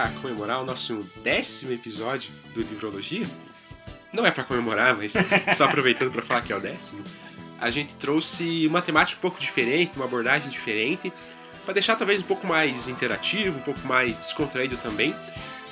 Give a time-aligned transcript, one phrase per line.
[0.00, 3.26] Para comemorar o nosso décimo episódio do Livrologia,
[4.10, 5.12] não é para comemorar, mas
[5.54, 7.04] só aproveitando para falar que é o décimo,
[7.60, 11.12] a gente trouxe uma temática um pouco diferente, uma abordagem diferente,
[11.66, 15.14] para deixar talvez um pouco mais interativo, um pouco mais descontraído também,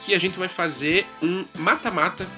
[0.03, 2.29] que a gente vai fazer um mata-mata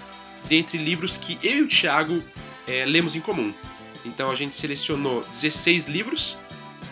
[0.48, 2.22] dentre livros que eu e o Thiago
[2.68, 3.52] é, lemos em comum.
[4.04, 6.38] Então a gente selecionou 16 livros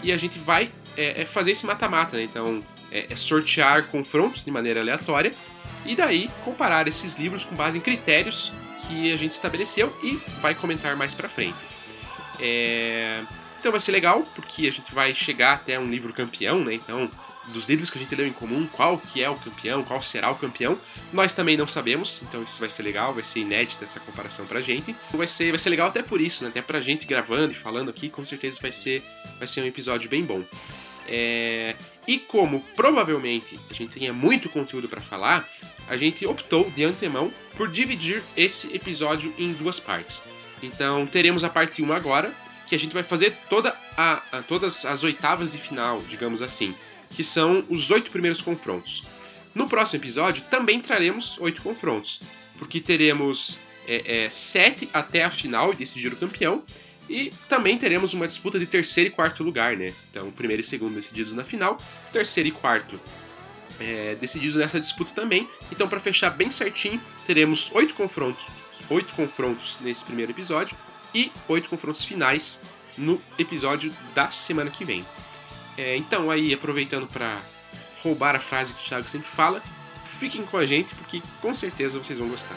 [0.03, 2.25] e a gente vai é, é fazer esse mata-mata, né?
[2.25, 5.33] Então é, é, sortear confrontos de maneira aleatória
[5.85, 8.53] e daí comparar esses livros com base em critérios
[8.87, 11.59] que a gente estabeleceu e vai comentar mais para frente.
[12.41, 13.23] É...
[13.59, 16.75] Então vai ser legal porque a gente vai chegar até um livro campeão, né?
[16.75, 17.11] Então
[17.49, 20.31] dos livros que a gente leu em comum, qual que é o campeão, qual será
[20.31, 20.79] o campeão.
[21.13, 24.61] Nós também não sabemos, então isso vai ser legal, vai ser inédita essa comparação pra
[24.61, 24.95] gente.
[25.13, 26.51] Vai ser, vai ser legal até por isso, né?
[26.51, 29.03] Até pra gente gravando e falando aqui, com certeza vai ser,
[29.39, 30.43] vai ser um episódio bem bom.
[31.07, 31.75] É...
[32.09, 35.49] E como provavelmente a gente tenha muito conteúdo para falar,
[35.89, 40.25] a gente optou de antemão por dividir esse episódio em duas partes.
[40.61, 42.35] Então teremos a parte 1 agora,
[42.69, 46.75] que a gente vai fazer toda a, a todas as oitavas de final, digamos assim
[47.11, 49.05] que são os oito primeiros confrontos.
[49.55, 52.21] No próximo episódio também traremos oito confrontos,
[52.59, 56.63] porque teremos é, é, sete até a final e decidir o campeão,
[57.09, 59.95] e também teremos uma disputa de terceiro e quarto lugar, né?
[60.11, 61.79] Então, primeiro e segundo decididos na final,
[62.13, 63.01] terceiro e quarto
[63.81, 65.49] é, decididos nessa disputa também.
[65.73, 68.45] Então, para fechar bem certinho, teremos oito confrontos,
[68.91, 70.77] oito confrontos nesse primeiro episódio
[71.15, 72.61] e oito confrontos finais
[72.97, 75.05] no episódio da semana que vem.
[75.77, 77.41] É, então, aí, aproveitando para
[78.03, 79.63] roubar a frase que o Thiago sempre fala,
[80.19, 82.57] fiquem com a gente porque com certeza vocês vão gostar.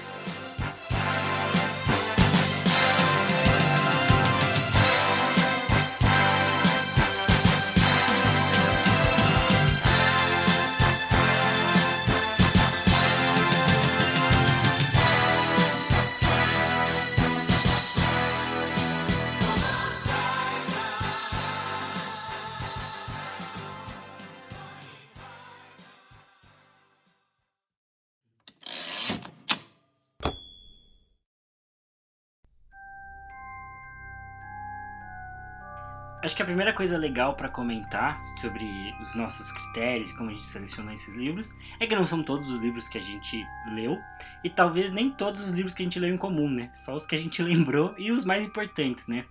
[36.24, 38.64] Acho que a primeira coisa legal para comentar sobre
[39.02, 42.48] os nossos critérios e como a gente selecionou esses livros é que não são todos
[42.48, 43.44] os livros que a gente
[43.74, 43.98] leu
[44.44, 46.70] e talvez nem todos os livros que a gente leu em comum, né?
[46.76, 49.26] Só os que a gente lembrou e os mais importantes, né?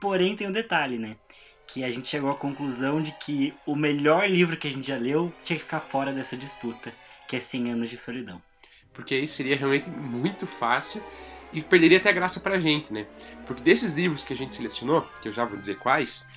[0.00, 1.16] Porém, tem um detalhe, né?
[1.66, 4.96] Que a gente chegou à conclusão de que o melhor livro que a gente já
[4.96, 6.92] leu tinha que ficar fora dessa disputa,
[7.26, 8.40] que é 100 Anos de Solidão.
[8.92, 11.04] Porque aí seria realmente muito fácil
[11.52, 13.06] e perderia até graça pra gente, né?
[13.46, 16.28] Porque desses livros que a gente selecionou, que eu já vou dizer quais,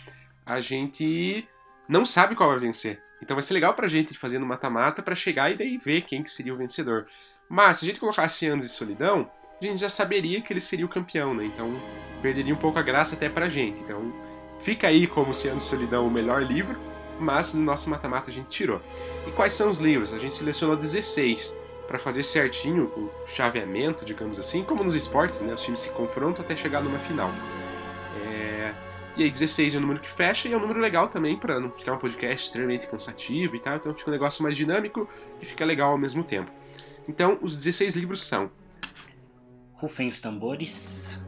[0.49, 1.47] a gente
[1.87, 2.99] não sabe qual vai vencer.
[3.21, 6.23] Então vai ser legal pra gente fazer no mata-mata para chegar e daí ver quem
[6.23, 7.05] que seria o vencedor.
[7.47, 9.29] Mas se a gente colocasse Anos e Solidão,
[9.61, 11.45] a gente já saberia que ele seria o campeão, né?
[11.45, 11.71] Então
[12.19, 13.81] perderia um pouco a graça até pra gente.
[13.81, 14.11] Então
[14.59, 16.79] fica aí como se Anos e Solidão o melhor livro,
[17.19, 18.81] mas no nosso mata-mata a gente tirou.
[19.27, 20.11] E quais são os livros?
[20.13, 21.55] A gente selecionou 16
[21.87, 25.53] para fazer certinho o chaveamento, digamos assim, como nos esportes, né?
[25.53, 27.31] Os times se confrontam até chegar numa final.
[29.19, 31.59] E aí 16 é o número que fecha e é um número legal também para
[31.59, 35.09] não ficar um podcast extremamente cansativo e tal, então fica um negócio mais dinâmico
[35.41, 36.49] e fica legal ao mesmo tempo.
[37.05, 38.49] Então, os 16 livros são
[39.73, 41.19] Rufem os tambores.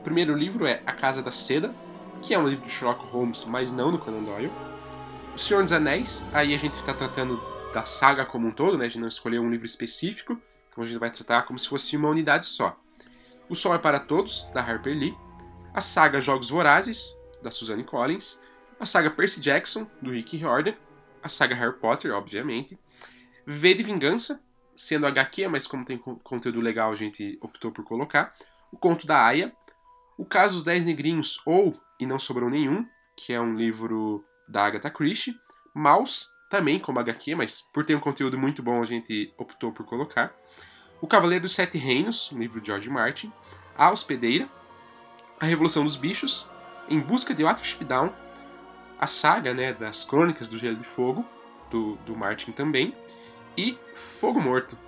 [0.00, 1.72] O primeiro livro é A Casa da Seda,
[2.20, 4.50] que é um livro de Sherlock Holmes, mas não do Conan Doyle.
[5.32, 7.40] O Senhor dos Anéis, aí a gente está tratando
[7.72, 8.86] da saga como um todo, né?
[8.86, 10.36] A gente não escolheu um livro específico,
[10.72, 12.76] então a gente vai tratar como se fosse uma unidade só.
[13.48, 15.16] O Sol é para Todos, da Harper Lee
[15.76, 18.42] a saga Jogos Vorazes, da Suzanne Collins,
[18.80, 20.72] a saga Percy Jackson, do Rick Riordan,
[21.22, 22.78] a saga Harry Potter, obviamente,
[23.46, 24.42] V de Vingança,
[24.74, 28.34] sendo HQ, mas como tem conteúdo legal a gente optou por colocar,
[28.72, 29.52] o Conto da Aya,
[30.16, 34.64] o Caso dos Dez Negrinhos, ou E Não Sobrou Nenhum, que é um livro da
[34.64, 35.38] Agatha Christie,
[35.74, 39.84] Maus, também como HQ, mas por ter um conteúdo muito bom a gente optou por
[39.84, 40.34] colocar,
[41.02, 43.30] O Cavaleiro dos Sete Reinos, um livro de George Martin,
[43.76, 44.48] A Hospedeira,
[45.40, 46.50] a Revolução dos Bichos,
[46.88, 47.86] Em Busca de Watership
[48.98, 51.24] a saga né, das Crônicas do Gelo de Fogo,
[51.70, 52.94] do, do Martin também,
[53.56, 54.78] e Fogo Morto,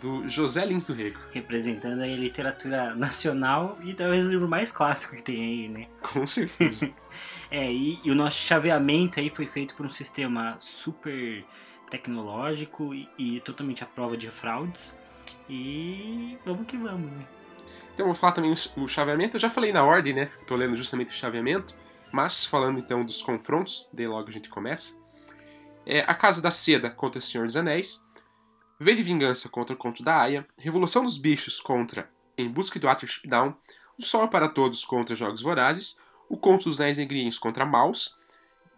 [0.00, 1.18] do José Lins do Rego.
[1.32, 5.86] Representando a literatura nacional e talvez o livro mais clássico que tem aí, né?
[6.02, 6.90] Com certeza.
[7.50, 11.44] é, e, e, o nosso chaveamento aí foi feito por um sistema super
[11.90, 14.96] tecnológico e, e totalmente à prova de fraudes.
[15.48, 17.26] E vamos que vamos, né?
[17.98, 19.34] Então eu vou falar também o chaveamento.
[19.34, 20.30] Eu já falei na ordem, né?
[20.40, 21.74] Estou lendo justamente o chaveamento.
[22.12, 25.02] Mas falando então dos confrontos, daí logo a gente começa.
[25.84, 28.06] É A Casa da Seda contra O Senhor dos Anéis,
[28.78, 32.86] V de Vingança contra o Conto da Aya, Revolução dos Bichos contra Em Busca do
[32.86, 33.52] Watership Down,
[33.98, 38.16] O Sol para Todos contra Jogos Vorazes, O Conto dos Dez Negrinhos contra Maus,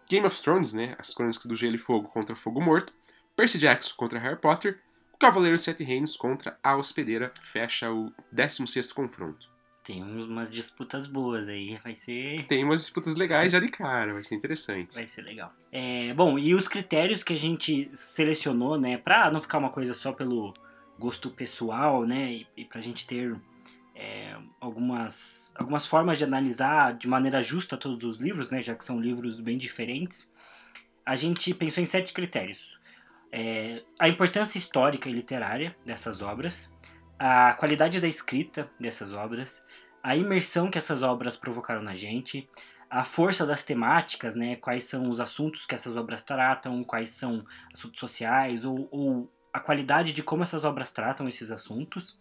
[0.09, 2.91] Game of Thrones, né, As Crônicas do Gelo e Fogo contra Fogo Morto,
[3.35, 4.81] Percy Jackson contra Harry Potter,
[5.21, 9.47] Cavaleiro Sete Reinos contra A Hospedeira, fecha o 16º confronto.
[9.83, 12.43] Tem umas disputas boas aí, vai ser.
[12.47, 14.95] Tem umas disputas legais já de cara, vai ser interessante.
[14.95, 15.53] Vai ser legal.
[15.71, 19.93] É, bom, e os critérios que a gente selecionou, né, pra não ficar uma coisa
[19.93, 20.55] só pelo
[20.97, 23.39] gosto pessoal, né, e, e pra gente ter
[23.95, 28.83] é, algumas, algumas formas de analisar de maneira justa todos os livros, né, já que
[28.83, 30.31] são livros bem diferentes,
[31.05, 32.80] a gente pensou em sete critérios.
[33.31, 36.73] É, a importância histórica e literária dessas obras,
[37.17, 39.65] a qualidade da escrita dessas obras,
[40.03, 42.49] a imersão que essas obras provocaram na gente,
[42.89, 44.57] a força das temáticas, né?
[44.57, 49.59] Quais são os assuntos que essas obras tratam, quais são assuntos sociais, ou, ou a
[49.59, 52.19] qualidade de como essas obras tratam esses assuntos,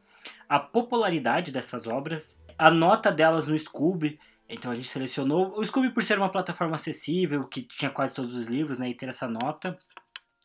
[0.48, 4.18] a popularidade dessas obras, a nota delas no Scoob.
[4.48, 8.36] Então a gente selecionou o Scoob por ser uma plataforma acessível, que tinha quase todos
[8.36, 8.90] os livros, né?
[8.90, 9.76] E ter essa nota.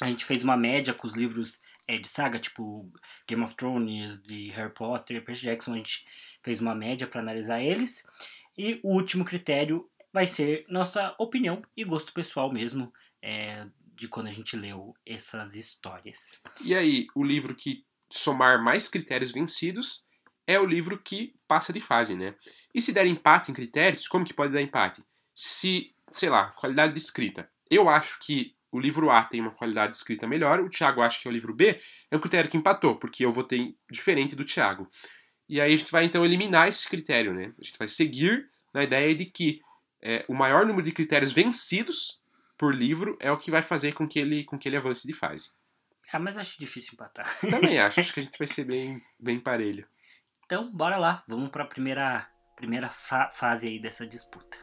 [0.01, 2.91] A gente fez uma média com os livros é, de saga, tipo
[3.27, 6.05] Game of Thrones, de Harry Potter, Percy Jackson, a gente
[6.43, 8.05] fez uma média para analisar eles.
[8.57, 14.27] E o último critério vai ser nossa opinião e gosto pessoal mesmo é, de quando
[14.27, 16.39] a gente leu essas histórias.
[16.63, 20.05] E aí, o livro que somar mais critérios vencidos
[20.47, 22.35] é o livro que passa de fase, né?
[22.73, 25.03] E se der empate em critérios, como que pode dar empate?
[25.33, 27.49] Se, sei lá, qualidade de escrita.
[27.69, 31.19] Eu acho que o livro A tem uma qualidade de escrita melhor, o Thiago acha
[31.19, 31.79] que é o livro B,
[32.11, 34.89] é um critério que empatou, porque eu votei diferente do Thiago.
[35.47, 37.53] E aí a gente vai então eliminar esse critério, né?
[37.59, 39.61] A gente vai seguir na ideia de que
[40.01, 42.21] é, o maior número de critérios vencidos
[42.57, 45.13] por livro é o que vai fazer com que ele, com que ele avance de
[45.13, 45.51] fase.
[46.11, 47.39] Ah, mas acho difícil empatar.
[47.41, 49.87] Também acho, acho que a gente vai ser bem, bem parelho.
[50.45, 54.57] Então, bora lá, vamos para a primeira, primeira fa fase aí dessa disputa.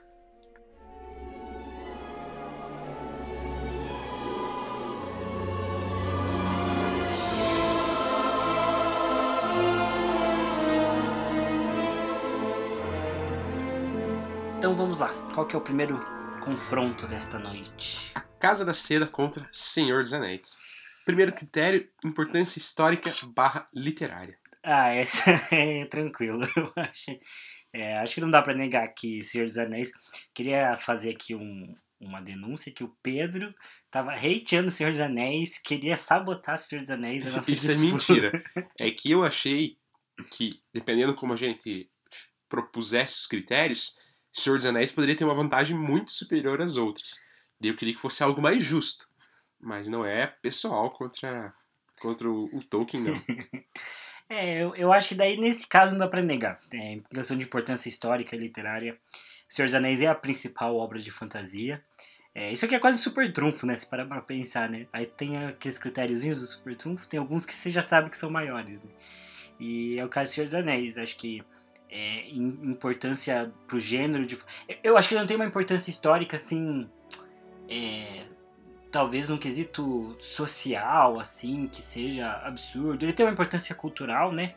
[14.73, 15.13] Então vamos lá.
[15.35, 16.01] Qual que é o primeiro
[16.43, 18.11] confronto desta noite?
[18.15, 20.57] A Casa da Seda contra Senhor dos Anéis.
[21.05, 24.39] Primeiro critério, importância histórica barra literária.
[24.63, 25.25] Ah, essa
[25.55, 26.49] é tranquilo.
[26.57, 27.19] Eu acho,
[27.71, 29.93] é, acho que não dá para negar que Senhor dos Anéis.
[30.33, 33.55] Queria fazer aqui um, uma denúncia que o Pedro
[33.91, 37.27] tava hateando o Senhor dos Anéis, queria sabotar o Senhor dos Anéis.
[37.27, 37.73] Isso disputa.
[37.75, 38.45] é mentira.
[38.81, 39.77] É que eu achei
[40.31, 41.91] que, dependendo como a gente
[42.49, 44.01] propusesse os critérios,
[44.33, 47.23] Senhor dos Anéis poderia ter uma vantagem muito superior às outras.
[47.61, 49.09] E eu queria que fosse algo mais justo.
[49.61, 51.55] Mas não é pessoal contra,
[52.01, 53.23] contra o, o Tolkien, não.
[54.29, 56.59] é, eu, eu acho que daí nesse caso não dá pra negar.
[56.73, 58.99] É, em questão de importância histórica e literária,
[59.49, 61.85] Senhor dos Anéis é a principal obra de fantasia.
[62.35, 63.77] É, isso aqui é quase um super trunfo, né?
[63.77, 64.87] Se parar pra pensar, né?
[64.93, 68.31] Aí tem aqueles critériozinhos do super trunfo, tem alguns que você já sabe que são
[68.31, 68.91] maiores, né?
[69.61, 70.97] E é o caso do Senhor dos Anéis.
[70.97, 71.45] Acho que
[71.93, 74.25] é, importância pro gênero.
[74.25, 74.39] De...
[74.83, 76.89] Eu acho que ele não tem uma importância histórica assim.
[77.69, 78.25] É,
[78.91, 83.05] talvez um quesito social, assim, que seja absurdo.
[83.05, 84.55] Ele tem uma importância cultural, né?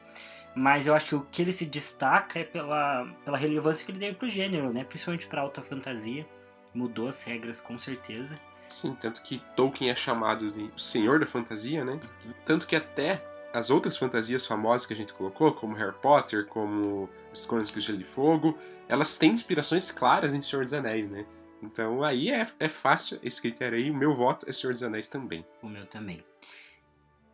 [0.55, 3.99] Mas eu acho que o que ele se destaca é pela, pela relevância que ele
[3.99, 4.85] deu pro gênero, né?
[4.85, 6.25] Principalmente pra alta fantasia.
[6.73, 8.39] Mudou as regras, com certeza.
[8.69, 11.99] Sim, tanto que Tolkien é chamado de o senhor da fantasia, né?
[12.45, 13.21] Tanto que até
[13.55, 17.79] as outras fantasias famosas que a gente colocou, como Harry Potter, como As Crônicas do
[17.79, 21.25] Gelo de Fogo, elas têm inspirações claras em Senhor dos Anéis, né?
[21.63, 23.89] Então aí é, é fácil esse critério aí.
[23.89, 25.45] O meu voto é Senhor dos Anéis também.
[25.61, 26.21] O meu também.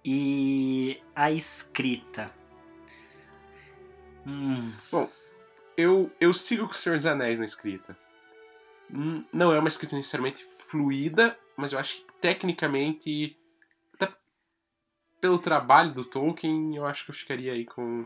[0.06, 2.32] E a escrita.
[4.24, 4.72] Hum.
[4.92, 5.10] Bom,
[5.76, 7.98] eu, eu sigo com o Senhor dos Anéis na escrita.
[9.34, 13.36] Não é uma escrita necessariamente fluida, mas eu acho que tecnicamente
[15.22, 18.06] pelo trabalho do Tolkien, eu acho que eu ficaria aí com.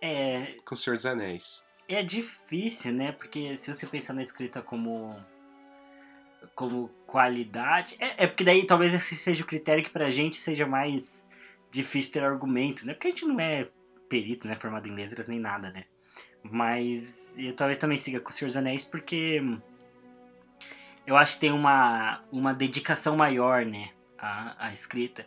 [0.00, 0.54] É.
[0.64, 1.64] Com o Senhor dos Anéis.
[1.86, 3.12] É difícil, né?
[3.12, 5.14] Porque se você pensar na escrita como.
[6.54, 7.96] como qualidade.
[8.00, 11.24] É, é porque daí talvez esse seja o critério que pra gente seja mais
[11.70, 12.94] difícil ter argumentos, né?
[12.94, 13.68] Porque a gente não é
[14.08, 14.56] perito, né?
[14.56, 15.84] Formado em letras nem nada, né?
[16.42, 19.40] Mas eu talvez também siga com o Senhor dos Anéis porque.
[21.04, 23.90] Eu acho que tem uma, uma dedicação maior, né?
[24.16, 25.26] A, a escrita.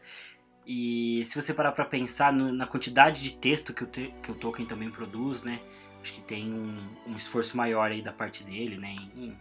[0.65, 4.31] E se você parar para pensar no, na quantidade de texto que o, te, que
[4.31, 5.59] o Tolkien também produz, né?
[6.01, 8.95] Acho que tem um, um, esforço maior aí da parte dele, né?
[9.15, 9.37] Em,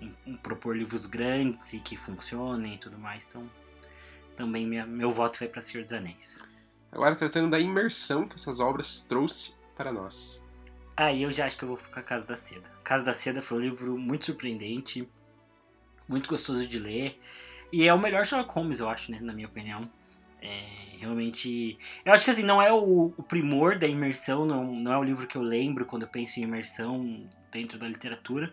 [0.00, 3.26] em, em propor livros grandes e que funcionem e tudo mais.
[3.28, 3.48] Então,
[4.36, 6.42] também minha, meu voto vai para Senhor dos Anéis.
[6.92, 10.44] Agora tratando da imersão que essas obras trouxe para nós.
[10.96, 12.68] Aí ah, eu já acho que eu vou ficar Casa da Seda.
[12.84, 15.08] Casa da Seda foi um livro muito surpreendente,
[16.06, 17.18] muito gostoso de ler.
[17.72, 19.18] E é o melhor Sherlock Holmes, eu acho, né?
[19.20, 19.90] Na minha opinião.
[20.40, 21.78] É, realmente.
[22.04, 25.04] Eu acho que assim, não é o, o, primor da imersão, não, não é o
[25.04, 28.52] livro que eu lembro quando eu penso em imersão dentro da literatura.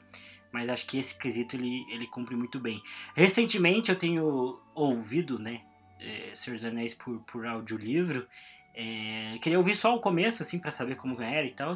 [0.52, 2.82] Mas acho que esse quesito ele, ele cumpre muito bem.
[3.16, 5.62] Recentemente eu tenho ouvido, né?
[6.00, 8.28] É, Senhor dos Anéis por, por audiolivro.
[8.74, 11.74] É, queria ouvir só o começo, assim, para saber como era e tal.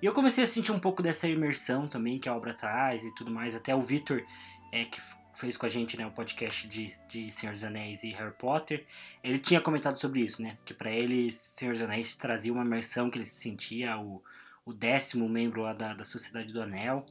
[0.00, 3.14] E eu comecei a sentir um pouco dessa imersão também que a obra traz e
[3.14, 3.54] tudo mais.
[3.54, 4.24] Até o Victor,
[4.72, 5.00] é, que
[5.36, 8.86] fez com a gente né, o podcast de, de Senhor dos Anéis e Harry Potter,
[9.22, 10.56] ele tinha comentado sobre isso, né?
[10.64, 14.22] Que para ele, Senhor dos Anéis trazia uma imersão que ele se sentia o,
[14.64, 17.04] o décimo membro lá da, da Sociedade do Anel.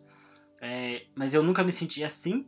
[0.59, 2.47] É, mas eu nunca me senti assim,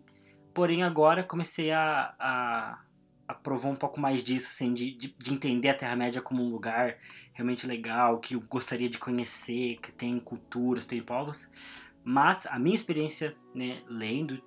[0.54, 2.82] porém agora comecei a, a,
[3.28, 6.50] a provar um pouco mais disso, assim, de, de, de entender a Terra-média como um
[6.50, 6.98] lugar
[7.34, 11.48] realmente legal, que eu gostaria de conhecer, que tem culturas, tem povos.
[12.04, 14.42] Mas a minha experiência, né, lendo,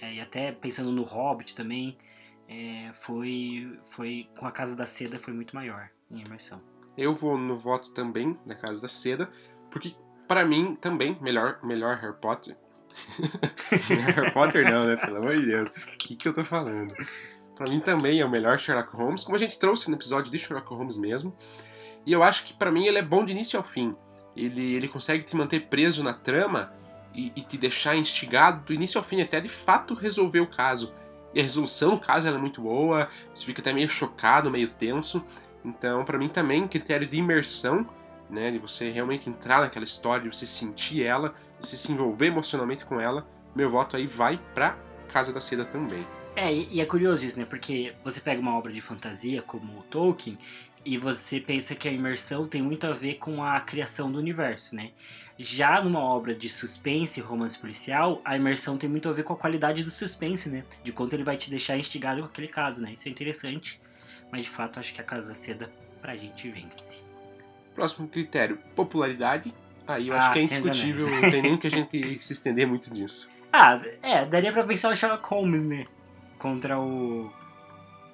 [0.00, 1.96] é, e até pensando no Hobbit também,
[2.48, 6.60] é, foi, foi com a Casa da Seda foi muito maior em imersão.
[6.96, 9.28] Eu vou no voto também da Casa da Seda,
[9.70, 9.94] porque
[10.26, 12.56] para mim também melhor melhor Harry Potter.
[14.14, 14.96] Harry Potter não, né?
[14.96, 15.68] Pelo amor de Deus.
[15.68, 16.94] O que, que eu tô falando?
[17.54, 20.38] Para mim também é o melhor Sherlock Holmes, como a gente trouxe no episódio de
[20.38, 21.34] Sherlock Holmes mesmo.
[22.04, 23.94] E eu acho que para mim ele é bom de início ao fim.
[24.36, 26.72] Ele, ele consegue te manter preso na trama
[27.16, 30.92] e, e, te deixar instigado do início ao fim, até de fato resolver o caso.
[31.34, 35.24] E a resolução do caso é muito boa, você fica até meio chocado, meio tenso.
[35.64, 37.88] Então, para mim também, critério de imersão,
[38.28, 42.26] né, de você realmente entrar naquela história, de você sentir ela, de você se envolver
[42.26, 44.76] emocionalmente com ela, meu voto aí vai pra
[45.08, 46.06] Casa da Seda também.
[46.34, 47.46] É, e é curioso isso, né?
[47.46, 50.36] Porque você pega uma obra de fantasia como Tolkien
[50.86, 54.72] e você pensa que a imersão tem muito a ver com a criação do universo,
[54.72, 54.92] né?
[55.36, 59.36] Já numa obra de suspense, romance policial, a imersão tem muito a ver com a
[59.36, 60.62] qualidade do suspense, né?
[60.84, 62.92] De quanto ele vai te deixar instigado com aquele caso, né?
[62.92, 63.80] Isso é interessante,
[64.30, 65.68] mas de fato acho que a Casa da Seda
[66.00, 67.02] pra gente vence.
[67.74, 69.52] Próximo critério, popularidade.
[69.88, 72.64] Aí eu ah, acho que é indiscutível, não tem nem que a gente se estender
[72.64, 73.28] muito nisso.
[73.52, 75.86] Ah, é, daria pra pensar o Sherlock Holmes, né?
[76.38, 77.32] Contra o.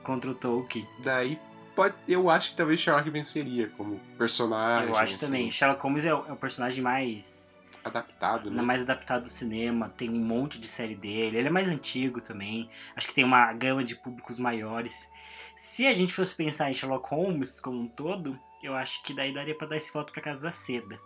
[0.03, 0.87] Contra o Tolkien.
[1.05, 1.39] Daí
[1.75, 4.89] pode, eu acho que talvez Sherlock venceria como personagem.
[4.89, 5.27] Eu acho assim.
[5.27, 5.51] também.
[5.51, 8.63] Sherlock Holmes é o, é o, personagem mais adaptado, né?
[8.63, 9.93] Mais adaptado do cinema.
[9.97, 11.39] Tem um monte de série dele.
[11.39, 12.69] Ele é mais antigo também.
[12.97, 15.09] Acho que tem uma gama de públicos maiores.
[15.57, 19.33] Se a gente fosse pensar em Sherlock Holmes como um todo, eu acho que daí
[19.33, 20.99] daria para dar esse voto para Casa da Seda.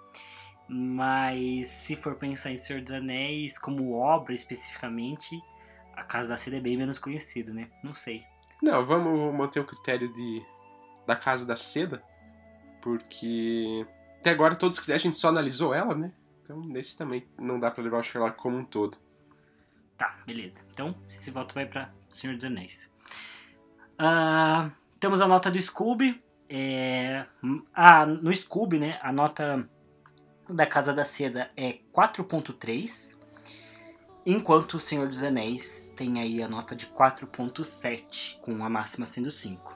[0.69, 5.41] Mas se for pensar em Senhor dos Anéis como obra especificamente,
[5.95, 7.69] a Casa da Seda é bem menos conhecido, né?
[7.83, 8.25] Não sei.
[8.63, 10.43] Não, vamos manter o critério de
[11.07, 12.03] da Casa da Seda,
[12.83, 13.87] porque
[14.21, 16.13] até agora todos que a gente só analisou ela, né?
[16.43, 18.99] Então nesse também não dá para levar o Sherlock como um todo.
[19.97, 20.65] Tá, beleza.
[20.73, 22.91] Então esse voto vai para Senhor dos Anéis.
[23.95, 24.71] Uh,
[25.01, 26.23] temos a nota do Scooby.
[26.49, 27.27] É,
[28.23, 28.99] no Scooby, né?
[29.03, 29.69] A nota
[30.49, 33.15] da Casa da Seda é 4.3.
[34.25, 39.31] Enquanto o Senhor dos Anéis tem aí a nota de 4.7, com a máxima sendo
[39.31, 39.76] 5.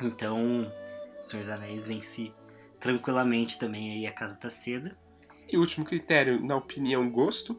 [0.00, 0.70] Então,
[1.24, 2.32] Senhor dos Anéis vence
[2.80, 4.96] tranquilamente também aí a Casa da Seda.
[5.48, 7.58] E último critério, na opinião, gosto.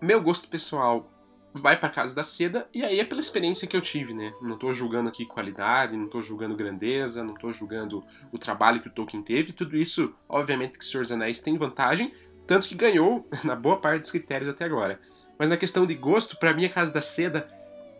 [0.00, 1.10] Meu gosto pessoal
[1.52, 4.32] vai para Casa da Seda, e aí é pela experiência que eu tive, né?
[4.40, 8.88] Não tô julgando aqui qualidade, não tô julgando grandeza, não tô julgando o trabalho que
[8.88, 9.52] o Tolkien teve.
[9.52, 12.12] Tudo isso, obviamente, que Senhor dos Anéis tem vantagem,
[12.46, 15.00] tanto que ganhou na boa parte dos critérios até agora.
[15.38, 17.48] Mas na questão de gosto, para mim a Casa da Seda,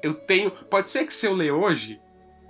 [0.03, 0.51] eu tenho.
[0.51, 2.01] Pode ser que se eu ler hoje,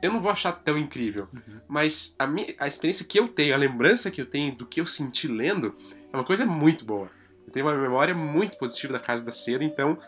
[0.03, 1.29] eu não vou achar tão incrível.
[1.33, 1.61] Uhum.
[1.69, 4.81] Mas a, minha, a experiência que eu tenho, a lembrança que eu tenho do que
[4.81, 5.77] eu senti lendo,
[6.13, 7.11] é uma coisa muito boa.
[7.47, 9.99] Eu tenho uma memória muito positiva da Casa da Seda, então,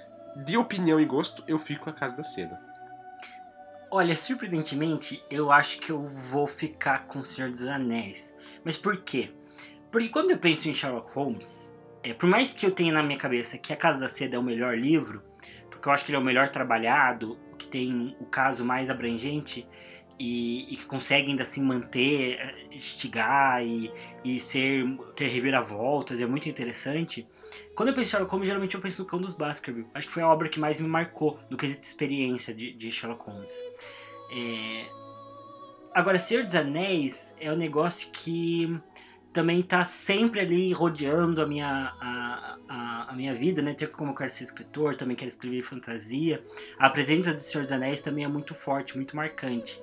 [0.45, 2.59] de opinião e gosto, eu fico com a Casa da Seda.
[3.91, 8.35] Olha, surpreendentemente, eu acho que eu vou ficar com o Senhor dos Anéis.
[8.65, 9.31] Mas por quê?
[9.91, 11.71] Porque quando eu penso em Sherlock Holmes,
[12.03, 14.39] é, por mais que eu tenha na minha cabeça que A Casa da Seda é
[14.39, 15.23] o melhor livro,
[15.71, 19.67] porque eu acho que ele é o melhor trabalhado, que tem o caso mais abrangente
[20.19, 23.91] e, e que consegue ainda assim manter, é, instigar e,
[24.25, 24.85] e ser,
[25.17, 27.27] ter reviravoltas, é muito interessante.
[27.75, 29.87] Quando eu penso em Sherlock Holmes, geralmente eu penso no Cão dos Baskerville.
[29.95, 33.25] Acho que foi a obra que mais me marcou no quesito experiência de, de Sherlock
[33.25, 33.53] Holmes.
[34.31, 34.87] É...
[35.95, 38.81] Agora, Senhor dos Anéis é um negócio que
[39.33, 43.71] também tá sempre ali rodeando a minha, a, a, a minha vida, né?
[43.71, 46.45] Até como eu quero ser escritor, também quero escrever fantasia.
[46.79, 49.81] A presença do Senhor dos Anéis também é muito forte, muito marcante.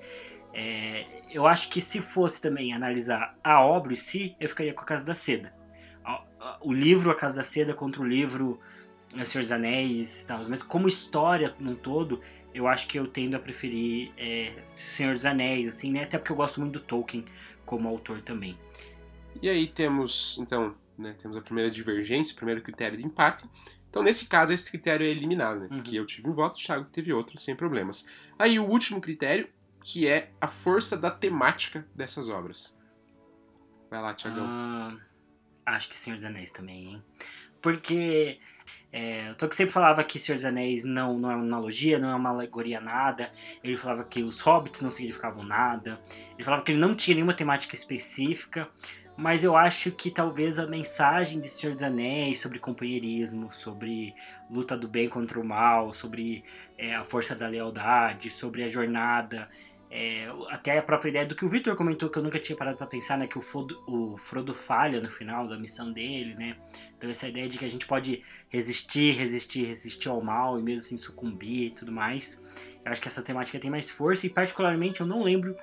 [0.54, 4.82] É, eu acho que se fosse também analisar a obra em si, eu ficaria com
[4.82, 5.54] a Casa da Seda.
[6.62, 8.60] O livro A Casa da Seda contra o livro
[9.14, 10.48] O Senhor dos Anéis e tal.
[10.48, 12.22] Mas como história num todo,
[12.54, 16.04] eu acho que eu tendo a preferir é, Senhor dos Anéis, assim, né?
[16.04, 17.26] Até porque eu gosto muito do Tolkien
[17.66, 18.58] como autor também.
[19.42, 23.48] E aí temos, então, né, temos a primeira divergência, o primeiro critério de empate.
[23.90, 25.68] Então, nesse caso, esse critério é eliminado, né?
[25.68, 26.04] Porque uhum.
[26.04, 28.08] eu tive um voto, o Thiago teve outro, sem problemas.
[28.38, 29.48] Aí, o último critério
[29.82, 32.78] que é a força da temática dessas obras.
[33.90, 34.46] Vai lá, Tiagão.
[34.46, 34.98] Ah,
[35.66, 37.04] acho que Senhor dos Anéis também, hein?
[37.62, 38.40] Porque
[38.92, 42.10] é, o Tolkien sempre falava que Senhor dos Anéis não, não é uma analogia, não
[42.10, 43.32] é uma alegoria nada.
[43.64, 46.00] Ele falava que os hobbits não significavam nada.
[46.36, 48.70] Ele falava que ele não tinha nenhuma temática específica.
[49.20, 54.16] Mas eu acho que talvez a mensagem de Senhor dos Anéis sobre companheirismo, sobre
[54.50, 56.42] luta do bem contra o mal, sobre
[56.78, 59.50] é, a força da lealdade, sobre a jornada
[59.92, 62.78] é, até a própria ideia do que o Victor comentou, que eu nunca tinha parado
[62.78, 63.28] para pensar, né?
[63.28, 66.56] Que o Frodo, o Frodo falha no final da missão dele, né?
[66.98, 70.86] Então essa ideia de que a gente pode resistir, resistir, resistir ao mal e mesmo
[70.86, 72.40] assim sucumbir e tudo mais.
[72.86, 75.58] Eu acho que essa temática tem mais força e particularmente eu não lembro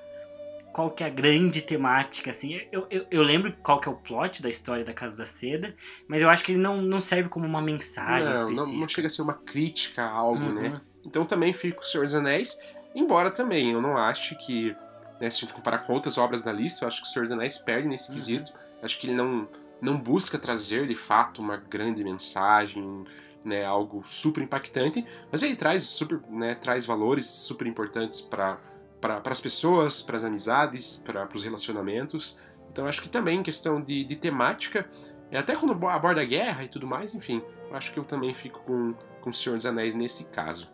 [0.77, 2.61] qual que é a grande temática, assim.
[2.71, 5.75] Eu, eu, eu, lembro qual que é o plot da história da Casa da Seda,
[6.07, 8.67] mas eu acho que ele não, não serve como uma mensagem não, específica.
[8.67, 10.47] Não, não chega a ser uma crítica a algo, né?
[10.49, 10.71] uhum.
[10.75, 10.81] né?
[11.03, 12.59] Então também fica o Senhor dos Anéis,
[12.97, 14.75] Embora também eu não ache que,
[15.21, 17.27] né, se a gente comparar com outras obras da lista, eu acho que o Senhor
[17.27, 18.15] dos Anéis perde nesse uhum.
[18.15, 18.53] quesito.
[18.83, 19.47] Acho que ele não,
[19.83, 23.05] não busca trazer de fato uma grande mensagem,
[23.45, 28.59] né, algo super impactante, mas ele traz super, né, traz valores super importantes para
[29.01, 32.41] para as pessoas, para as amizades, para os relacionamentos.
[32.71, 34.89] Então acho que também questão de, de temática,
[35.31, 37.43] e até quando aborda a guerra e tudo mais, enfim,
[37.73, 40.69] acho que eu também fico com, com o Senhor dos Anéis nesse caso.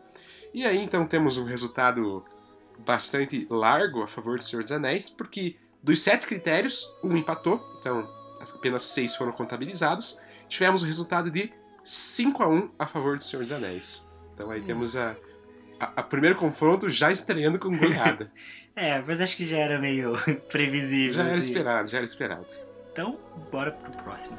[0.53, 2.25] E aí então temos um resultado
[2.79, 8.09] bastante largo a favor do Senhor dos Anéis, porque dos sete critérios, um empatou, então
[8.40, 10.18] apenas seis foram contabilizados.
[10.49, 11.53] Tivemos o resultado de
[11.85, 14.09] 5 a 1 a favor do Senhor dos Anéis.
[14.35, 14.64] Então aí hum.
[14.64, 15.16] temos a,
[15.83, 18.31] a, a, primeiro confronto já estreando com goleada.
[18.77, 20.14] é, mas acho que já era meio
[20.49, 21.14] previsível.
[21.14, 21.49] Já era assim.
[21.49, 22.47] esperado, já era esperado.
[22.92, 23.18] Então,
[23.51, 24.38] bora pro próximo.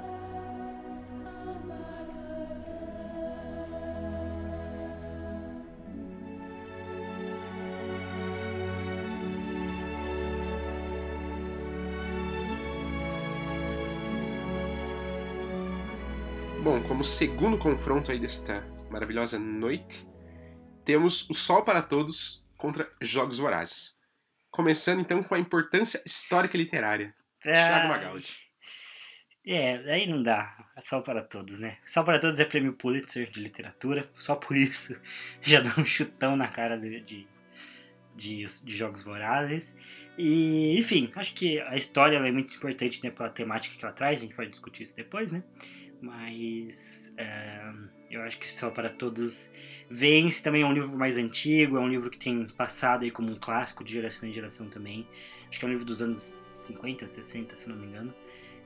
[16.63, 20.07] Bom, como segundo confronto aí desta maravilhosa noite,
[20.85, 23.99] temos o Sol para Todos contra Jogos Vorazes.
[24.51, 27.13] Começando então com a importância histórica e literária.
[27.45, 28.37] Ah, Thiago Magaldi.
[29.45, 30.55] É, aí não dá.
[30.75, 31.77] É Sol para Todos, né?
[31.85, 34.99] Sol para Todos é prêmio Pulitzer de literatura, só por isso
[35.41, 37.27] já dá um chutão na cara de, de,
[38.15, 39.75] de, de Jogos Vorazes.
[40.17, 44.19] E, enfim, acho que a história é muito importante né, pela temática que ela traz,
[44.19, 45.43] a gente pode discutir isso depois, né?
[46.03, 47.71] mas é,
[48.13, 49.49] eu acho que só para todos
[49.89, 53.31] vence também é um livro mais antigo é um livro que tem passado aí como
[53.31, 55.07] um clássico de geração em geração também.
[55.49, 56.21] Acho que é um livro dos anos
[56.67, 58.13] 50 60 se não me engano.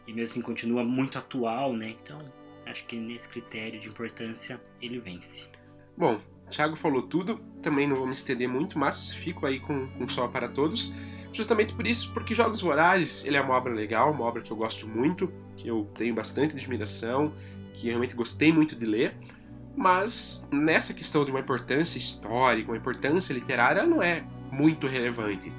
[0.05, 1.95] E mesmo assim continua muito atual né?
[2.01, 2.21] Então
[2.65, 5.47] acho que nesse critério de importância ele vence.
[5.95, 7.39] Bom Thiago falou tudo.
[7.61, 10.93] Também não vou me estender muito mas fico aí com, com só para todos.
[11.31, 14.57] Justamente por isso, porque Jogos Vorazes ele é uma obra legal, uma obra que eu
[14.57, 17.33] gosto muito, que eu tenho bastante admiração,
[17.73, 19.15] que realmente gostei muito de ler,
[19.77, 25.53] mas nessa questão de uma importância histórica, uma importância literária, não é muito relevante.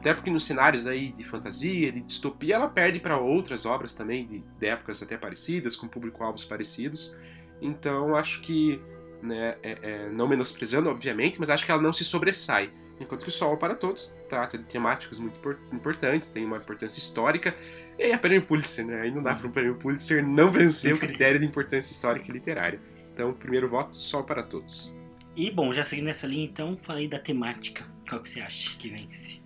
[0.00, 4.26] Até porque nos cenários aí de fantasia, de distopia, ela perde para outras obras também,
[4.26, 7.14] de, de, épocas até parecidas, com público-alvos parecidos.
[7.60, 8.80] Então acho que,
[9.22, 12.70] né, é, é, não menosprezando, obviamente, mas acho que ela não se sobressai.
[12.98, 15.38] Enquanto que o Sol para Todos trata de temáticas muito
[15.72, 17.54] importantes, tem uma importância histórica,
[17.98, 19.02] e é prêmio Pulitzer, né?
[19.02, 22.32] Aí não dá para um prêmio Pulitzer não vencer o critério de importância histórica e
[22.32, 22.80] literária.
[23.18, 24.96] Então, primeiro voto, Sol para Todos.
[25.34, 27.84] E bom, já seguindo nessa linha, então, falei da temática.
[28.08, 29.42] Qual que você acha que vence?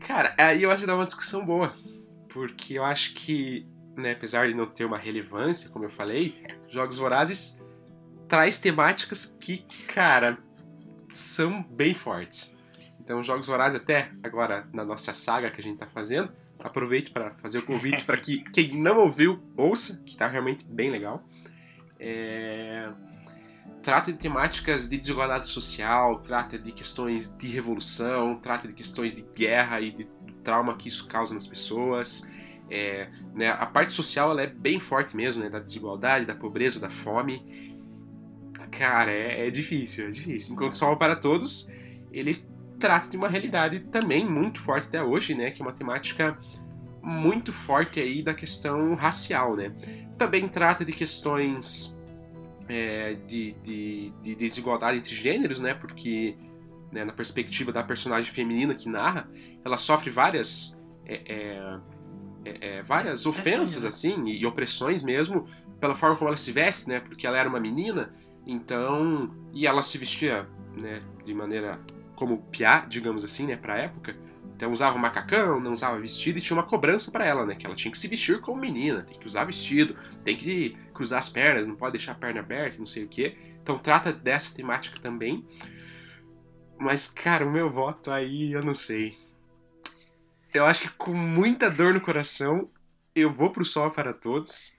[0.00, 1.76] Cara, aí eu acho que dá uma discussão boa.
[2.30, 3.66] Porque eu acho que,
[3.98, 7.62] né, apesar de não ter uma relevância, como eu falei, Jogos Vorazes
[8.26, 10.38] traz temáticas que, cara,
[11.10, 12.56] são bem fortes.
[12.98, 17.32] Então, Jogos Vorazes, até agora na nossa saga que a gente está fazendo, aproveito para
[17.34, 21.22] fazer o convite para que quem não ouviu, ouça, que está realmente bem legal.
[22.04, 22.90] É...
[23.80, 29.22] Trata de temáticas de desigualdade social, trata de questões de revolução, trata de questões de
[29.22, 30.08] guerra e de,
[30.42, 32.28] trauma que isso causa nas pessoas.
[32.70, 36.80] É, né, a parte social ela é bem forte mesmo, né, da desigualdade, da pobreza,
[36.80, 37.76] da fome.
[38.70, 40.54] Cara, é, é difícil, é difícil.
[40.54, 41.70] Enquanto Sol para Todos,
[42.10, 42.44] ele
[42.78, 46.38] trata de uma realidade também muito forte até hoje, né, que é uma temática
[47.02, 49.72] muito forte aí da questão racial, né.
[50.24, 51.98] Também trata de questões
[52.68, 56.36] é, de, de, de, desigualdade entre gêneros, né, porque
[56.92, 59.26] né, na perspectiva da personagem feminina que narra,
[59.64, 61.80] ela sofre várias é, é,
[62.44, 63.88] é, é várias ofensas, né?
[63.88, 65.46] assim, e, opressões mesmo,
[65.80, 67.00] pela forma como ela se veste, né?
[67.00, 68.12] Porque ela era uma menina,
[68.46, 69.34] então.
[69.52, 71.00] E ela se vestia, né?
[71.24, 71.80] De maneira
[72.14, 73.56] como piá, digamos assim, né?
[73.56, 74.16] Pra época.
[74.62, 77.56] Então usava macacão, não usava vestido e tinha uma cobrança para ela, né?
[77.56, 81.18] Que ela tinha que se vestir como menina, tem que usar vestido, tem que cruzar
[81.18, 83.36] as pernas, não pode deixar a perna aberta, não sei o que.
[83.60, 85.44] Então trata dessa temática também.
[86.78, 89.20] Mas, cara, o meu voto aí, eu não sei
[90.54, 92.70] eu acho que com muita dor no coração,
[93.14, 94.78] eu vou pro Sol para Todos,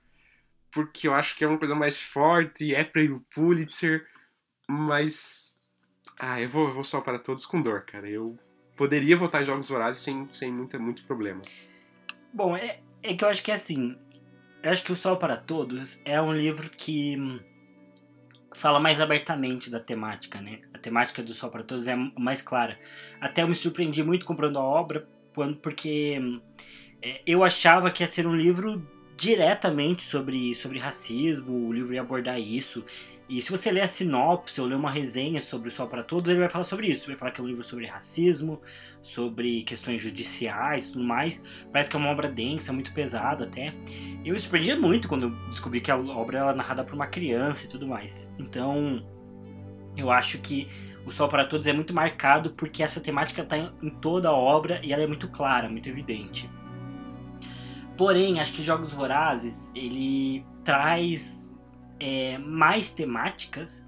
[0.72, 4.08] porque eu acho que é uma coisa mais forte, é prêmio Pulitzer,
[4.67, 5.60] mas.
[6.19, 8.10] Ah, eu vou, eu vou Sol para Todos com dor, cara.
[8.10, 8.38] Eu
[8.75, 11.41] poderia votar em Jogos Vorazes sem, sem muita, muito problema.
[12.33, 13.95] Bom, é, é que eu acho que é assim.
[14.62, 17.17] Eu acho que o Sol para Todos é um livro que
[18.55, 20.59] fala mais abertamente da temática, né?
[20.73, 22.79] A temática do Sol para Todos é mais clara.
[23.19, 26.19] Até eu me surpreendi muito comprando a obra, quando porque
[27.01, 32.01] é, eu achava que ia ser um livro diretamente sobre, sobre racismo, o livro ia
[32.01, 32.86] abordar isso.
[33.34, 36.30] E se você ler a sinopse ou ler uma resenha sobre o Sol para Todos,
[36.30, 37.06] ele vai falar sobre isso.
[37.06, 38.62] Ele vai falar que é um livro sobre racismo,
[39.02, 41.43] sobre questões judiciais e tudo mais.
[41.72, 43.74] Parece que é uma obra densa, muito pesada até.
[44.24, 47.65] Eu me surpreendi muito quando eu descobri que a obra era narrada por uma criança
[47.65, 48.32] e tudo mais.
[48.38, 49.04] Então,
[49.98, 50.67] eu acho que
[51.04, 54.80] o Sol para Todos é muito marcado porque essa temática está em toda a obra
[54.84, 56.48] e ela é muito clara, muito evidente.
[57.98, 61.42] Porém, acho que Jogos Vorazes ele traz
[62.04, 63.88] é, mais temáticas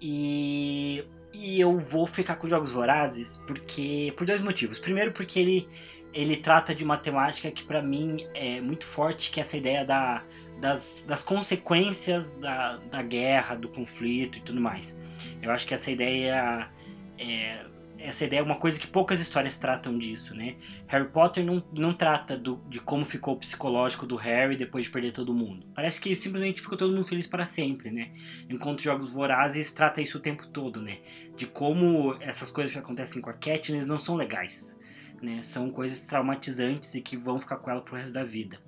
[0.00, 4.80] e, e eu vou ficar com Jogos Vorazes porque por dois motivos.
[4.80, 5.68] Primeiro, porque ele
[6.12, 9.84] ele trata de uma temática que para mim é muito forte, que é essa ideia
[9.84, 10.24] da,
[10.58, 14.98] das, das consequências da, da guerra, do conflito e tudo mais.
[15.42, 16.70] Eu acho que essa ideia
[17.18, 17.65] é,
[18.06, 20.54] essa ideia é uma coisa que poucas histórias tratam disso, né?
[20.86, 24.90] Harry Potter não, não trata do, de como ficou o psicológico do Harry depois de
[24.92, 25.66] perder todo mundo.
[25.74, 28.12] Parece que simplesmente ficou todo mundo feliz para sempre, né?
[28.48, 30.98] Enquanto Jogos Vorazes trata isso o tempo todo, né?
[31.36, 34.76] De como essas coisas que acontecem com a Katniss não são legais,
[35.20, 35.42] né?
[35.42, 38.60] São coisas traumatizantes e que vão ficar com ela pro resto da vida.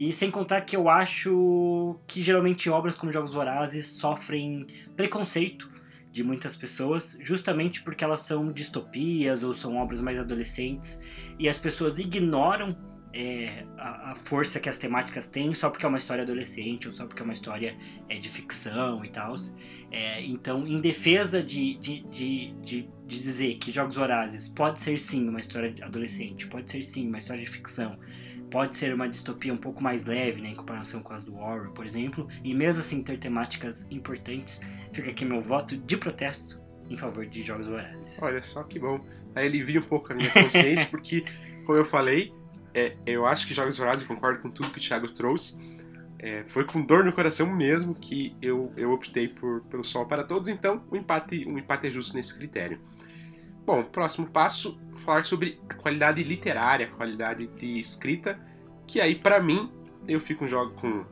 [0.00, 4.66] E sem contar que eu acho que geralmente obras como Jogos Vorazes sofrem
[4.96, 5.70] preconceito
[6.12, 11.00] de muitas pessoas, justamente porque elas são distopias ou são obras mais adolescentes
[11.38, 12.76] e as pessoas ignoram
[13.14, 16.92] é, a, a, força que as temáticas têm só porque é uma história adolescente ou
[16.92, 17.76] só porque é uma história
[18.08, 19.34] é, de ficção e tal.
[19.90, 25.28] É, então, em defesa de, de, de, de, dizer que Jogos Vorazes pode ser sim
[25.28, 27.98] uma história adolescente, pode ser sim uma história de ficção,
[28.50, 31.72] pode ser uma distopia um pouco mais leve, né, em comparação com as do Horror,
[31.72, 34.60] por exemplo, e mesmo assim ter temáticas importantes,
[34.92, 38.20] fica aqui meu voto de protesto em favor de Jogos Vorazes.
[38.20, 39.00] Olha só que bom.
[39.34, 41.24] Aí alivia um pouco a minha consciência, porque,
[41.64, 42.32] como eu falei,
[42.74, 45.58] é, eu acho que Jogos Vorazes, concordo com tudo que o Thiago trouxe,
[46.18, 50.22] é, foi com dor no coração mesmo que eu, eu optei por, pelo Sol para
[50.22, 52.78] Todos, então o um empate, um empate é justo nesse critério.
[53.64, 58.38] Bom, próximo passo, falar sobre a qualidade literária, a qualidade de escrita,
[58.86, 59.72] que aí para mim
[60.06, 61.04] eu fico um jogo com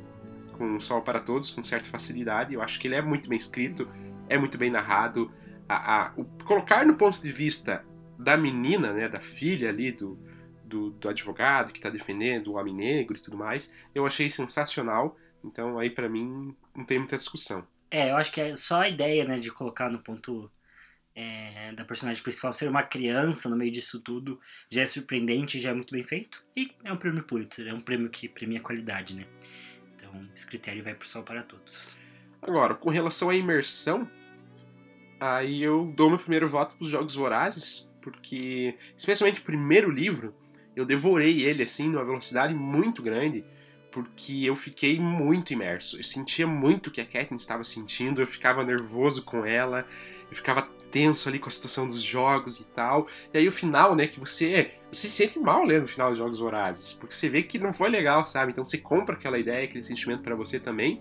[0.61, 2.53] com Sol para Todos com certa facilidade.
[2.53, 3.89] Eu acho que ele é muito bem escrito,
[4.29, 5.33] é muito bem narrado.
[5.67, 7.83] A, a, o, colocar no ponto de vista
[8.19, 10.19] da menina, né, da filha ali do,
[10.63, 15.17] do, do advogado que está defendendo o homem negro e tudo mais, eu achei sensacional.
[15.43, 17.67] Então aí para mim não tem muita discussão.
[17.91, 20.51] É, eu acho que é só a ideia, né, de colocar no ponto
[21.15, 24.39] é, da personagem principal ser uma criança no meio disso tudo
[24.71, 26.45] já é surpreendente, já é muito bem feito.
[26.55, 29.27] E é um prêmio Pulitzer, é um prêmio que premia a qualidade, né?
[30.11, 31.95] Então esse critério vai sol para todos.
[32.43, 34.09] Agora, com relação à imersão,
[35.19, 40.35] aí eu dou meu primeiro voto pros Jogos Vorazes, porque, especialmente o primeiro livro,
[40.75, 43.45] eu devorei ele assim numa velocidade muito grande
[43.91, 45.99] porque eu fiquei muito imerso.
[45.99, 49.85] Eu sentia muito o que a Katniss estava sentindo, eu ficava nervoso com ela,
[50.31, 53.07] eu ficava tenso ali com a situação dos jogos e tal.
[53.33, 56.19] E aí o final, né, que você, você se sente mal lendo o final dos
[56.19, 58.53] Jogos Vorazes, porque você vê que não foi legal, sabe?
[58.53, 61.01] Então você compra aquela ideia, aquele sentimento para você também.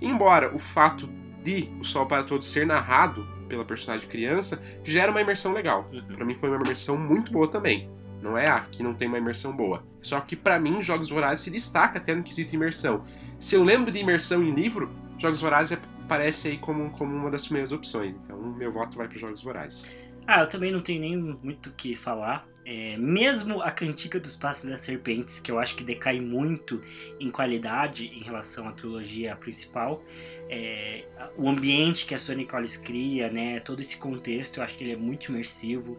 [0.00, 1.08] embora o fato
[1.42, 5.88] de O Sol para Todos ser narrado pela personagem criança gera uma imersão legal.
[5.92, 6.14] Uhum.
[6.14, 7.88] Para mim foi uma imersão muito boa também.
[8.20, 9.84] Não é, ah, que não tem uma imersão boa.
[10.02, 13.02] Só que para mim, Jogos Vorazes se destaca até no quesito imersão.
[13.38, 17.44] Se eu lembro de imersão em livro, Jogos Vorazes aparece aí como, como uma das
[17.44, 18.14] primeiras opções.
[18.14, 19.90] Então, meu voto vai para Jogos Vorazes.
[20.26, 22.48] Ah, eu também não tenho nem muito o que falar.
[22.68, 26.82] É, mesmo a Cantiga dos Passos das Serpentes, que eu acho que decai muito
[27.20, 30.02] em qualidade em relação à trilogia principal,
[30.50, 31.04] é,
[31.36, 34.94] o ambiente que a Sonic Collins cria, né, todo esse contexto, eu acho que ele
[34.94, 35.96] é muito imersivo.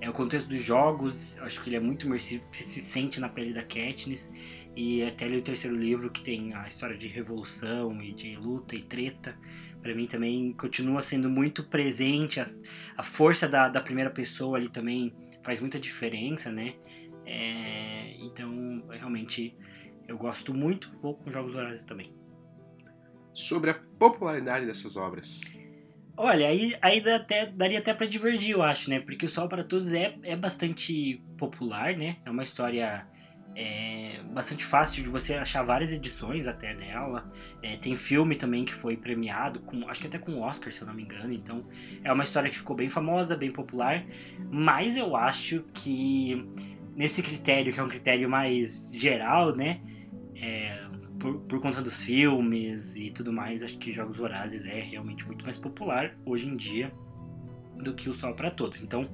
[0.00, 3.20] É, o contexto dos jogos, eu acho que ele é muito imersivo, você se sente
[3.20, 4.32] na pele da Katniss.
[4.74, 8.76] E até ali o terceiro livro, que tem a história de revolução e de luta
[8.76, 9.36] e treta,
[9.82, 12.40] para mim também continua sendo muito presente.
[12.40, 12.46] A,
[12.96, 16.74] a força da, da primeira pessoa ali também faz muita diferença, né?
[17.24, 19.56] É, então, realmente,
[20.06, 22.12] eu gosto muito, vou com Jogos Vorazes também.
[23.34, 25.42] Sobre a popularidade dessas obras.
[26.16, 28.98] Olha, aí, aí dá até, daria até para divergir, eu acho, né?
[28.98, 32.16] Porque o Sol para Todos é, é bastante popular, né?
[32.24, 33.06] É uma história
[33.60, 37.28] é bastante fácil de você achar várias edições até dela.
[37.60, 40.86] É, tem filme também que foi premiado, com, acho que até com Oscar, se eu
[40.86, 41.32] não me engano.
[41.32, 41.64] Então
[42.04, 44.06] é uma história que ficou bem famosa, bem popular.
[44.48, 46.46] Mas eu acho que
[46.94, 49.80] nesse critério, que é um critério mais geral, né?
[50.36, 50.86] É,
[51.18, 55.44] por, por conta dos filmes e tudo mais, acho que Jogos Vorazes é realmente muito
[55.44, 56.92] mais popular hoje em dia
[57.74, 58.80] do que o Sol para Todos.
[58.80, 59.08] Então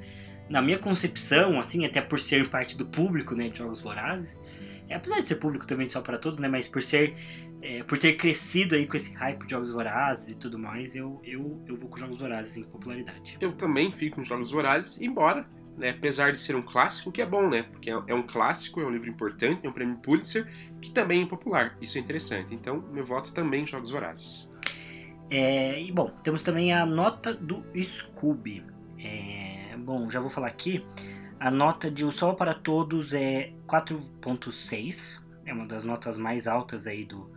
[0.49, 4.41] na minha concepção, assim, até por ser parte do público, né, de Jogos Vorazes,
[4.89, 7.15] é, apesar de ser público também só para todos, né, mas por ser,
[7.63, 11.21] é, por ter crescido aí com esse hype de Jogos Vorazes e tudo mais, eu,
[11.25, 13.37] eu, eu vou com Jogos Vorazes em popularidade.
[13.41, 15.47] Eu também fico com Jogos Vorazes, embora,
[15.79, 18.81] né, apesar de ser um clássico, que é bom, né, porque é, é um clássico,
[18.81, 20.47] é um livro importante, é um prêmio Pulitzer,
[20.83, 24.53] que também é popular, isso é interessante, então meu voto também em Jogos Vorazes.
[25.31, 28.63] É, e bom, temos também a nota do Scooby.
[28.99, 29.44] É,
[29.85, 30.85] bom, já vou falar aqui.
[31.38, 35.20] A nota de O Sol para Todos é 4.6.
[35.44, 37.31] É uma das notas mais altas aí do,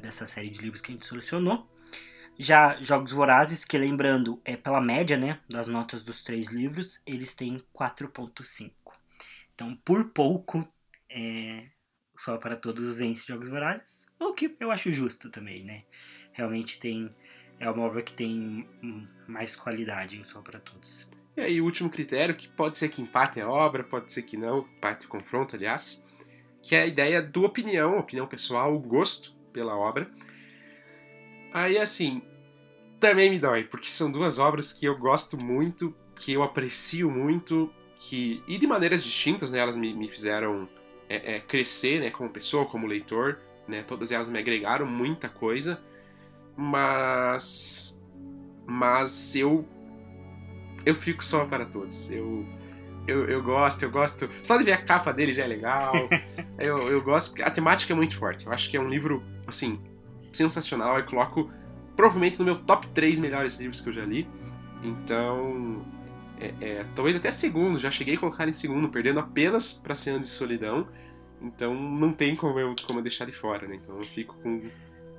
[0.00, 1.68] dessa série de livros que a gente selecionou.
[2.38, 7.34] Já Jogos Vorazes, que lembrando, é pela média, né, das notas dos três livros, eles
[7.34, 8.72] têm 4.5.
[9.54, 10.66] Então, por pouco,
[11.10, 11.66] é,
[12.16, 15.82] Sol para Todos vence Jogos Vorazes, o que eu acho justo também, né?
[16.32, 17.12] Realmente tem
[17.60, 18.68] é uma obra que tem
[19.26, 21.07] mais qualidade em Sol para Todos.
[21.38, 24.36] E aí, o último critério, que pode ser que empate a obra, pode ser que
[24.36, 26.04] não, empate o confronto, aliás,
[26.60, 30.10] que é a ideia do opinião, opinião pessoal, o gosto pela obra.
[31.52, 32.22] Aí, assim,
[32.98, 37.72] também me dói, porque são duas obras que eu gosto muito, que eu aprecio muito,
[37.94, 40.68] que e de maneiras distintas, né, elas me, me fizeram
[41.08, 45.80] é, é, crescer, né, como pessoa, como leitor, né, todas elas me agregaram muita coisa,
[46.56, 47.96] mas
[48.66, 49.64] mas eu
[50.84, 52.10] eu fico só para todos.
[52.10, 52.46] Eu,
[53.06, 54.28] eu, eu gosto, eu gosto.
[54.42, 55.92] Só de ver a capa dele já é legal.
[56.58, 58.46] eu, eu gosto, porque a temática é muito forte.
[58.46, 59.80] Eu acho que é um livro, assim,
[60.32, 60.98] sensacional.
[60.98, 61.50] Eu coloco
[61.96, 64.28] provavelmente no meu top 3 melhores livros que eu já li.
[64.82, 65.84] Então,
[66.40, 70.20] é, é, talvez até segundo, já cheguei a colocar em segundo, perdendo apenas para Cena
[70.20, 70.86] de Solidão.
[71.40, 73.76] Então não tem como eu, como eu deixar de fora, né?
[73.76, 74.68] Então eu fico com,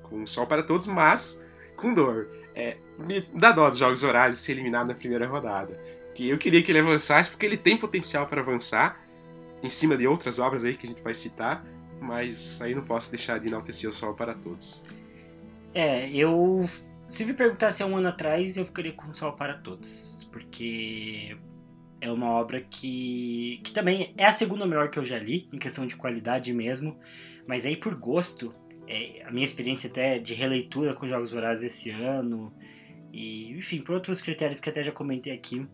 [0.04, 1.43] com Sol para Todos, mas
[1.79, 2.29] com dor.
[2.55, 5.79] É, me dá dó dos Jogos Horários ser eliminado na primeira rodada.
[6.13, 8.99] Que eu queria que ele avançasse porque ele tem potencial para avançar
[9.63, 11.65] em cima de outras obras aí que a gente vai citar,
[11.99, 14.83] mas aí não posso deixar de enaltecer o Sol para Todos.
[15.73, 16.69] É, eu.
[17.07, 20.27] Se me perguntasse há um ano atrás, eu ficaria com o Sol para Todos.
[20.31, 21.35] Porque
[22.01, 25.57] é uma obra que, que também é a segunda melhor que eu já li, em
[25.57, 26.97] questão de qualidade mesmo.
[27.47, 28.53] Mas aí por gosto,
[28.89, 32.52] é, a minha experiência até de releitura com Jogos Vorazes esse ano,
[33.13, 35.65] e enfim, por outros critérios que até já comentei aqui,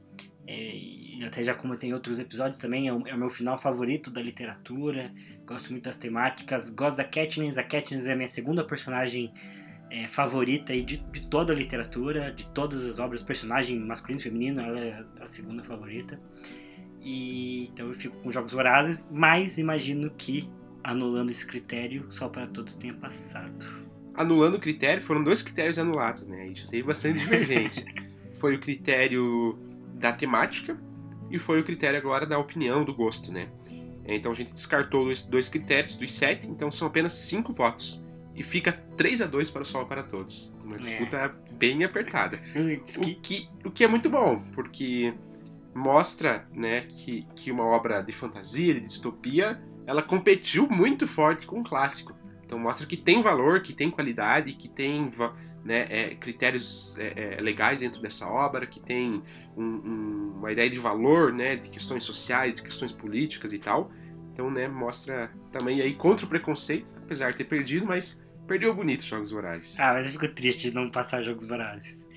[0.46, 3.58] é, e até já comentei em outros episódios também, é o, é o, meu final
[3.58, 5.12] favorito da literatura,
[5.46, 9.34] gosto muito das temáticas, gosto da Katniss, a Katniss é a minha segunda personagem
[9.90, 14.24] é, favorita aí de, de, toda a literatura, de todas as obras, personagem masculino e
[14.24, 16.20] feminino, ela é a segunda favorita.
[17.02, 20.50] E então eu fico com Jogos Vorazes, mas imagino que
[20.86, 23.66] anulando esse critério, só para todos tenha passado.
[24.14, 26.44] Anulando o critério, foram dois critérios anulados, né?
[26.44, 27.86] A gente teve bastante divergência.
[28.40, 29.58] foi o critério
[29.96, 30.78] da temática
[31.30, 33.48] e foi o critério agora da opinião, do gosto, né?
[34.06, 38.06] Então a gente descartou esses dois critérios dos sete, então são apenas cinco votos.
[38.36, 40.54] E fica 3 a 2 para o Sol para Todos.
[40.64, 41.54] Uma disputa é.
[41.54, 42.38] bem apertada.
[42.98, 45.14] o, que, o que é muito bom, porque
[45.74, 51.60] mostra né, que, que uma obra de fantasia, de distopia, ela competiu muito forte com
[51.60, 52.16] o clássico.
[52.46, 55.10] Então mostra que tem valor, que tem qualidade, que tem
[55.64, 59.24] né, é, critérios é, é, legais dentro dessa obra, que tem
[59.58, 63.92] um, um, uma ideia de valor, né, de questões sociais, de questões políticas e tal.
[64.32, 69.04] Então, né, mostra também aí contra o preconceito, apesar de ter perdido, mas perdeu bonito
[69.04, 69.80] Jogos Vorazes.
[69.80, 72.08] Ah, mas eu fico triste de não passar Jogos Vorazes.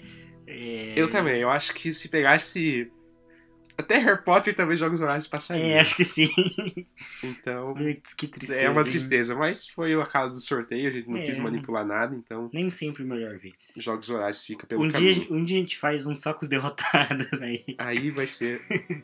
[0.47, 0.95] É...
[0.97, 2.91] Eu também, eu acho que se pegasse
[3.79, 5.75] até Harry Potter talvez Jogos Vorazes passaria.
[5.75, 6.29] É, acho que sim.
[7.23, 7.75] Então.
[8.17, 8.61] que tristeza.
[8.61, 9.38] É uma tristeza, hein?
[9.38, 11.23] mas foi o acaso do sorteio, a gente não é.
[11.23, 12.51] quis manipular nada, então.
[12.53, 13.53] Nem sempre o melhor ver.
[13.77, 15.14] Jogos Vorazes fica pelo um caminho.
[15.14, 17.64] Dia, um dia a gente faz uns socos derrotados aí.
[17.79, 18.61] Aí vai ser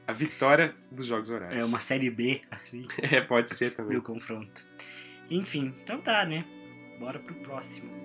[0.06, 1.56] a vitória dos Jogos Vorazes.
[1.56, 2.86] É uma série B, assim.
[3.14, 3.96] É, pode ser também.
[3.96, 4.66] o confronto.
[5.30, 6.44] Enfim, então tá, né?
[6.98, 8.03] Bora pro próximo.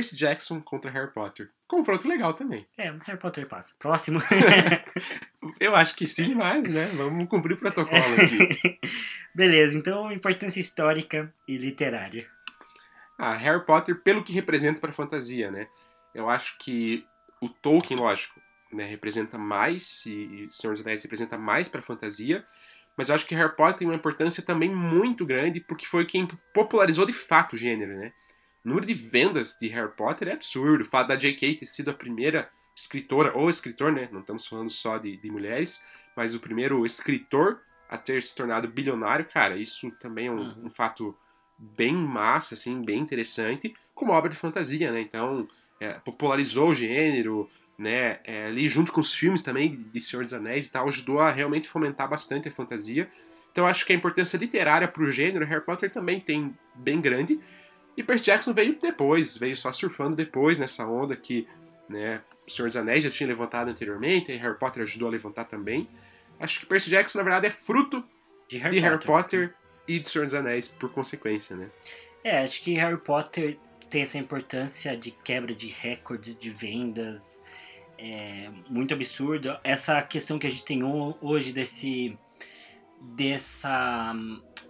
[0.00, 1.50] Percy Jackson contra Harry Potter.
[1.68, 2.66] Confronto legal também.
[2.78, 3.74] É, Harry Potter passa.
[3.78, 4.18] Próximo.
[5.60, 6.86] Eu acho que sim, mas, né?
[6.96, 8.78] Vamos cumprir o protocolo aqui.
[9.36, 12.26] Beleza, então importância histórica e literária.
[13.18, 15.68] Ah, Harry Potter pelo que representa para a fantasia, né?
[16.14, 17.04] Eu acho que
[17.42, 18.40] o Tolkien, lógico,
[18.72, 22.42] né, representa mais e Senhor dos Anéis representa mais para a fantasia,
[22.96, 26.26] mas eu acho que Harry Potter tem uma importância também muito grande porque foi quem
[26.54, 28.12] popularizou de fato o gênero, né?
[28.64, 30.82] O número de vendas de Harry Potter é absurdo.
[30.82, 31.56] O fato da J.K.
[31.56, 34.08] ter sido a primeira escritora, ou escritor, né?
[34.12, 35.82] Não estamos falando só de, de mulheres,
[36.16, 40.66] mas o primeiro escritor a ter se tornado bilionário, cara, isso também é um, uhum.
[40.66, 41.16] um fato
[41.58, 45.00] bem massa, assim, bem interessante, como obra de fantasia, né?
[45.00, 45.48] Então,
[45.80, 48.20] é, popularizou o gênero, né?
[48.24, 51.30] É, ali junto com os filmes também de Senhor dos Anéis e tal, ajudou a
[51.30, 53.08] realmente fomentar bastante a fantasia.
[53.50, 57.40] Então, acho que a importância literária para o gênero Harry Potter também tem bem grande.
[57.96, 61.46] E Percy Jackson veio depois, veio só surfando depois nessa onda que
[61.88, 65.44] né, o Senhor dos Anéis já tinha levantado anteriormente, e Harry Potter ajudou a levantar
[65.44, 65.88] também.
[66.38, 68.02] Acho que Percy Jackson, na verdade, é fruto
[68.48, 69.48] de Harry, de Harry Potter.
[69.48, 69.54] Potter
[69.86, 71.68] e de Senhor dos Anéis, por consequência, né?
[72.22, 77.42] É, acho que Harry Potter tem essa importância de quebra de recordes de vendas
[77.98, 79.60] é, muito absurda.
[79.64, 80.82] Essa questão que a gente tem
[81.20, 82.16] hoje desse
[83.00, 84.14] dessa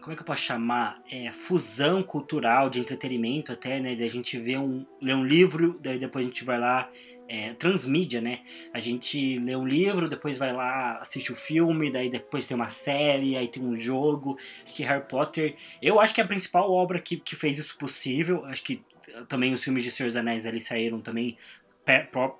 [0.00, 1.02] como é que eu posso chamar?
[1.10, 3.94] É, fusão cultural de entretenimento até né?
[3.94, 6.90] Da gente ver um ler um livro daí depois a gente vai lá
[7.28, 8.40] é, transmídia né?
[8.72, 12.70] A gente lê um livro depois vai lá assiste o filme daí depois tem uma
[12.70, 14.38] série aí tem um jogo.
[14.64, 17.76] Acho que Harry Potter eu acho que é a principal obra que, que fez isso
[17.76, 18.44] possível.
[18.46, 18.82] Acho que
[19.28, 21.36] também os filmes de Senhor dos Anéis ali saíram também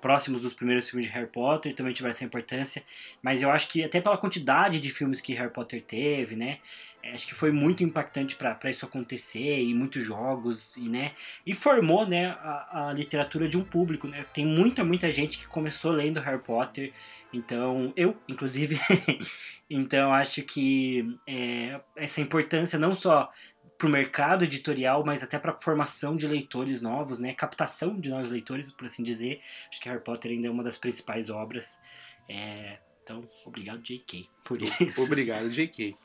[0.01, 2.83] próximos dos primeiros filmes de Harry Potter também tiveram essa importância,
[3.21, 6.59] mas eu acho que até pela quantidade de filmes que Harry Potter teve, né,
[7.03, 11.13] é, acho que foi muito impactante para isso acontecer e muitos jogos e né
[11.45, 14.23] e formou né a, a, literatura de um público né.
[14.33, 16.93] Tem muita muita gente que começou lendo Harry Potter
[17.33, 18.77] então eu inclusive
[19.67, 23.31] então acho que é, essa importância não só
[23.81, 27.33] para o mercado editorial, mas até para a formação de leitores novos, né?
[27.33, 29.41] Captação de novos leitores, por assim dizer.
[29.67, 31.79] Acho que Harry Potter ainda é uma das principais obras.
[32.29, 32.77] É...
[33.01, 35.01] Então, obrigado, J.K., por isso.
[35.01, 35.97] Obrigado, J.K.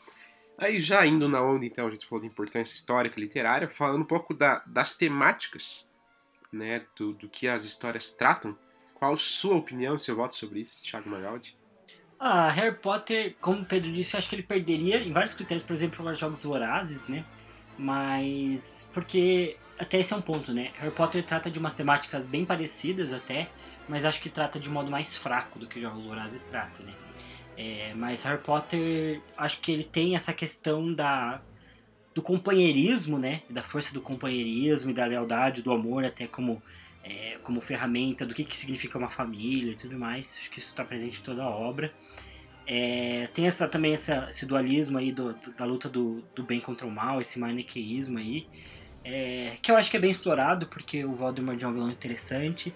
[0.57, 4.07] Aí, já indo na onda, então, a gente falou de importância histórica, literária, falando um
[4.07, 5.93] pouco da, das temáticas,
[6.51, 6.83] né?
[6.97, 8.57] Do, do que as histórias tratam.
[8.95, 11.55] Qual a sua opinião, seu voto sobre isso, Thiago Magaldi?
[12.19, 15.67] Ah, Harry Potter, como o Pedro disse, eu acho que ele perderia em vários critérios,
[15.67, 17.23] por exemplo, para jogos vorazes, né?
[17.79, 18.89] Mas.
[18.93, 19.57] Porque.
[19.79, 20.71] Até esse é um ponto, né?
[20.79, 23.51] Harry Potter trata de umas temáticas bem parecidas até,
[23.87, 26.95] mas acho que trata de um modo mais fraco do que Jogos Vorazes trata, né?
[27.59, 31.43] É, mas Harry Potter, acho que ele tem essa questão da
[32.17, 33.43] do companheirismo, né?
[33.51, 36.63] Da força do companheirismo e da lealdade, do amor, até como,
[37.05, 40.35] é, como ferramenta, do que, que significa uma família e tudo mais.
[40.41, 41.93] Acho que isso está presente em toda a obra.
[42.67, 46.87] É, tem essa, também essa, esse dualismo aí do, da luta do, do bem contra
[46.87, 48.49] o mal, esse maniqueísmo aí,
[49.05, 52.75] é, que eu acho que é bem explorado, porque o Voldemort é um vilão interessante.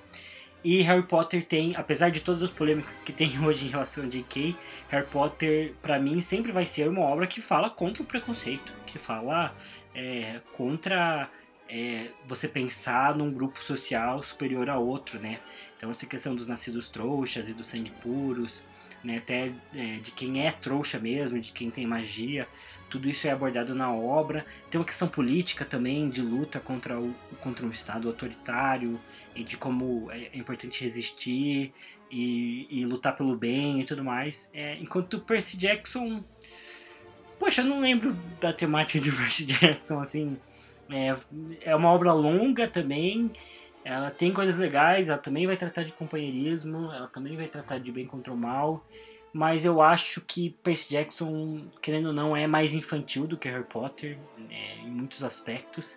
[0.62, 4.06] E Harry Potter tem, apesar de todas as polêmicas que tem hoje em relação a
[4.06, 4.54] J.K.,
[4.90, 8.98] Harry Potter, para mim, sempre vai ser uma obra que fala contra o preconceito, que
[8.98, 9.54] fala
[9.94, 11.28] é, contra
[11.68, 15.40] é, você pensar num grupo social superior a outro, né?
[15.76, 18.62] Então, essa questão dos nascidos trouxas e dos sangue puros,
[19.02, 22.46] né, até é, de quem é trouxa mesmo, de quem tem magia,
[22.90, 24.44] tudo isso é abordado na obra.
[24.68, 29.00] Tem uma questão política também, de luta contra, o, contra um Estado autoritário,
[29.34, 31.72] e de como é, é importante resistir
[32.10, 34.50] e, e, lutar pelo bem e tudo mais.
[34.52, 36.24] É, enquanto Percy Jackson.
[37.38, 40.36] Poxa, eu não lembro da temática de Percy Jackson, assim.
[40.90, 41.16] É,
[41.62, 43.30] é uma obra longa também.
[43.84, 47.90] Ela tem coisas legais, ela também vai tratar de companheirismo, ela também vai tratar de
[47.90, 48.84] bem contra o mal
[49.32, 53.64] mas eu acho que Percy Jackson, querendo ou não, é mais infantil do que Harry
[53.64, 55.96] Potter né, em muitos aspectos.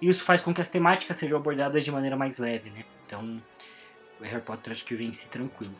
[0.00, 2.84] E isso faz com que as temáticas sejam abordadas de maneira mais leve, né?
[3.06, 3.40] Então,
[4.20, 5.74] Harry Potter acho que vence tranquilo.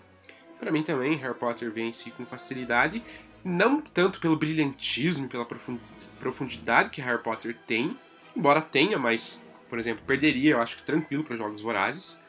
[0.61, 3.03] Para mim também, Harry Potter vence com facilidade,
[3.44, 5.44] não tanto pelo brilhantismo, pela
[6.20, 7.96] profundidade que Harry Potter tem,
[8.36, 12.20] embora tenha, mas, por exemplo, perderia, eu acho que tranquilo para Jogos Vorazes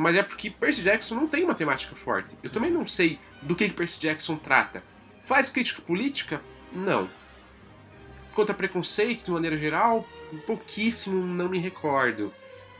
[0.00, 2.34] mas é porque Percy Jackson não tem uma temática forte.
[2.42, 4.82] Eu também não sei do que Percy Jackson trata.
[5.24, 6.40] Faz crítica política?
[6.72, 7.06] Não.
[8.34, 10.08] Contra preconceito, de maneira geral,
[10.46, 12.32] pouquíssimo, não me recordo.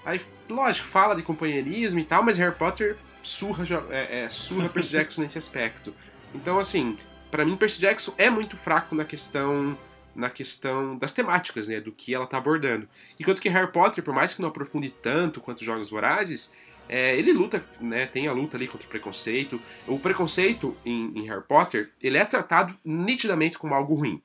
[0.03, 4.93] Aí, lógico, fala de companheirismo e tal, mas Harry Potter surra, é, é, surra Percy
[4.97, 5.95] Jackson nesse aspecto.
[6.35, 6.97] Então, assim,
[7.31, 9.77] para mim, Percy Jackson é muito fraco na questão
[10.15, 12.89] na questão das temáticas, né, do que ela tá abordando.
[13.19, 16.55] Enquanto que Harry Potter, por mais que não aprofunde tanto quanto Jogos Vorazes,
[16.89, 19.61] é, ele luta, né, tem a luta ali contra o preconceito.
[19.87, 24.21] O preconceito em, em, Harry Potter, ele é tratado nitidamente como algo ruim.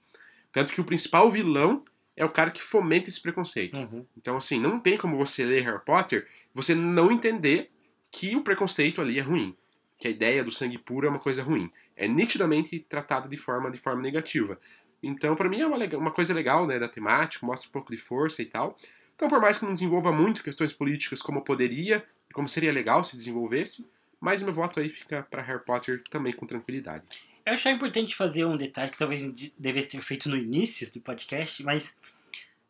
[0.52, 1.84] Tanto que o principal vilão
[2.16, 3.78] é o cara que fomenta esse preconceito.
[3.78, 4.04] Uhum.
[4.18, 7.70] Então, assim, não tem como você ler Harry Potter, você não entender
[8.10, 9.56] que o preconceito ali é ruim.
[10.00, 11.72] Que a ideia do sangue puro é uma coisa ruim.
[11.96, 14.60] É nitidamente tratado de forma, de forma negativa.
[15.06, 17.98] Então, para mim, é uma, uma coisa legal, né, da temática, mostra um pouco de
[17.98, 18.76] força e tal.
[19.16, 22.04] Então, por mais que não desenvolva muito questões políticas como poderia,
[22.34, 23.90] como seria legal se desenvolvesse,
[24.20, 27.08] mas meu voto aí fica para Harry Potter também com tranquilidade.
[27.46, 29.22] Eu achei importante fazer um detalhe que talvez
[29.58, 31.96] devesse ter feito no início do podcast, mas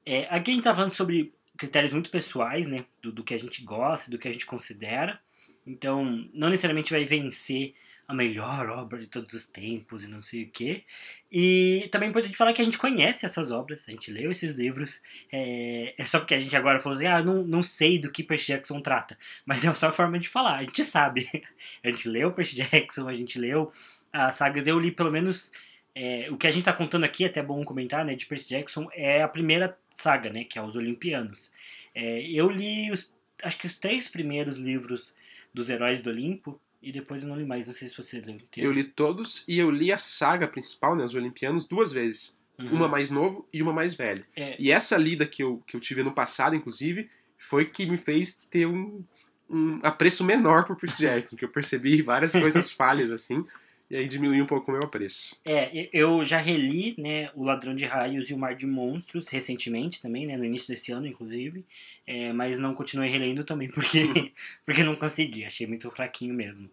[0.05, 3.39] é, aqui a gente tá falando sobre critérios muito pessoais, né, do, do que a
[3.39, 5.17] gente gosta, do que a gente considera,
[5.65, 7.73] então não necessariamente vai vencer
[8.07, 10.83] a melhor obra de todos os tempos e não sei o quê.
[11.31, 14.55] E também é importante falar que a gente conhece essas obras, a gente leu esses
[14.55, 15.01] livros.
[15.31, 18.23] É, é só porque a gente agora falou assim, ah, não, não sei do que
[18.23, 19.17] Percy Jackson trata.
[19.45, 21.29] Mas é só a forma de falar, a gente sabe.
[21.83, 23.71] A gente leu Percy Jackson, a gente leu
[24.11, 25.51] as sagas, eu li pelo menos...
[25.97, 28.49] É, o que a gente está contando aqui, é até bom comentar, né, de Percy
[28.49, 31.53] Jackson, é a primeira saga, né, que é os Olimpianos.
[31.93, 33.09] É, eu li, os,
[33.41, 35.13] acho que os três primeiros livros
[35.53, 38.37] dos Heróis do Olimpo, e depois eu não li mais, não sei se você leu.
[38.55, 42.39] Eu li todos e eu li a saga principal, né, os Olimpianos, duas vezes.
[42.59, 42.73] Uhum.
[42.73, 44.25] Uma mais novo e uma mais velha.
[44.35, 44.55] É.
[44.59, 48.39] E essa lida que eu, que eu tive no passado, inclusive, foi que me fez
[48.51, 49.03] ter um,
[49.49, 53.43] um apreço menor por Percy Jackson, que eu percebi várias coisas falhas, assim,
[53.89, 55.35] e aí diminuiu um pouco o meu apreço.
[55.45, 60.01] É, eu já reli, né, O Ladrão de Raios e O Mar de Monstros recentemente
[60.01, 61.65] também, né, no início desse ano, inclusive.
[62.07, 64.31] É, mas não continuei relendo também porque,
[64.65, 66.69] porque não consegui, achei muito fraquinho mesmo.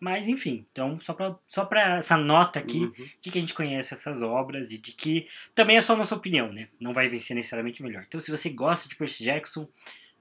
[0.00, 2.92] Mas enfim, então só para só pra essa nota aqui uhum.
[3.22, 6.14] de que a gente conhece essas obras e de que também é só a nossa
[6.14, 6.68] opinião, né?
[6.78, 8.04] Não vai vencer necessariamente melhor.
[8.06, 9.66] Então se você gosta de Percy Jackson,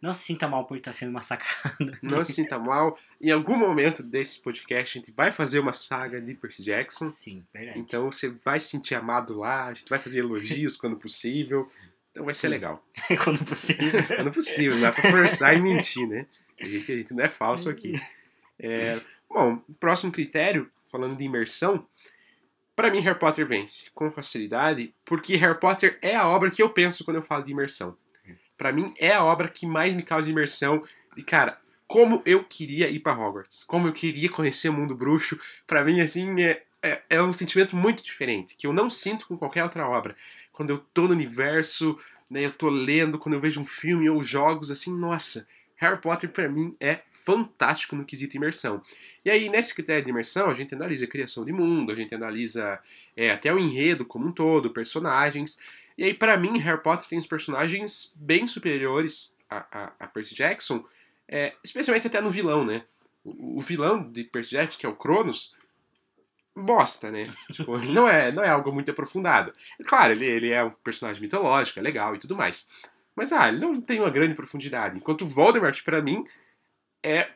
[0.04, 1.98] não se sinta mal por estar sendo massacrado.
[2.04, 3.00] Não se sinta mal.
[3.22, 7.10] Em algum momento desse podcast a gente vai fazer uma saga de Percy Jackson.
[7.10, 7.80] Sim, verdade.
[7.80, 11.66] Então você vai se sentir amado lá, a gente vai fazer elogios quando possível.
[12.12, 12.42] Então vai Sim.
[12.42, 12.86] ser legal.
[13.24, 14.06] Quando possível.
[14.06, 16.28] Quando possível, não dá pra forçar e mentir, né?
[16.60, 17.94] A gente, a gente não é falso aqui.
[18.60, 21.88] É, bom, próximo critério, falando de imersão,
[22.76, 26.70] para mim Harry Potter vence com facilidade, porque Harry Potter é a obra que eu
[26.70, 27.98] penso quando eu falo de imersão.
[28.58, 30.84] Para mim é a obra que mais me causa imersão.
[31.18, 35.40] E cara, como eu queria ir para Hogwarts, como eu queria conhecer o mundo bruxo,
[35.68, 39.38] para mim assim é, é, é, um sentimento muito diferente, que eu não sinto com
[39.38, 40.16] qualquer outra obra.
[40.52, 41.98] Quando eu tô no universo,
[42.30, 45.48] né, eu tô lendo, quando eu vejo um filme ou jogos, assim, nossa,
[45.78, 48.82] Harry Potter para mim é fantástico no quesito imersão.
[49.24, 52.14] E aí, nesse critério de imersão, a gente analisa a criação de mundo, a gente
[52.14, 52.80] analisa
[53.16, 55.58] é, até o enredo como um todo, personagens.
[55.98, 60.36] E aí, para mim, Harry Potter tem os personagens bem superiores a, a, a Percy
[60.36, 60.84] Jackson,
[61.28, 62.84] é, especialmente até no vilão, né?
[63.24, 65.56] O, o vilão de Percy Jackson, que é o Cronos,
[66.56, 67.30] bosta, né?
[67.52, 69.52] Tipo, não é, não é algo muito aprofundado.
[69.86, 72.70] Claro, ele, ele é um personagem mitológico, é legal e tudo mais.
[73.16, 74.98] Mas, ah, ele não tem uma grande profundidade.
[74.98, 76.26] Enquanto Voldemort, para mim,
[77.04, 77.30] é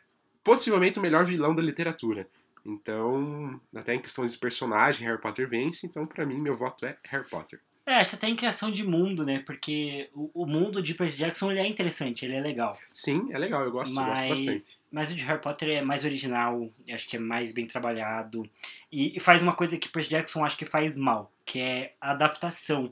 [0.43, 2.27] possivelmente o melhor vilão da literatura.
[2.65, 5.85] Então, até em questões de personagem, Harry Potter vence.
[5.85, 7.61] Então, para mim, meu voto é Harry Potter.
[7.87, 9.41] É, acho até em criação de mundo, né?
[9.45, 12.77] Porque o, o mundo de Percy Jackson ele é interessante, ele é legal.
[12.91, 14.63] Sim, é legal, eu gosto, eu gosto bastante.
[14.91, 18.43] Mas o de Harry Potter é mais original, acho que é mais bem trabalhado.
[18.91, 22.11] E, e faz uma coisa que Percy Jackson acho que faz mal, que é a
[22.11, 22.91] adaptação.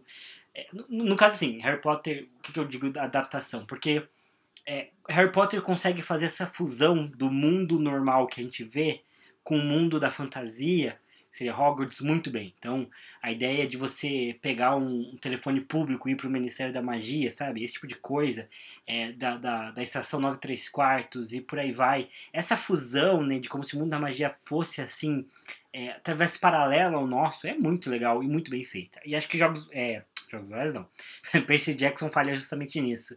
[0.54, 3.66] É, no, no, caso, assim, Harry Potter, o que, que eu digo da adaptação?
[3.66, 4.02] Porque
[4.66, 9.02] é, Harry Potter consegue fazer essa fusão do mundo normal que a gente vê
[9.44, 10.98] com o mundo da fantasia
[11.36, 12.54] seria Hogwarts muito bem.
[12.58, 12.90] Então,
[13.22, 17.30] a ideia de você pegar um, telefone público e ir para o Ministério da Magia,
[17.30, 17.62] sabe?
[17.62, 18.48] Esse tipo de coisa,
[18.88, 22.08] é, da, da, da estação 93 quartos e por aí vai.
[22.32, 25.26] Essa fusão, né, de como se o mundo da magia fosse assim,
[25.74, 29.02] é, através paralelo ao nosso, é muito legal e muito bem feita.
[29.06, 29.68] E acho que jogos.
[29.74, 30.88] É, jogos não.
[31.46, 33.14] Percy Jackson falha justamente nisso.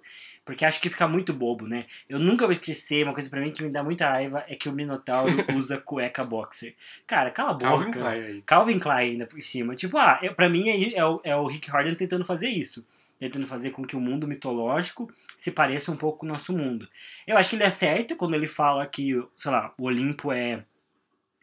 [0.49, 1.85] Porque acho que fica muito bobo, né?
[2.09, 4.67] Eu nunca vou esquecer, uma coisa pra mim que me dá muita raiva é que
[4.67, 6.75] o Minotauro usa cueca boxer.
[7.07, 7.69] Cara, cala a boca.
[7.69, 8.43] Calvin Klein aí.
[8.47, 9.77] Calvin Klein ainda por cima.
[9.77, 12.83] Tipo, ah, eu, pra mim é, é, o, é o Rick Harden tentando fazer isso.
[13.19, 16.89] Tentando fazer com que o mundo mitológico se pareça um pouco com o nosso mundo.
[17.27, 20.65] Eu acho que ele é certo quando ele fala que, sei lá, o Olimpo é,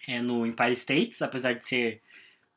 [0.07, 2.01] é no Empire States, apesar de ser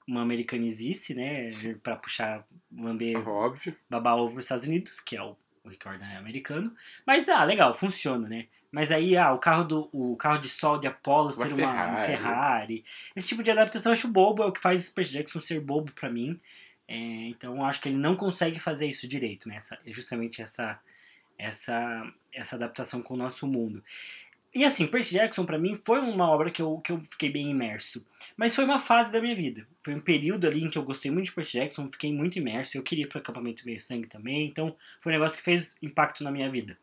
[0.07, 1.51] uma americanizice, né?
[1.83, 2.43] Pra puxar,
[2.75, 3.77] lamber, Óbvio.
[3.91, 5.37] babar ovo nos Estados Unidos, que é o
[5.69, 6.75] o Ricardo é americano.
[7.07, 8.47] Mas ah, legal, funciona, né?
[8.71, 11.91] Mas aí, ah, o carro do o carro de sol de Apollo ser uma Ferrari.
[11.91, 12.85] uma Ferrari.
[13.15, 15.93] Esse tipo de adaptação eu acho bobo, é o que faz Percy Jackson ser bobo
[15.93, 16.39] para mim.
[16.87, 16.95] É,
[17.29, 19.57] então eu acho que ele não consegue fazer isso direito, né?
[19.57, 20.79] Essa, justamente essa,
[21.39, 23.83] essa, essa adaptação com o nosso mundo.
[24.55, 27.51] E assim, Percy Jackson para mim foi uma obra que eu, que eu fiquei bem
[27.51, 28.05] imerso.
[28.37, 29.67] Mas foi uma fase da minha vida.
[29.83, 32.77] Foi um período ali em que eu gostei muito de Percy Jackson, fiquei muito imerso.
[32.77, 36.25] Eu queria ir para acampamento meio sangue também, então foi um negócio que fez impacto
[36.25, 36.79] na minha vida.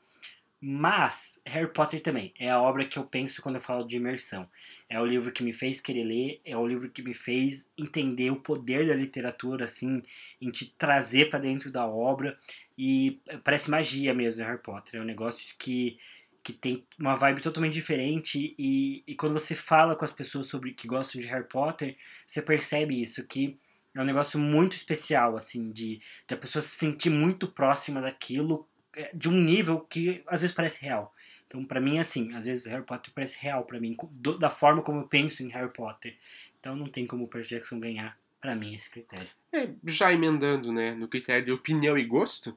[0.68, 4.50] Mas Harry Potter também é a obra que eu penso quando eu falo de imersão.
[4.90, 8.32] É o livro que me fez querer ler, é o livro que me fez entender
[8.32, 10.02] o poder da literatura, assim,
[10.42, 12.36] em te trazer para dentro da obra.
[12.78, 15.00] E parece magia mesmo, Harry Potter.
[15.00, 16.00] É um negócio que
[16.46, 20.74] que tem uma vibe totalmente diferente e, e quando você fala com as pessoas sobre
[20.74, 23.58] que gostam de Harry Potter, você percebe isso, que
[23.96, 29.10] é um negócio muito especial, assim, de, a pessoa se sentir muito próxima daquilo, é,
[29.12, 31.16] de um nível que às vezes parece real.
[31.48, 34.84] Então, para mim, assim, às vezes Harry Potter parece real para mim, do, da forma
[34.84, 36.16] como eu penso em Harry Potter.
[36.60, 39.30] Então, não tem como o Percy Jackson ganhar, para mim, esse critério.
[39.52, 42.56] É, já emendando, né, no critério de opinião e gosto,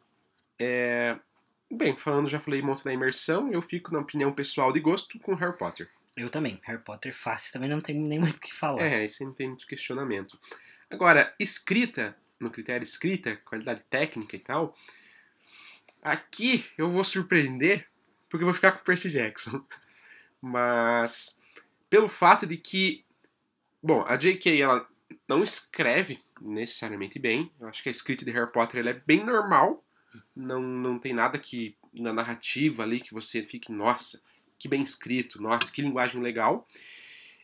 [0.58, 1.16] é,
[1.70, 5.34] Bem, falando, já falei muito da imersão, eu fico na opinião pessoal de gosto com
[5.34, 5.88] Harry Potter.
[6.16, 6.60] Eu também.
[6.64, 8.82] Harry Potter fácil, também não tem nem muito o que falar.
[8.82, 10.38] É, isso não tem muito questionamento.
[10.90, 14.74] Agora, escrita, no critério escrita, qualidade técnica e tal,
[16.02, 17.86] aqui eu vou surpreender,
[18.30, 19.62] porque eu vou ficar com Percy Jackson.
[20.40, 21.38] Mas,
[21.90, 23.04] pelo fato de que,
[23.82, 24.62] bom, a J.K.
[24.62, 24.88] ela
[25.28, 29.24] não escreve necessariamente bem, eu acho que a escrita de Harry Potter ela é bem
[29.24, 29.84] normal,
[30.34, 34.22] não, não tem nada que na narrativa ali que você fique, nossa,
[34.58, 36.66] que bem escrito, nossa, que linguagem legal.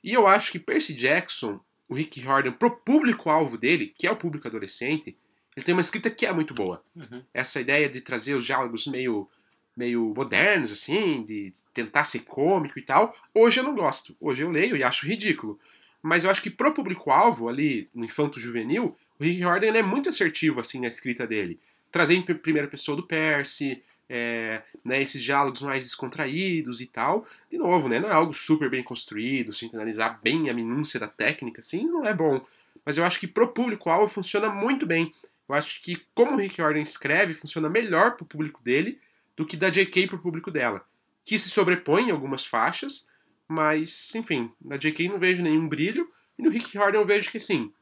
[0.02, 4.16] E eu acho que Percy Jackson, o Rick Riordan, pro público-alvo dele, que é o
[4.16, 5.16] público adolescente,
[5.56, 6.82] ele tem uma escrita que é muito boa.
[6.94, 7.22] Uhum.
[7.32, 9.28] Essa ideia de trazer os diálogos meio,
[9.76, 14.16] meio modernos, assim, de tentar ser cômico e tal, hoje eu não gosto.
[14.20, 15.58] Hoje eu leio e acho ridículo.
[16.02, 20.60] Mas eu acho que pro público-alvo, ali, no infanto-juvenil, o Rick Riordan é muito assertivo,
[20.60, 21.58] assim, na escrita dele
[21.94, 27.24] trazer em primeira pessoa do Percy, é, né, esses diálogos mais descontraídos e tal.
[27.48, 31.06] De novo, né, não é algo super bem construído, se analisar bem a minúcia da
[31.06, 32.44] técnica, assim, não é bom.
[32.84, 35.14] Mas eu acho que pro público-alvo funciona muito bem.
[35.48, 38.98] Eu acho que como o Rick Jordan escreve, funciona melhor pro público dele
[39.36, 40.08] do que da J.K.
[40.08, 40.84] pro público dela.
[41.24, 43.08] Que se sobrepõe em algumas faixas,
[43.46, 45.08] mas, enfim, na J.K.
[45.08, 47.72] não vejo nenhum brilho, e no Rick Jordan eu vejo que, assim,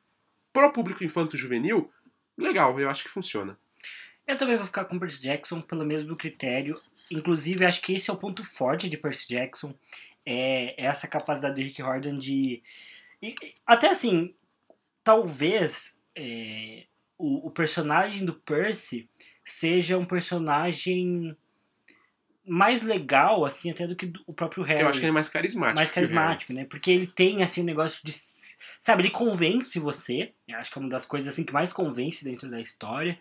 [0.52, 1.90] pro público infanto-juvenil,
[2.36, 3.56] legal, eu acho que funciona.
[4.26, 6.80] Eu também vou ficar com Percy Jackson pelo mesmo critério.
[7.10, 9.74] Inclusive, acho que esse é o ponto forte de Percy Jackson.
[10.24, 12.62] É, essa capacidade do Rick Jordan de.
[13.20, 13.34] E,
[13.66, 14.34] até assim,
[15.02, 16.84] talvez é,
[17.18, 19.08] o, o, personagem do Percy
[19.44, 21.36] seja um personagem
[22.46, 24.82] mais legal, assim, até do que o próprio Harry.
[24.82, 25.76] Eu acho que ele é mais carismático.
[25.76, 26.64] Mais carismático, né?
[26.64, 28.12] Porque ele tem, assim, um negócio de.
[28.80, 30.32] Sabe, ele convence você.
[30.46, 33.18] Eu acho que é uma das coisas, assim, que mais convence dentro da história.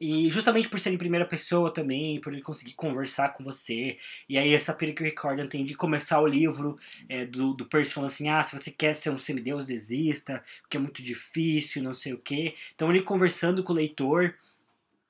[0.00, 3.98] E justamente por ser em primeira pessoa também, por ele conseguir conversar com você.
[4.26, 7.92] E aí essa pira que o tem de começar o livro é, do, do Percy
[7.92, 11.94] falando assim, ah, se você quer ser um semideus, desista, porque é muito difícil, não
[11.94, 12.54] sei o quê.
[12.74, 14.34] Então ele conversando com o leitor.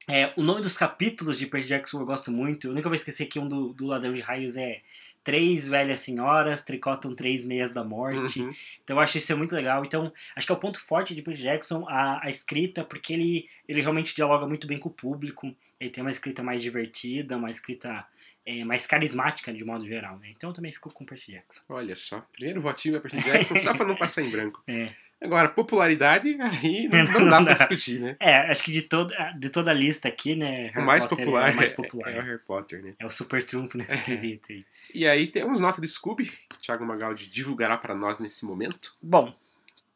[0.08, 2.66] É, o nome dos capítulos de Percy Jackson eu gosto muito.
[2.66, 4.82] Eu nunca vou esquecer que um do, do Ladrão de Raios é
[5.22, 8.40] Três Velhas Senhoras tricotam Três Meias da Morte.
[8.40, 8.50] Uhum.
[8.82, 9.84] Então eu acho isso muito legal.
[9.84, 13.48] Então, acho que é o ponto forte de Percy Jackson, a, a escrita, porque ele,
[13.68, 15.54] ele realmente dialoga muito bem com o público.
[15.78, 18.04] Ele tem uma escrita mais divertida, uma escrita
[18.46, 20.28] é, mais carismática de modo geral, né?
[20.30, 21.60] Então eu também fico com Percy Jackson.
[21.68, 24.62] Olha só, primeiro votinho é Percy Jackson, só pra não passar em branco.
[24.68, 24.90] É.
[25.22, 27.44] Agora, popularidade, aí não, não Não dá dá.
[27.44, 28.16] pra discutir, né?
[28.18, 30.68] É, acho que de toda, de toda a lista aqui, né?
[30.70, 32.10] O Harry mais Potter popular, é o mais é- popular.
[32.14, 32.94] é o Harry Potter, né?
[32.98, 34.64] É o super trunfo nesse quesito aí.
[34.94, 38.96] E aí temos nota de Scooby, que o Thiago Magaldi divulgará pra nós nesse momento.
[39.00, 39.34] Bom,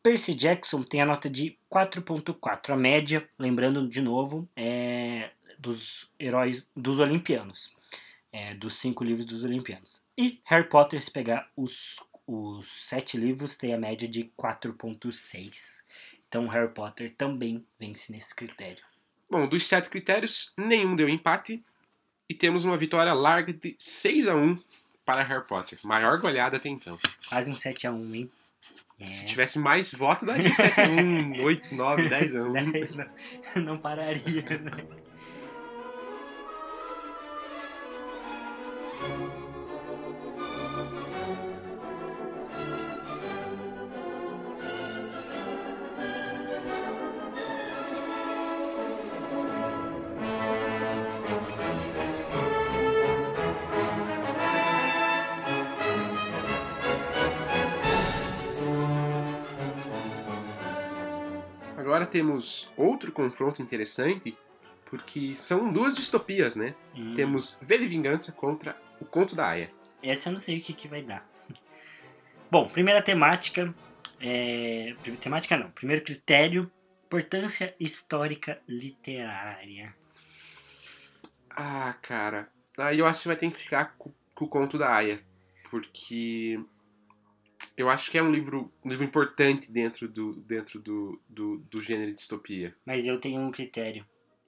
[0.02, 2.70] Percy Jackson tem a nota de 4.4.
[2.70, 7.72] A média, lembrando de novo, é dos heróis dos Olimpianos.
[8.30, 10.02] É, dos cinco livros dos Olimpianos.
[10.18, 15.82] E Harry Potter, se pegar os, os sete livros, tem a média de 4.6.
[16.28, 18.84] Então Harry Potter também vence nesse critério.
[19.30, 21.64] Bom, dos sete critérios, nenhum deu empate.
[22.28, 24.58] E temos uma vitória larga de 6 a 1
[25.04, 25.78] para Harry Potter.
[25.82, 26.98] Maior goleada até então.
[27.28, 28.30] Quase um 7x1, hein?
[28.98, 29.04] É.
[29.04, 32.72] Se tivesse mais voto, daria 7 a 1, 8, 9, 10 a 1.
[32.72, 33.06] Dez não,
[33.56, 35.03] não pararia, né?
[62.14, 64.38] Temos outro confronto interessante,
[64.84, 66.72] porque são duas distopias, né?
[66.94, 67.12] Hum.
[67.16, 69.68] Temos V de Vingança contra o Conto da Aya.
[70.00, 71.28] Essa eu não sei o que, que vai dar.
[72.48, 73.74] Bom, primeira temática.
[74.20, 74.94] É...
[75.20, 75.72] Temática não.
[75.72, 76.70] Primeiro critério:
[77.06, 79.92] importância histórica literária.
[81.50, 82.48] Ah, cara.
[82.78, 85.20] Aí eu acho que vai ter que ficar com, com o Conto da Aya.
[85.68, 86.60] Porque
[87.76, 91.80] eu acho que é um livro, um livro importante dentro do, dentro do, do, do
[91.80, 92.74] gênero de distopia.
[92.86, 94.04] Mas eu tenho um critério.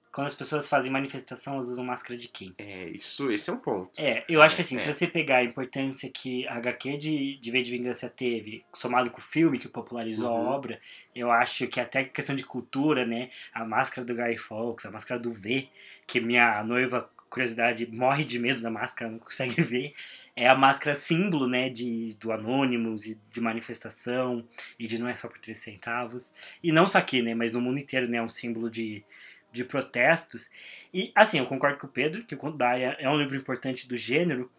[0.09, 2.51] Quando as pessoas fazem manifestação, elas usam máscara de quem?
[2.57, 3.91] É, isso, esse é um ponto.
[3.99, 4.93] É, eu acho que assim, É, se é.
[4.93, 9.19] você pegar a importância que a HQ de, de V de Vingança teve, somado com
[9.19, 10.47] o filme que popularizou Uhum.
[10.47, 10.79] a obra,
[11.13, 13.29] eu acho que até questão de cultura, né?
[13.53, 15.69] A máscara do Guy Fawkes, a máscara do V,
[16.07, 19.93] que minha noiva, curiosidade, morre de medo da máscara, não consegue ver.
[20.35, 24.47] É a máscara símbolo, né, de, do Anonymous e de manifestação,
[24.77, 26.33] e de não é só por 3 centavos.
[26.63, 29.03] E não só aqui, né, mas no mundo inteiro, né, é um símbolo de,
[29.51, 30.49] de protestos.
[30.93, 33.35] E, assim, eu concordo com o Pedro, que o Conto da Aya é um livro
[33.35, 34.51] importante do gênero,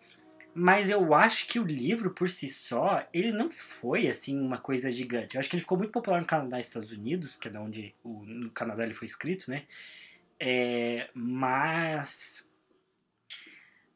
[0.55, 4.91] mas eu acho que o livro, por si só, ele não foi, assim, uma coisa
[4.91, 5.37] gigante.
[5.37, 7.61] Eu acho que ele ficou muito popular no Canadá e Estados Unidos, que é da
[7.61, 9.63] onde o, no Canadá ele foi escrito, né?
[10.41, 12.45] É, mas...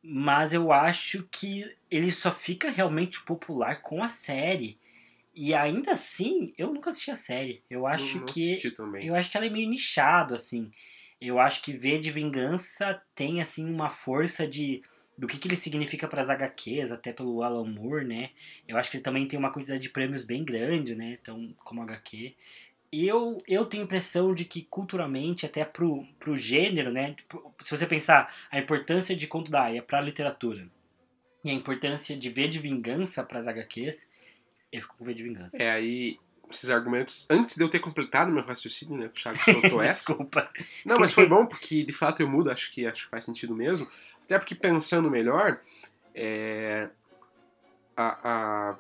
[0.03, 4.79] Mas eu acho que ele só fica realmente popular com a série.
[5.35, 7.63] E ainda assim, eu nunca assisti a série.
[7.71, 8.61] Eu acho não, não que
[9.01, 10.71] eu acho que ela é meio nichado, assim.
[11.21, 14.83] Eu acho que V de Vingança tem, assim, uma força de...
[15.17, 18.31] Do que, que ele significa para as HQs, até pelo Alan Moore, né?
[18.67, 21.17] Eu acho que ele também tem uma quantidade de prêmios bem grande, né?
[21.21, 22.35] Então, como HQ.
[22.93, 27.17] Eu, eu tenho a impressão de que, culturalmente, até pro, pro gênero, né?
[27.27, 30.67] Pro- Se você pensar a importância de Conto da Aya pra literatura
[31.43, 34.07] e a importância de V de Vingança para as HQs,
[34.71, 35.57] eu fico com V de Vingança.
[35.63, 36.19] É, aí,
[36.51, 39.07] esses argumentos, antes de eu ter completado meu raciocínio, né?
[39.07, 40.13] O Thiago soltou essa.
[40.13, 40.51] Desculpa.
[40.85, 43.55] Não, mas foi bom porque de fato eu mudo, acho que acho que faz sentido
[43.57, 43.89] mesmo.
[44.23, 45.61] Até porque pensando melhor,
[46.15, 46.91] é,
[47.97, 48.19] a,
[48.73, 48.79] a-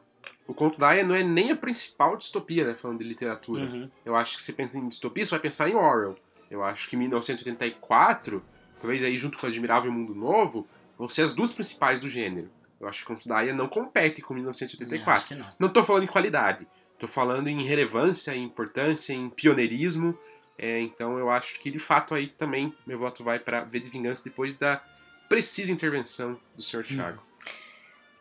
[0.52, 2.74] o conto da Aya não é nem a principal distopia, né?
[2.74, 3.64] Falando de literatura.
[3.64, 3.90] Uhum.
[4.04, 6.14] Eu acho que se pensa em distopia, você vai pensar em Orwell.
[6.50, 8.44] Eu acho que 1984,
[8.78, 12.50] talvez aí junto com Admirável Mundo Novo, vão ser as duas principais do gênero.
[12.78, 15.12] Eu acho que o conto da Aya não compete com Não, 1984.
[15.12, 15.54] acho que não.
[15.58, 16.66] Não tô falando em qualidade,
[16.98, 20.16] tô falando em relevância, em importância, em pioneirismo.
[20.58, 23.88] É, então eu acho que de fato aí também meu voto vai para V de
[23.88, 24.82] Vingança depois da
[25.30, 26.84] precisa intervenção do Sr.
[26.84, 27.22] Thiago.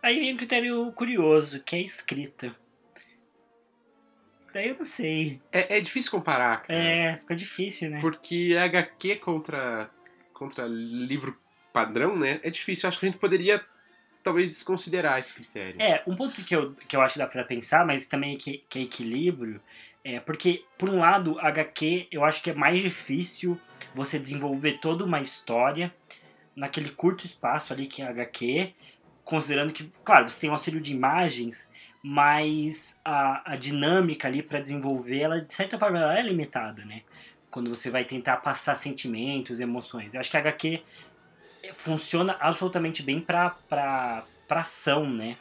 [0.02, 2.56] Aí vem um critério curioso, que é a escrita.
[4.54, 5.40] Daí eu não sei.
[5.52, 8.02] É, é difícil comparar, cara, É, fica difícil, né?
[8.02, 9.90] porque HQ contra,
[10.34, 11.38] contra livro
[11.72, 12.40] padrão, né?
[12.44, 12.86] É difícil.
[12.86, 13.64] Eu acho que a gente poderia
[14.24, 15.82] talvez desconsiderar esse critério.
[15.82, 18.64] É, um ponto que eu, que eu acho que dá pra pensar, mas também que,
[18.70, 19.62] que é equilíbrio,
[20.04, 23.60] é porque, por um lado, HQ eu acho que é mais difícil
[23.96, 25.94] você desenvolver toda uma história
[26.56, 28.74] naquele curto espaço ali que é HQ,
[29.32, 31.70] considerando que, claro, você tem um auxílio de imagens,
[32.04, 37.02] mas a, a dinâmica ali pra desenvolver, ela, de certa forma, ela é limitada, né?
[37.52, 40.14] quando você vai tentar passar sentimentos, emoções.
[40.14, 40.82] Eu acho que a HQ
[41.74, 45.38] funciona absolutamente bem pra, pra ação, né?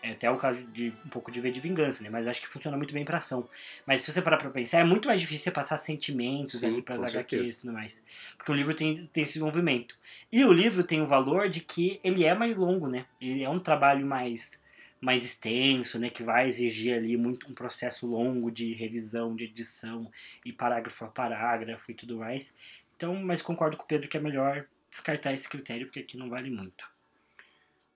[0.00, 2.10] É até o caso de um pouco de ver de vingança, né?
[2.10, 3.48] Mas acho que funciona muito bem pra ação.
[3.84, 6.82] Mas se você parar pra pensar, é muito mais difícil você passar sentimentos Sim, ali
[6.82, 8.02] pras HQs e tudo mais.
[8.36, 9.96] Porque o livro tem, tem esse envolvimento.
[10.30, 13.06] E o livro tem o valor de que ele é mais longo, né?
[13.20, 14.56] Ele é um trabalho mais,
[15.00, 16.10] mais extenso, né?
[16.10, 20.08] Que vai exigir ali muito um processo longo de revisão, de edição,
[20.44, 22.54] e parágrafo a parágrafo e tudo mais.
[22.96, 26.28] Então, mas concordo com o Pedro que é melhor descartar esse critério, porque aqui não
[26.28, 26.88] vale muito.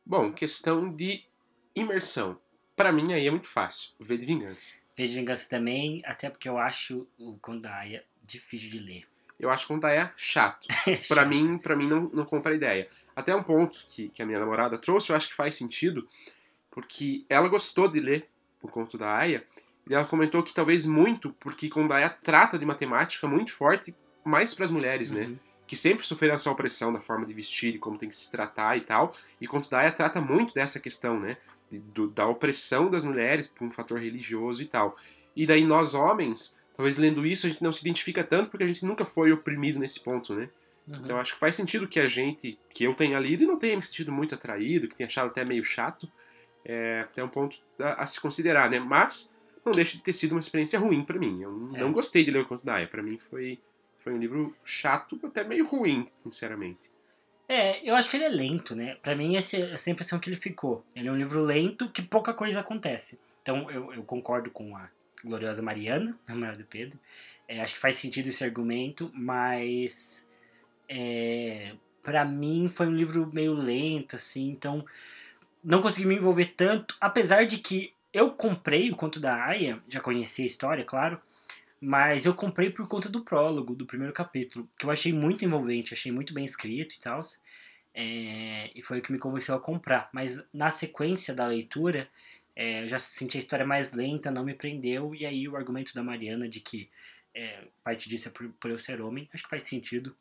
[0.04, 1.24] Bom, questão de
[1.74, 2.38] imersão.
[2.76, 3.90] Pra mim aí é muito fácil.
[4.00, 4.74] V de Vingança.
[4.96, 9.08] Vejo Vingança também, até porque eu acho o Kondaia difícil de ler.
[9.38, 10.68] Eu acho que o Contaia chato.
[11.08, 12.86] Pra mim, pra mim não, não compra a ideia.
[13.16, 16.08] Até um ponto que, que a minha namorada trouxe, eu acho que faz sentido,
[16.70, 18.28] porque ela gostou de ler
[18.62, 19.44] o conto da Aya,
[19.88, 23.94] e ela comentou que talvez muito porque Kondaia trata de uma temática muito forte
[24.24, 25.22] mais para as mulheres, né?
[25.22, 25.38] Uhum.
[25.66, 28.76] Que sempre sofreram essa opressão da forma de vestir e como tem que se tratar
[28.76, 29.14] e tal.
[29.40, 31.36] E Conto da Aya trata muito dessa questão, né?
[31.78, 34.96] Do- da opressão das mulheres por um fator religioso e tal.
[35.34, 38.68] E daí nós homens, talvez lendo isso a gente não se identifica tanto porque a
[38.68, 40.48] gente nunca foi oprimido nesse ponto, né?
[40.86, 40.96] Uhum.
[41.02, 43.76] Então acho que faz sentido que a gente, que eu tenha lido e não tenha
[43.76, 46.10] me sentido muito atraído, que tenha achado até meio chato,
[46.64, 48.78] é até um ponto a, a se considerar, né?
[48.78, 51.40] Mas não deixa de ter sido uma experiência ruim pra mim.
[51.42, 51.80] Eu não É.
[51.80, 52.86] não gostei de ler o Conto da Aya.
[52.88, 53.58] Pra mim foi,
[54.00, 56.90] foi um livro chato, até meio ruim, sinceramente.
[57.54, 58.96] É, eu acho que ele é lento, né?
[59.02, 60.82] Pra mim, essa é essa a impressão que ele ficou.
[60.96, 63.20] Ele é um livro lento que pouca coisa acontece.
[63.42, 64.88] Então, eu, eu concordo com a
[65.22, 66.98] gloriosa Mariana, namorada do Pedro.
[67.46, 70.26] É, acho que faz sentido esse argumento, mas...
[70.88, 74.48] É, pra mim, foi um livro meio lento, assim.
[74.48, 74.82] Então,
[75.62, 76.96] não consegui me envolver tanto.
[76.98, 81.20] Apesar de que eu comprei o conto da Aya, já conheci a história, claro.
[81.78, 85.92] Mas eu comprei por conta do prólogo, do primeiro capítulo, que eu achei muito envolvente,
[85.92, 87.20] achei muito bem escrito e tal.
[87.94, 90.08] É, e foi o que me convenceu a comprar.
[90.12, 92.08] Mas na sequência da leitura,
[92.54, 95.14] é, eu já senti a história mais lenta, não me prendeu.
[95.14, 96.90] E aí o argumento da Mariana de que
[97.34, 100.14] é, parte disso é por, por eu ser homem, acho que faz sentido.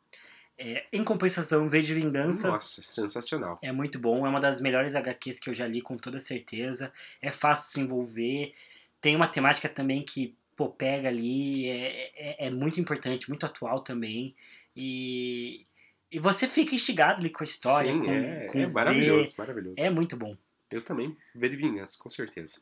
[0.58, 3.58] É, em compensação, V de Vingança Nossa, sensacional.
[3.62, 6.92] é muito bom, é uma das melhores HQs que eu já li com toda certeza.
[7.20, 8.52] É fácil de se envolver.
[9.00, 13.80] Tem uma temática também que pô, pega ali, é, é, é muito importante, muito atual
[13.80, 14.34] também.
[14.76, 15.64] E,
[16.12, 18.72] e você fica instigado ali com a história, Sim, com, é, com é ver.
[18.72, 19.80] maravilhoso, maravilhoso.
[19.80, 20.36] É muito bom.
[20.70, 22.60] Eu também, V de Vingança, com certeza.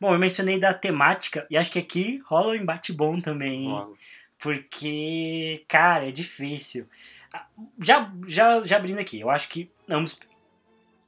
[0.00, 3.68] Bom, eu mencionei da temática, e acho que aqui rola um embate bom também.
[3.68, 3.94] Rola.
[4.38, 6.86] Porque, cara, é difícil.
[7.32, 7.46] Ah,
[7.78, 10.18] Já, já, já abrindo aqui, eu acho que ambos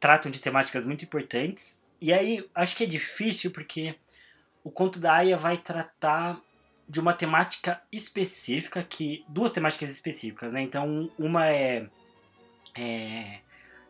[0.01, 1.80] tratam de temáticas muito importantes.
[2.01, 3.95] E aí, acho que é difícil porque
[4.62, 6.41] o conto da Aya vai tratar
[6.89, 10.62] de uma temática específica, que duas temáticas específicas, né?
[10.62, 11.89] Então, uma é,
[12.76, 13.41] é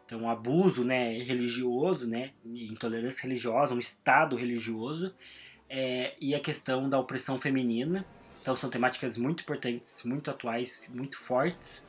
[0.07, 2.33] então, um abuso né, religioso, né?
[2.45, 5.15] Intolerância religiosa, um estado religioso.
[5.69, 8.05] é, e a questão da opressão feminina.
[8.41, 11.83] Então são temáticas muito importantes, muito atuais, muito fortes.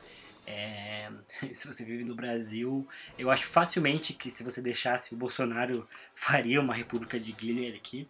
[0.46, 1.10] É,
[1.52, 2.88] se você vive no Brasil,
[3.18, 5.86] eu acho facilmente que se você deixasse o Bolsonaro
[6.16, 8.08] faria uma república de Guilherme aqui.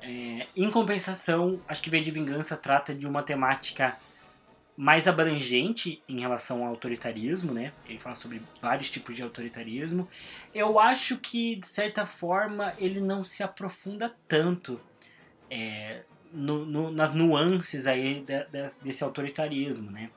[0.00, 3.96] É, em compensação, acho que V de Vingança trata de uma temática
[4.76, 7.72] mais abrangente em relação ao autoritarismo, né?
[7.88, 10.08] Ele fala sobre vários tipos de autoritarismo.
[10.54, 14.80] Eu acho que, de certa forma, ele não se aprofunda tanto
[15.50, 20.10] é, no- no- nas nuances aí de- de- desse autoritarismo, né?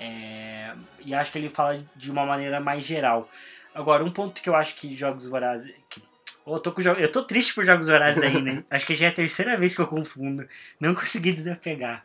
[0.00, 3.30] É, e acho que ele fala de uma maneira mais geral.
[3.74, 5.72] Agora, um ponto que eu acho que Jogos Vorazes...
[5.88, 6.02] Que,
[6.46, 8.64] eu, tô com, jo- eu tô triste por Jogos Vorazes ainda, hein?
[8.70, 10.46] Acho que já é a terceira vez que eu confundo.
[10.80, 12.04] Não consegui desapegar.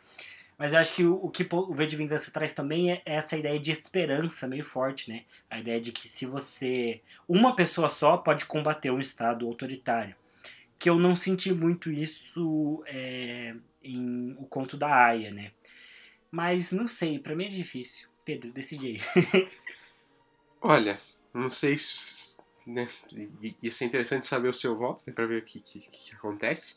[0.56, 3.36] Mas eu acho que o, o que o V de Vingança traz também é essa
[3.36, 5.22] ideia de esperança meio forte, né?
[5.48, 7.00] A ideia de que se você...
[7.28, 10.14] Uma pessoa só pode combater um Estado autoritário
[10.78, 15.50] que eu não senti muito isso é, em O Conto da Aya, né?
[16.30, 18.06] Mas não sei, pra mim é difícil.
[18.24, 19.48] Pedro, decide aí.
[20.60, 21.00] Olha,
[21.34, 22.37] não sei se.
[22.68, 22.86] Né,
[23.62, 26.76] ia ser interessante saber o seu voto, né, pra ver o que, que, que acontece.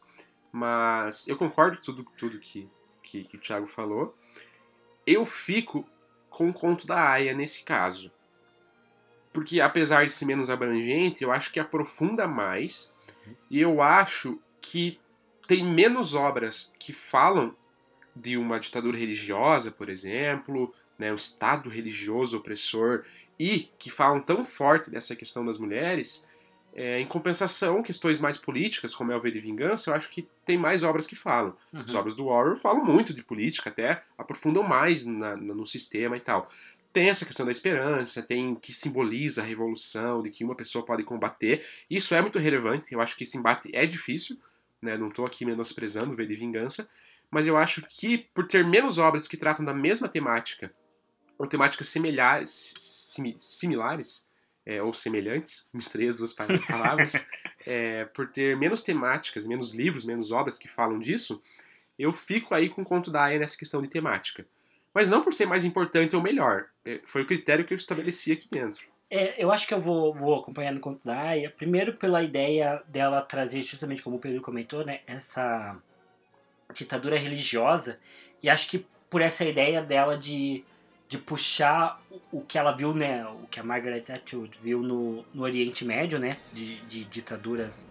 [0.51, 2.69] Mas eu concordo com tudo, tudo que,
[3.03, 4.15] que, que o Thiago falou.
[5.05, 5.85] Eu fico
[6.29, 8.11] com o conto da Aya nesse caso.
[9.33, 12.95] Porque apesar de ser menos abrangente, eu acho que aprofunda mais.
[13.49, 14.99] E eu acho que
[15.47, 17.55] tem menos obras que falam
[18.21, 23.03] de uma ditadura religiosa, por exemplo, né, um Estado religioso opressor,
[23.39, 26.29] e que falam tão forte dessa questão das mulheres,
[26.73, 30.25] É, em compensação, questões mais políticas, como é o V de Vingança, eu acho que
[30.45, 31.53] tem mais obras que falam.
[31.73, 31.81] Uhum.
[31.81, 36.15] As obras do Orwell falam muito de política, até aprofundam mais na- na- no sistema
[36.15, 36.49] e tal.
[36.93, 41.03] Tem essa questão da esperança, tem que simboliza a revolução, de que uma pessoa pode
[41.03, 41.61] combater.
[41.89, 44.37] Isso é muito relevante, eu acho que esse embate é difícil,
[44.81, 44.95] né?
[44.97, 46.87] não estou aqui menosprezando o V de Vingança,
[47.31, 50.71] mas eu acho que por ter menos obras que tratam da mesma temática,
[51.37, 54.29] ou temáticas semelhares, simi- similares,
[54.65, 57.27] é, ou semelhantes, misturei as duas pa- palavras,
[57.65, 61.41] é, por ter menos temáticas, menos livros, menos obras que falam disso,
[61.97, 64.45] eu fico aí com o conto da Aya nessa questão de temática.
[64.93, 66.65] Mas não por ser mais importante ou melhor.
[66.85, 68.85] é, Foi o critério que eu estabeleci aqui dentro.
[69.09, 71.49] É, eu acho que eu vou, vou acompanhando o conto da Aya.
[71.49, 75.77] Primeiro pela ideia dela trazer, justamente como o Pedro comentou, né, essa
[76.73, 77.99] ditadura religiosa.
[78.41, 80.63] E acho que por essa ideia dela de,
[81.07, 85.25] de puxar o, o que ela viu, né, o que a Margaret Atwood viu no,
[85.33, 87.87] no Oriente Médio, né, de, de ditaduras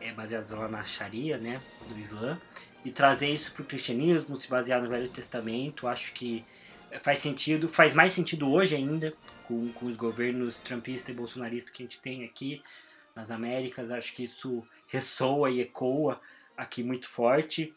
[0.00, 2.40] é, baseadas lá na Sharia, né, do Islã,
[2.84, 5.86] e trazer isso para o cristianismo, se basear no Velho Testamento.
[5.86, 6.44] Acho que
[7.00, 9.14] faz sentido, faz mais sentido hoje ainda,
[9.46, 12.62] com, com os governos trumpista e bolsonarista que a gente tem aqui
[13.14, 13.90] nas Américas.
[13.90, 16.20] Acho que isso ressoa e ecoa
[16.56, 17.72] aqui muito forte.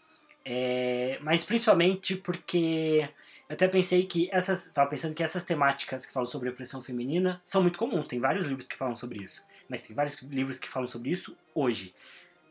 [0.47, 3.09] É, mas principalmente porque
[3.49, 4.67] eu até pensei que essas.
[4.67, 8.07] Tava pensando que essas temáticas que falam sobre opressão feminina são muito comuns.
[8.07, 9.43] Tem vários livros que falam sobre isso.
[9.67, 11.93] Mas tem vários livros que falam sobre isso hoje.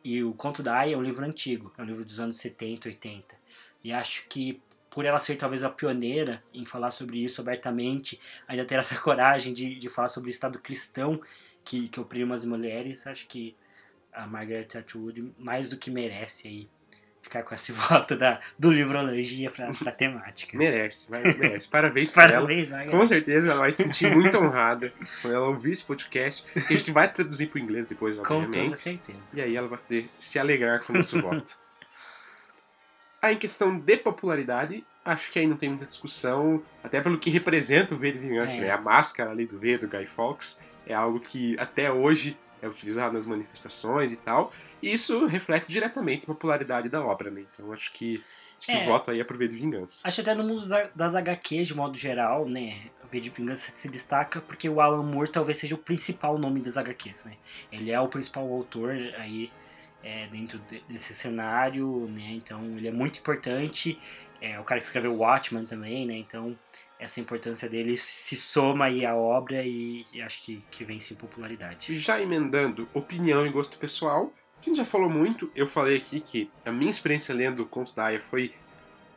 [0.03, 2.89] E o Conto da Aya é um livro antigo, é um livro dos anos 70,
[2.89, 3.35] 80.
[3.83, 8.65] E acho que por ela ser talvez a pioneira em falar sobre isso abertamente, ainda
[8.65, 11.21] ter essa coragem de, de falar sobre o Estado cristão
[11.65, 13.57] que, que oprime as mulheres, acho que
[14.13, 16.69] a Margaret Atwood mais do que merece aí
[17.25, 20.57] ficar com esse voto da, do Livrologia pra, pra temática.
[20.57, 21.67] Merece, vai, merece.
[21.69, 22.33] Parabéns pra ela.
[22.47, 26.73] Parabéns, Com certeza ela vai se sentir muito honrada quando ela ouvir esse podcast, que
[26.73, 28.79] a gente vai traduzir para o inglês depois, Com toda obviamente.
[28.79, 29.19] certeza.
[29.35, 31.57] E aí ela vai poder se alegrar com o nosso voto.
[33.21, 37.31] Aí em questão de popularidade, acho que aí não tem muita discussão, até pelo que
[37.31, 38.61] representa o V de Vingança, É.
[38.61, 38.71] né?
[38.71, 43.13] A máscara ali do V do Guy Fawkes é algo que até hoje é utilizado
[43.13, 44.51] nas manifestações e tal,
[44.83, 47.45] e isso reflete diretamente a popularidade da obra, né?
[47.53, 48.23] Então acho que,
[48.57, 48.83] acho que É.
[48.83, 50.07] o voto aí é pro V de Vingança.
[50.07, 52.79] Acho até no mundo da- das HQs, de modo geral, né?
[53.05, 56.61] O V de Vingança se destaca porque o Alan Moore talvez seja o principal nome
[56.61, 57.35] das HQs, né?
[57.71, 59.51] Ele é o principal autor aí
[60.07, 62.33] é, dentro de- desse cenário, né?
[62.33, 63.99] Então ele é muito importante.
[64.41, 66.15] É o cara que escreveu Watchmen também, né?
[66.19, 66.55] Então
[66.99, 71.17] essa importância dele se soma aí à obra e, e acho que, que vence em
[71.17, 71.99] popularidade.
[71.99, 76.51] Já emendando opinião e gosto pessoal, a gente já falou muito, eu falei aqui que
[76.65, 78.53] a minha experiência lendo o Conto da Aya foi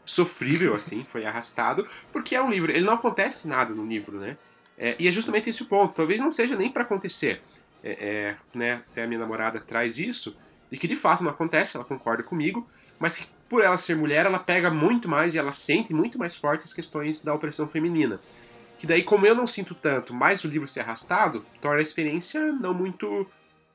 [0.06, 4.38] sofrível, assim, foi arrastado, porque é um livro, ele não acontece nada no livro, né?
[4.78, 7.42] É, e é justamente esse o ponto, talvez não seja nem pra acontecer.
[7.84, 10.38] É, é, né, até a minha namorada traz isso,
[10.70, 12.68] de que de fato não acontece, ela concorda comigo,
[13.00, 16.36] mas que por ela ser mulher, ela pega muito mais e ela sente muito mais
[16.36, 18.20] forte as questões da opressão feminina.
[18.78, 22.52] Que daí, como eu não sinto tanto, mais o livro ser arrastado, torna a experiência
[22.52, 23.28] não muito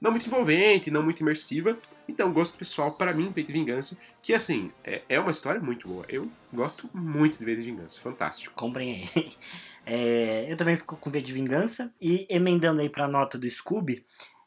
[0.03, 1.79] não muito envolvente, não muito imersiva.
[2.09, 5.87] Então, gosto pessoal, para mim, Peito de Vingança, que assim, é, é uma história muito
[5.87, 6.05] boa.
[6.09, 8.53] Eu gosto muito de V de Vingança, fantástico.
[8.55, 9.33] Comprem aí.
[9.85, 11.93] É, eu também fico com V de Vingança.
[12.01, 14.05] E emendando aí pra nota do Scooby,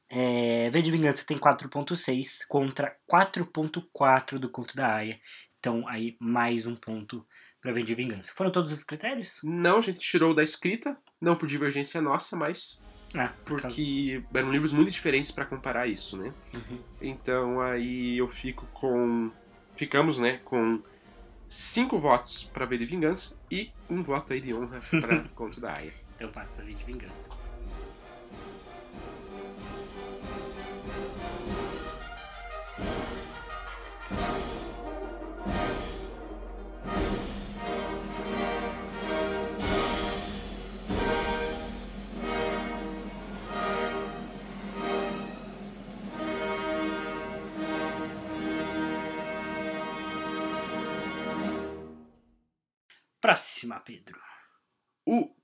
[0.10, 5.20] é, V de Vingança tem 4.6 contra 4.4 do Conto da Aya.
[5.60, 7.26] Então aí mais um ponto
[7.60, 8.32] pra V de Vingança.
[8.36, 9.39] Foram todos os critérios?
[9.43, 12.84] Não, a gente tirou da escrita, não por divergência nossa, mas
[13.16, 16.34] Ah, porque eram livros muito diferentes para comparar isso, né?
[16.53, 16.80] Uhum.
[17.01, 19.32] Então aí eu fico com.
[19.76, 20.82] Ficamos, né, com
[21.47, 25.74] cinco votos para V de Vingança e um voto aí de honra para Conto da
[25.74, 25.93] Aya.
[26.16, 27.30] Então passa V de Vingança.
[53.66, 54.20] Próxima, Pedro.
[55.05, 55.36] O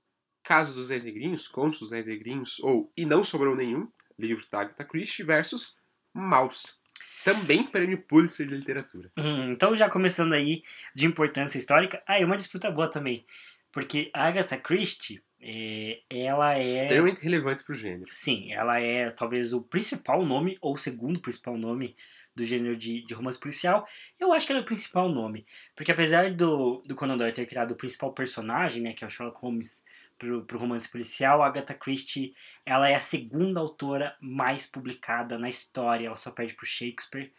[0.42, 4.60] Caso dos Dez Negrinhos, Contos dos Dez Negrinhos, ou E Não Sobrou Nenhum, livro da
[4.60, 5.80] Agatha Christie, versus
[6.12, 6.80] Maus,
[7.24, 9.10] também prêmio Pulitzer de Literatura.
[9.16, 10.62] Hum, então, já começando aí
[10.94, 12.02] de importância histórica.
[12.06, 13.24] Ah, e uma disputa boa também.
[13.70, 16.60] Porque a Agatha Christie, é, ela é.
[16.60, 18.10] Extremamente relevante pro gênero.
[18.12, 21.96] Sim, ela é talvez o principal nome, ou o segundo principal nome
[22.34, 23.86] do gênero de, de romance policial.
[24.18, 25.44] Eu acho que ela é o principal nome.
[25.74, 29.10] Porque apesar do, do Conan Doyle ter criado o principal personagem, né, que é o
[29.10, 29.82] Sherlock Holmes,
[30.16, 32.34] pro, pro romance policial, a Agatha Christie
[32.64, 37.32] ela é a segunda autora mais publicada na história, ela só perde pro Shakespeare.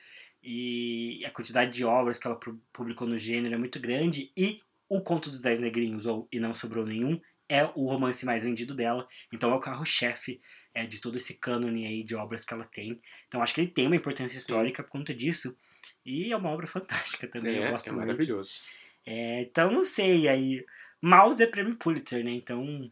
[0.43, 2.38] E a quantidade de obras que ela
[2.74, 4.30] publicou no gênero é muito grande.
[4.36, 7.20] E o Conto dos Dez Negrinhos, ou E Não Sobrou Nenhum,
[7.54, 9.08] é o romance mais vendido dela.
[9.32, 10.41] Então é o carro-chefe
[10.74, 12.99] é, de todo esse cânone aí de obras que ela tem.
[13.28, 14.88] Então acho que ele tem uma importância histórica Sim.
[14.88, 15.56] por conta disso.
[16.04, 17.58] E é uma obra fantástica também.
[17.58, 18.60] É, eu gosto é maravilhoso.
[19.06, 20.66] É, então não sei aí.
[20.99, 22.32] Mouse é prêmio Pulitzer, né?
[22.32, 22.91] Então.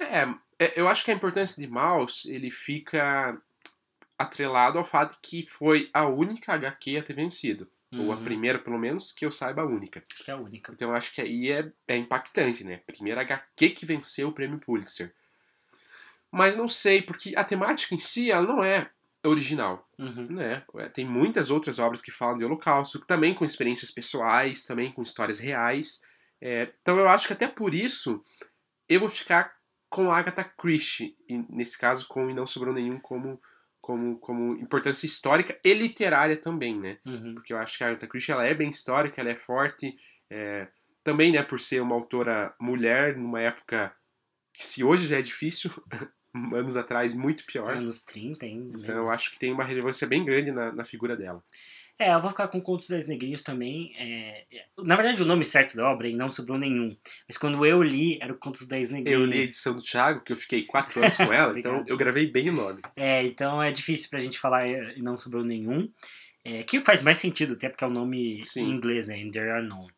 [0.00, 0.22] É,
[0.58, 3.38] é, eu acho que a importância de Mouse ele fica
[4.18, 7.68] atrelado ao fato que foi a única HQ a ter vencido.
[7.92, 8.06] Uhum.
[8.06, 8.24] Ou a uhum.
[8.24, 10.02] primeira, pelo menos, que eu saiba, a única.
[10.10, 10.72] Acho que é a única.
[10.72, 12.80] Então eu acho que aí é, é impactante, né?
[12.86, 15.14] Primeira HQ que venceu o prêmio Pulitzer.
[16.30, 18.90] Mas não sei, porque a temática em si, ela não é
[19.24, 20.26] original, uhum.
[20.30, 20.64] né?
[20.76, 25.02] É, tem muitas outras obras que falam de holocausto, também com experiências pessoais, também com
[25.02, 26.02] histórias reais.
[26.40, 28.22] É, então eu acho que até por isso
[28.88, 29.54] eu vou ficar
[29.88, 33.38] com Agatha Christie, e nesse caso com E Não Sobrou Nenhum como
[33.82, 36.98] como, como importância histórica e literária também, né?
[37.04, 37.34] Uhum.
[37.34, 39.94] Porque eu acho que a Agatha Christie ela é bem histórica, ela é forte,
[40.30, 40.68] é,
[41.02, 43.92] também, né, por ser uma autora mulher numa época
[44.54, 45.70] que se hoje já é difícil,
[46.54, 47.74] anos atrás muito pior.
[47.76, 48.78] Anos 30 ainda.
[48.78, 51.42] Então eu acho que tem uma relevância bem grande na, na figura dela.
[52.02, 53.94] É, eu vou ficar com Contos das Negrinhos também.
[53.96, 54.64] É, é...
[54.78, 56.96] Na verdade, o nome certo da obra não sobrou nenhum.
[57.28, 59.20] Mas quando eu li, era o Contos das Negrinhos.
[59.20, 61.96] Eu li a edição do Thiago, que eu fiquei quatro anos com ela, então eu
[61.96, 62.82] gravei bem o nome.
[62.96, 65.88] É, então é difícil pra gente falar e não sobrou nenhum.
[66.44, 68.64] É, que faz mais sentido, até porque é o nome Sim.
[68.64, 69.16] em inglês, né?
[69.16, 69.92] In There Are None.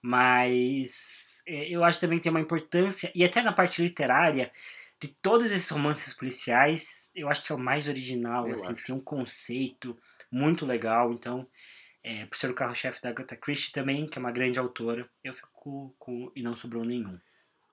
[0.00, 4.50] Mas é, eu acho também que tem uma importância, e até na parte literária,
[4.98, 8.86] de todos esses romances policiais, eu acho que é o mais original, eu assim, acho.
[8.86, 9.94] tem um conceito
[10.30, 11.12] muito legal.
[11.12, 11.46] Então,
[12.02, 15.34] é, por ser o carro-chefe da Agatha Christie também, que é uma grande autora, eu
[15.34, 17.18] fico com E Não Sobrou Nenhum.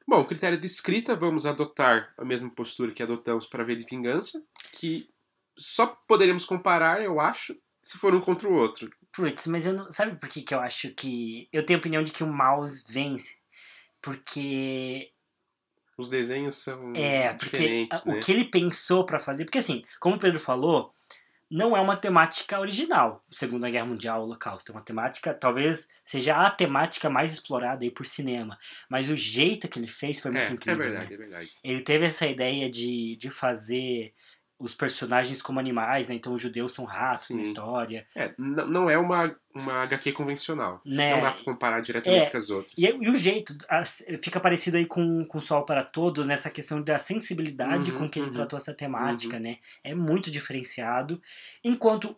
[0.08, 4.41] Bom, critério de escrita, vamos adotar a mesma postura que adotamos para ver de vingança,
[4.72, 5.10] que
[5.58, 8.89] só poderíamos comparar, eu acho, se for um contra o outro.
[9.12, 9.91] Putz, mas eu não.
[9.91, 11.49] Sabe por que, que eu acho que.
[11.51, 13.36] Eu tenho a opinião de que o mouse vence?
[14.01, 15.12] Porque.
[15.97, 17.99] Os desenhos são é, diferentes.
[18.01, 18.18] Porque né?
[18.18, 19.45] o que ele pensou para fazer.
[19.45, 20.93] Porque assim, como o Pedro falou,
[21.50, 24.72] não é uma temática original, Segunda Guerra Mundial, Holocausto.
[24.72, 28.60] É uma temática, talvez seja a temática mais explorada aí por cinema.
[28.89, 30.84] Mas o jeito que ele fez foi muito é, incrível.
[30.84, 31.16] É verdade, né?
[31.16, 31.52] é verdade.
[31.64, 34.14] Ele teve essa ideia de, de fazer
[34.60, 36.16] os personagens como animais, né?
[36.16, 37.36] Então os judeus são ratos Sim.
[37.36, 38.08] na história.
[38.16, 40.82] É, não é uma, uma HQ convencional.
[40.84, 41.16] Né?
[41.16, 42.74] Não dá pra comparar diretamente é, com as outras.
[42.78, 43.55] E, e, o jeito
[44.22, 48.20] fica parecido aí com, com Sol para Todos, nessa questão da sensibilidade uhum, com que
[48.20, 49.43] ele uhum, tratou essa temática, uhum.
[49.43, 49.58] né?
[49.84, 51.22] É muito diferenciado.
[51.64, 52.16] Enquanto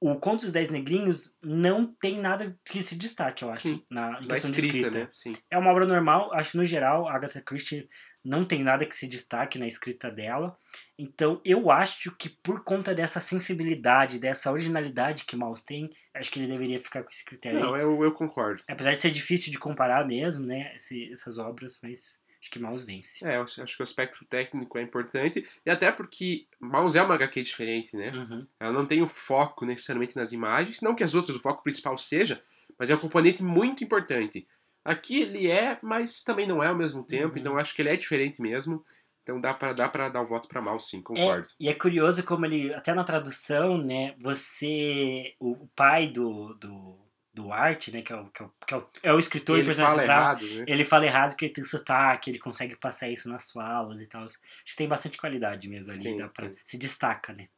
[0.00, 4.16] o Conto dos Dez Negrinhos não tem nada que se destaque, eu acho, Sim, na
[4.16, 5.30] questão escrita, escrita.
[5.30, 5.36] Né?
[5.48, 7.88] É uma obra normal, acho que no geral, a Agatha Christie
[8.24, 10.56] não tem nada que se destaque na escrita dela.
[10.98, 16.38] Então eu acho que por conta dessa sensibilidade, dessa originalidade que Maus tem, acho que
[16.38, 17.60] ele deveria ficar com esse critério.
[17.60, 18.62] Não, eu, eu concordo.
[18.68, 22.84] Apesar de ser difícil de comparar mesmo, né, esse, essas obras, mas acho que Maus
[22.84, 23.24] vence.
[23.24, 27.14] É, eu acho que o aspecto técnico é importante, e até porque Maus é uma
[27.14, 28.10] HQ diferente, né?
[28.12, 28.46] Uhum.
[28.58, 31.96] Ela não tem o foco necessariamente nas imagens, não que as outras o foco principal
[31.96, 32.42] seja,
[32.78, 34.46] mas é um componente muito importante.
[34.84, 37.38] Aqui ele é, mas também não é ao mesmo tempo, uhum.
[37.38, 38.84] então acho que ele é diferente mesmo.
[39.22, 41.46] Então dá para dá para dar o voto para mal, sim, concordo.
[41.46, 46.98] É, e é curioso como ele, até na tradução, né, você, o pai do, do,
[47.32, 49.58] do Art, né, que é o, que é o, que é o, é o escritor
[49.60, 50.64] ele fala central, errado, né?
[50.66, 54.24] ele fala errado porque ele tem sotaque, ele consegue passar isso nas falas e tal.
[54.24, 57.48] Acho que tem bastante qualidade mesmo ali, tem, dá pra, se destaca, né.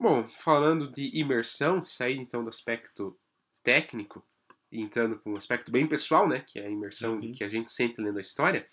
[0.00, 3.16] Bom, falando de imersão, saindo então do aspecto
[3.62, 4.26] técnico,
[4.72, 7.32] entrando para um aspecto bem pessoal, né, que é a imersão uhum.
[7.32, 8.66] que a gente sente lendo a história,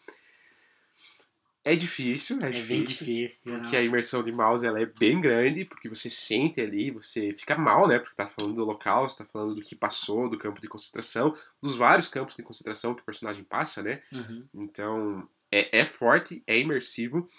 [1.64, 3.78] é difícil, é, é difícil, difícil, porque nossa.
[3.78, 7.88] a imersão de mouse ela é bem grande, porque você sente ali, você fica mal,
[7.88, 11.34] né, porque tá falando do local, está falando do que passou, do campo de concentração,
[11.62, 14.46] dos vários campos de concentração que o personagem passa, né, uhum.
[14.54, 17.30] então é, é forte, é imersivo,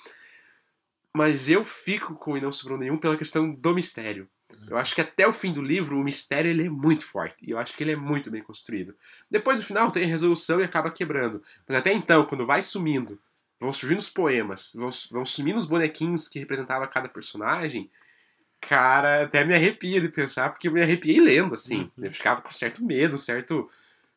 [1.14, 4.28] mas eu fico com E Não Sobrou Nenhum pela questão do mistério.
[4.68, 7.36] Eu acho que até o fim do livro o mistério ele é muito forte.
[7.42, 8.94] E eu acho que ele é muito bem construído.
[9.30, 11.42] Depois no final tem a resolução e acaba quebrando.
[11.66, 13.18] Mas até então, quando vai sumindo,
[13.58, 17.90] vão surgindo os poemas, vão, vão sumindo os bonequinhos que representava cada personagem.
[18.60, 21.90] Cara, até me arrepia de pensar, porque eu me arrepiei lendo, assim.
[21.96, 22.04] Uhum.
[22.04, 23.68] Eu ficava com certo medo, certo.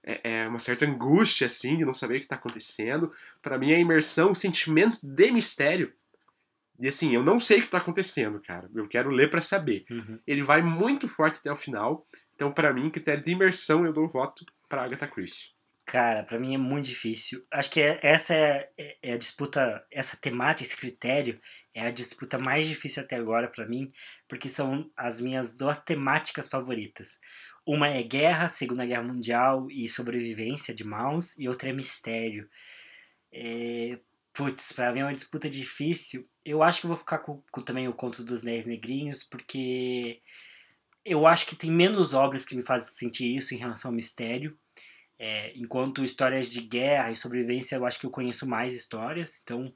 [0.06, 3.12] É, é, uma certa angústia, assim, de não saber o que está acontecendo.
[3.42, 5.94] para mim, a imersão, o sentimento de mistério
[6.80, 8.69] e assim, eu não sei o que tá acontecendo, cara.
[8.74, 9.86] Eu quero ler para saber.
[9.89, 10.19] Uhum.
[10.26, 12.05] Ele vai muito forte até o final.
[12.36, 15.53] Então, para mim, critério de imersão, eu dou voto pra Agatha Christie.
[15.86, 17.45] Cara, pra mim é muito difícil.
[17.51, 21.39] Acho que é- essa é, é- é a disputa, essa temática, esse critério
[21.74, 23.91] é a disputa mais difícil até agora pra mim,
[24.28, 27.19] porque são as minhas duas temáticas favoritas.
[27.65, 32.49] Uma é guerra, Segunda Guerra Mundial e sobrevivência de Maus, e outra é mistério.
[33.32, 33.99] É,
[34.34, 36.28] Putz, pra mim é uma disputa difícil.
[36.44, 40.22] Eu acho que eu vou ficar com, com também o Conto dos Dez Negrinhos, porque
[41.06, 44.58] eu acho que tem menos obras que me fazem sentir isso em relação ao mistério.
[45.20, 49.40] É, enquanto histórias de guerra e sobrevivência, eu acho que eu conheço mais histórias.
[49.44, 49.72] Então,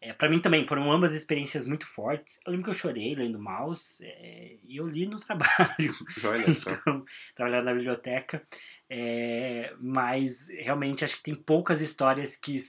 [0.00, 2.38] é, para mim também foram ambas experiências muito fortes.
[2.44, 5.94] Eu lembro que eu chorei lendo Mouse é, e eu li no trabalho.
[6.22, 6.70] Olha só.
[6.72, 8.46] Então, trabalhando na biblioteca.
[8.90, 12.60] É, mas realmente acho que tem poucas histórias que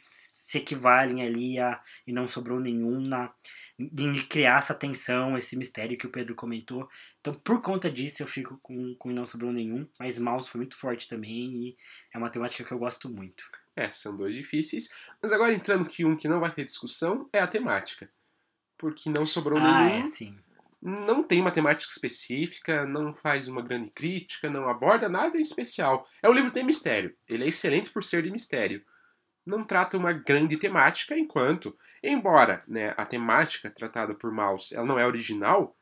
[0.45, 3.33] se equivalem ali a e não sobrou nenhum na
[3.77, 6.87] em criar essa tensão, esse mistério que o Pedro comentou.
[7.19, 10.77] Então, por conta disso, eu fico com, com Não Sobrou Nenhum, mas Mouse foi muito
[10.77, 11.77] forte também e
[12.13, 13.43] é uma temática que eu gosto muito.
[13.75, 14.89] É, são dois difíceis.
[15.21, 18.09] Mas agora entrando que um que não vai ter discussão é a temática.
[18.77, 20.01] Porque não sobrou ah, nenhum.
[20.01, 20.37] é sim.
[20.81, 26.07] Não tem uma temática específica, não faz uma grande crítica, não aborda nada em especial.
[26.21, 27.13] É um livro de mistério.
[27.27, 28.85] Ele é excelente por ser de mistério.
[29.45, 34.97] Não trata uma grande temática, enquanto, embora né, a temática tratada por Maus ela não
[34.97, 35.77] é original,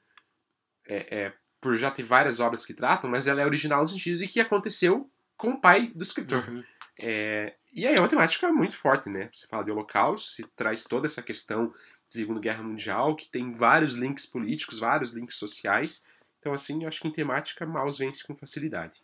[0.86, 4.20] é, é, por já ter várias obras que tratam, mas ela é original no sentido
[4.20, 6.47] de que aconteceu com o pai do escritor.
[6.49, 6.64] Uhum.
[6.99, 9.30] É, e aí é uma temática muito forte, né?
[9.32, 11.70] Você fala de holocausto, se traz toda essa questão
[12.09, 16.05] de Segunda Guerra Mundial, que tem vários links políticos, vários links sociais.
[16.38, 19.01] Então, assim, eu acho que em temática, Maus vence com facilidade.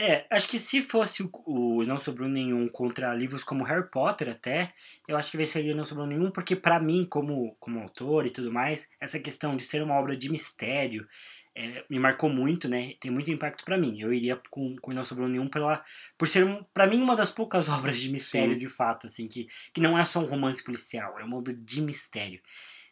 [0.00, 4.28] É, acho que se fosse o, o Não Sobrou Nenhum contra livros como Harry Potter
[4.28, 4.72] até,
[5.08, 8.52] eu acho que venceria Não Sobrou Nenhum, porque para mim, como, como autor e tudo
[8.52, 11.04] mais, essa questão de ser uma obra de mistério
[11.52, 12.94] é, me marcou muito, né?
[13.00, 14.00] Tem muito impacto para mim.
[14.00, 15.84] Eu iria com, com Não Sobrou Nenhum pela,
[16.16, 18.60] por ser, um, para mim, uma das poucas obras de mistério, Sim.
[18.60, 21.80] de fato, assim, que, que não é só um romance policial, é uma obra de
[21.80, 22.40] mistério.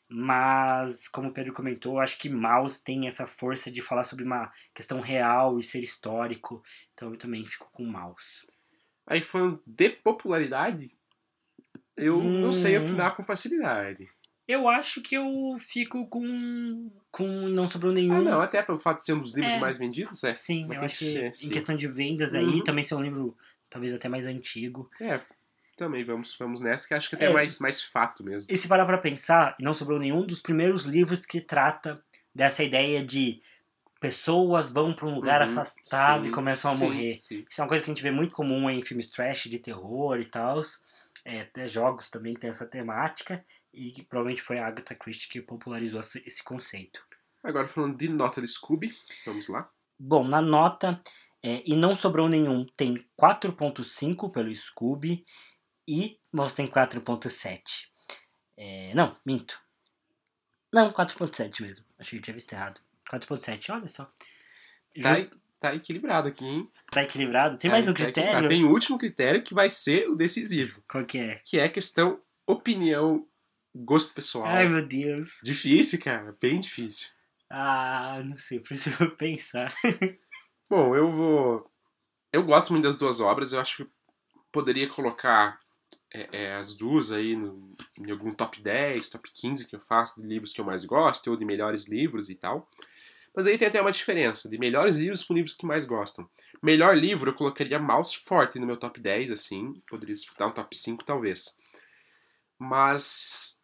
[0.08, 4.50] Mas, como o Pedro comentou, acho que Maus tem essa força de falar sobre uma
[4.74, 6.62] questão real e ser histórico.
[6.94, 8.46] Então eu também fico com Maus.
[9.06, 10.90] Aí, falando de popularidade,
[11.96, 12.82] eu não sei Hum.
[12.84, 14.08] opinar com facilidade.
[14.48, 16.88] Eu acho que eu fico com.
[17.10, 18.14] com Não Sobrou Nenhum.
[18.14, 19.58] Ah, não, até pelo fato de ser um dos livros É.
[19.58, 20.32] mais vendidos, é.
[20.32, 21.50] Sim, Mas eu acho que que ser, em sim.
[21.50, 22.62] questão de vendas aí, Uhum.
[22.64, 23.36] também ser um livro
[23.68, 24.88] talvez até mais antigo.
[25.00, 25.20] É,
[25.76, 27.30] também vamos, vamos nessa, que acho que até É.
[27.30, 28.50] é mais, mais fato mesmo.
[28.50, 32.02] E se parar pra pensar, e não sobrou nenhum dos primeiros livros que trata
[32.34, 33.40] dessa ideia de
[34.00, 37.18] pessoas vão pra um lugar Uhum, afastado sim, e começam a sim, morrer.
[37.18, 37.44] sim.
[37.48, 40.18] Isso é uma coisa que a gente vê muito comum em filmes trash de terror
[40.20, 40.62] e tal.
[41.24, 43.44] É, até jogos também tem essa temática.
[43.72, 47.00] E que provavelmente foi a Agatha Christie que popularizou esse esse conceito.
[47.42, 49.70] Agora falando de nota de Scooby, vamos lá.
[49.98, 51.00] Bom, na nota,
[51.42, 55.24] é, e não sobrou nenhum, tem 4.5 pelo Scooby
[55.86, 57.60] e Mouse tem 4.7.
[58.56, 59.60] É, não, minto.
[60.72, 61.84] Não, 4.7 mesmo.
[61.98, 62.80] Achei que eu tinha visto errado.
[63.10, 64.10] 4.7, olha só.
[65.00, 65.30] Tá, Ju-
[65.60, 66.70] tá equilibrado aqui, hein?
[66.90, 67.56] tá equilibrado?
[67.58, 68.48] Tem Tá- mais um tá critério?
[68.48, 71.36] Tem o último critério que vai ser o decisivo, Qual que é?
[71.44, 73.26] que é a questão opinião,
[73.74, 74.46] gosto pessoal.
[74.46, 75.38] Ai, meu Deus.
[75.42, 77.08] Difícil, cara, bem difícil.
[77.50, 79.72] Ah, não sei, preciso pensar.
[80.68, 81.70] Bom, eu vou.
[82.32, 83.90] Eu gosto muito das duas obras, eu acho que
[84.50, 85.60] poderia colocar
[86.12, 90.20] é, é, as duas aí no, em algum top 10, top 15 que eu faço
[90.20, 92.68] de livros que eu mais gosto, ou de melhores livros e tal.
[93.34, 96.28] Mas aí tem até uma diferença, de melhores livros com livros que mais gostam.
[96.62, 100.74] Melhor livro eu colocaria Mouse forte no meu top 10, assim, poderia disputar um top
[100.74, 101.58] 5 talvez.
[102.58, 103.60] Mas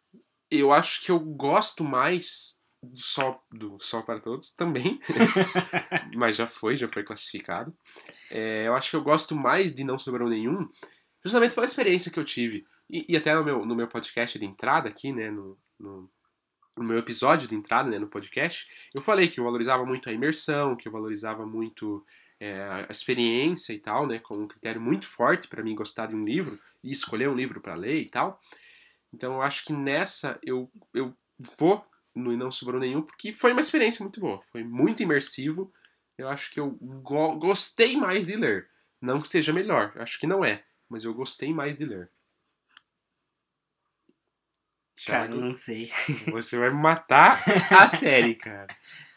[0.51, 4.99] eu acho que eu gosto mais do Sol, do Sol para Todos também,
[6.15, 7.75] mas já foi, já foi classificado.
[8.29, 10.69] É, eu acho que eu gosto mais de Não Sobrou Nenhum,
[11.23, 12.65] justamente pela experiência que eu tive.
[12.89, 16.09] E, e até no meu, no meu podcast de entrada aqui, né, no, no,
[16.77, 20.13] no meu episódio de entrada, né, no podcast, eu falei que eu valorizava muito a
[20.13, 22.03] imersão, que eu valorizava muito
[22.39, 26.15] é, a experiência e tal, né, como um critério muito forte para mim gostar de
[26.15, 28.39] um livro e escolher um livro para ler e tal.
[29.13, 31.15] Então eu acho que nessa eu, eu
[31.57, 31.85] vou
[32.15, 34.41] no E Não Sobrou Nenhum, porque foi uma experiência muito boa.
[34.51, 35.71] Foi muito imersivo.
[36.17, 38.67] Eu acho que eu go- gostei mais de ler.
[39.01, 40.63] Não que seja melhor, acho que não é.
[40.93, 42.07] Mas eu gostei mais de ler.
[45.07, 45.91] Cara, Thiago, não sei.
[46.31, 48.67] você vai matar a série, cara.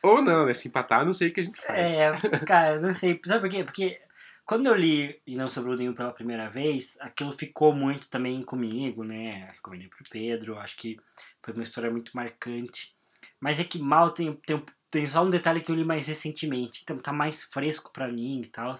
[0.02, 0.54] Ou não, né?
[0.54, 1.92] Se empatar, eu não sei o que a gente faz.
[1.92, 2.12] É,
[2.46, 3.20] cara, não sei.
[3.26, 3.62] Sabe por quê?
[3.62, 4.00] Porque
[4.46, 9.04] quando eu li e não sobrou nenhum pela primeira vez, aquilo ficou muito também comigo,
[9.04, 9.50] né?
[9.52, 10.98] Recomendei pro Pedro, acho que
[11.42, 12.94] foi uma história muito marcante.
[13.38, 16.80] Mas é que mal tem, tem, tem só um detalhe que eu li mais recentemente,
[16.82, 18.74] então tá mais fresco pra mim e tal.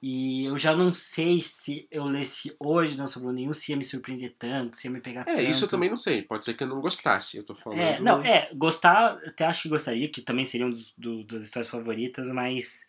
[0.00, 3.82] E eu já não sei se eu lesse hoje Não Sobrou Nenhum, se ia me
[3.82, 5.42] surpreender tanto, se ia me pegar É, tanto.
[5.50, 6.22] isso eu também não sei.
[6.22, 7.36] Pode ser que eu não gostasse.
[7.36, 7.80] Eu tô falando.
[7.80, 11.42] É, não, é, gostar, até acho que gostaria, que também seria um dos, do- das
[11.44, 12.86] histórias favoritas, mas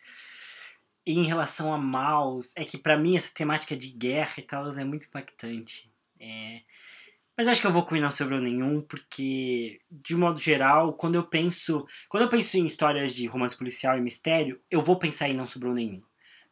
[1.04, 4.84] em relação a Maus, é que pra mim essa temática de guerra e tal é
[4.84, 5.90] muito impactante.
[6.20, 6.60] É,
[7.36, 11.24] mas acho que eu vou com Não Sobrou Nenhum, porque, de modo geral, quando eu
[11.24, 11.86] penso.
[12.08, 15.46] Quando eu penso em histórias de romance policial e mistério, eu vou pensar em Não
[15.46, 16.02] Sobrou Nenhum.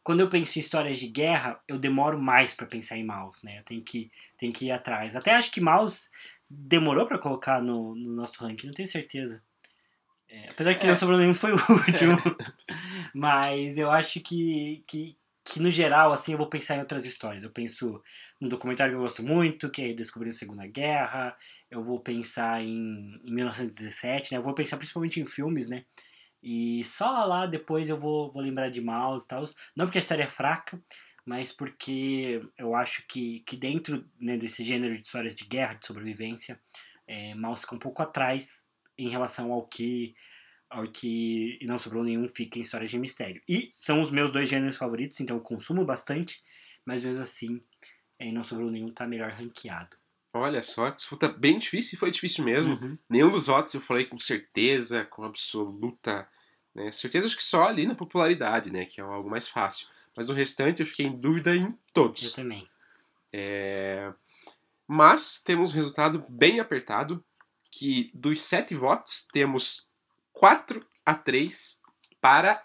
[0.03, 3.59] Quando eu penso em histórias de guerra, eu demoro mais pra pensar em Maus, né?
[3.59, 5.15] Eu tenho que, tenho que ir atrás.
[5.15, 6.09] Até acho que Maus
[6.49, 9.43] demorou pra colocar no, no nosso ranking, não tenho certeza.
[10.27, 10.89] É, apesar que É.
[10.89, 12.17] Não Sobrou Nenhum foi o último.
[13.13, 17.43] Mas eu acho que, que, que, no geral, assim, eu vou pensar em outras histórias.
[17.43, 18.01] Eu penso
[18.39, 21.35] num documentário que eu gosto muito, que é Descobrindo a Segunda Guerra.
[21.69, 24.37] Eu vou pensar em, em 1917, né?
[24.37, 25.83] Eu vou pensar principalmente em filmes, né?
[26.41, 29.43] E só lá depois eu vou, vou lembrar de Maus e tal.
[29.75, 30.81] Não porque a história é fraca,
[31.25, 35.85] mas porque eu acho que, que dentro né, desse gênero de histórias de guerra, de
[35.85, 36.59] sobrevivência,
[37.07, 38.61] é, Maus fica um pouco atrás
[38.97, 40.15] em relação ao que
[40.69, 43.41] ao que não sobrou nenhum fica em histórias de mistério.
[43.47, 46.43] E são os meus dois gêneros favoritos, então eu consumo bastante,
[46.85, 47.59] mas mesmo assim,
[48.19, 49.97] é, não sobrou nenhum tá melhor ranqueado.
[50.31, 52.73] Olha só, disputa bem difícil e foi difícil mesmo.
[52.75, 52.97] Uhum.
[53.09, 56.27] Nenhum dos votos eu falei com certeza, com absoluta.
[56.73, 56.91] Né?
[56.91, 58.85] Certeza acho que só ali na popularidade, né?
[58.85, 59.87] Que é algo mais fácil.
[60.15, 62.33] Mas no restante eu fiquei em dúvida em Eu todos.
[62.33, 62.69] também.
[63.33, 64.13] É...
[64.87, 67.23] Mas temos um resultado bem apertado,
[67.71, 69.89] que dos sete votos temos
[70.33, 71.81] 4 a 3
[72.21, 72.63] para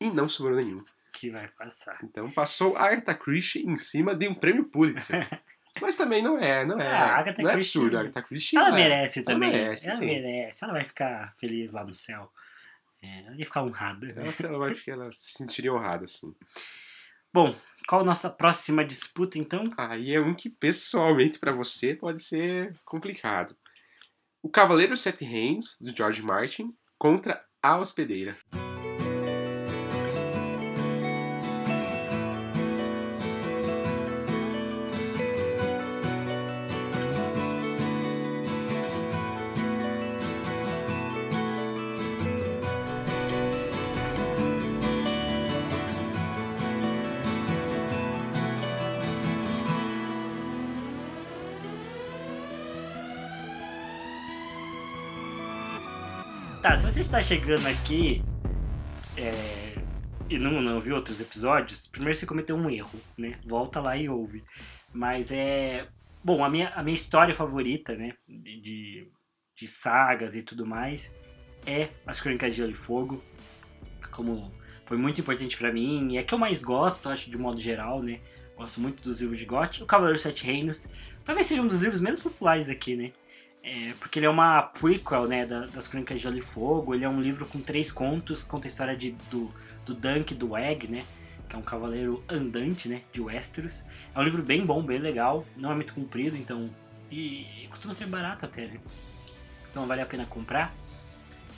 [0.00, 0.84] e não sobrou nenhum.
[1.12, 1.98] Que vai passar.
[2.02, 5.28] Então passou a Agatha Christie em cima de um prêmio Pulitzer.
[5.80, 7.96] Mas também não é, não é, Ah, a Agatha não é Christie- absurdo.
[7.96, 9.50] A Agatha Christie Ela é- merece ela também.
[9.50, 10.06] merece, ela sim.
[10.06, 10.64] merece.
[10.64, 12.30] Ela vai ficar feliz lá no céu.
[13.02, 14.06] É, ela ia ficar honrada.
[14.10, 16.34] Ela, ela vai ficar, ela se sentiria honrada, assim.
[17.32, 17.56] Bom,
[17.88, 19.64] qual a nossa próxima disputa, então?
[19.78, 23.56] Aí é um que pessoalmente pra você pode ser complicado.
[24.42, 28.36] O Cavaleiro Sete Reinos, do George Martin, contra A Hospedeira.
[57.12, 58.24] Está chegando aqui
[59.18, 59.74] é,
[60.30, 63.38] e não, não viu outros episódios, primeiro você cometeu um erro, né?
[63.44, 64.42] Volta lá e ouve.
[64.94, 65.86] Mas é.
[66.24, 68.14] Bom, a minha, a minha história favorita, né?
[68.26, 69.06] De,
[69.54, 71.14] de sagas e tudo mais
[71.66, 73.22] é As Crônicas de Gelo e Fogo.
[74.10, 74.50] Como
[74.86, 78.02] foi muito importante pra mim e é que eu mais gosto, acho, de modo geral,
[78.02, 78.20] né?
[78.56, 79.82] Gosto muito dos livros de Gotti.
[79.82, 80.88] O Cavaleiro dos Sete Reinos
[81.26, 83.12] talvez seja um dos livros menos populares aqui, né?
[83.62, 86.94] É, porque ele é uma prequel, né, da- das Crônicas de Gelo e Fogo.
[86.94, 89.52] Ele é um livro com três contos, conta a história de, do,
[89.86, 91.04] do Dunk, do Egg, né,
[91.48, 93.84] que é um cavaleiro andante, né, de Westeros.
[94.14, 96.68] É um livro bem bom, bem legal, não é muito comprido, então...
[97.10, 98.80] E, e costuma ser barato até, né?
[99.70, 100.74] Então vale a pena comprar.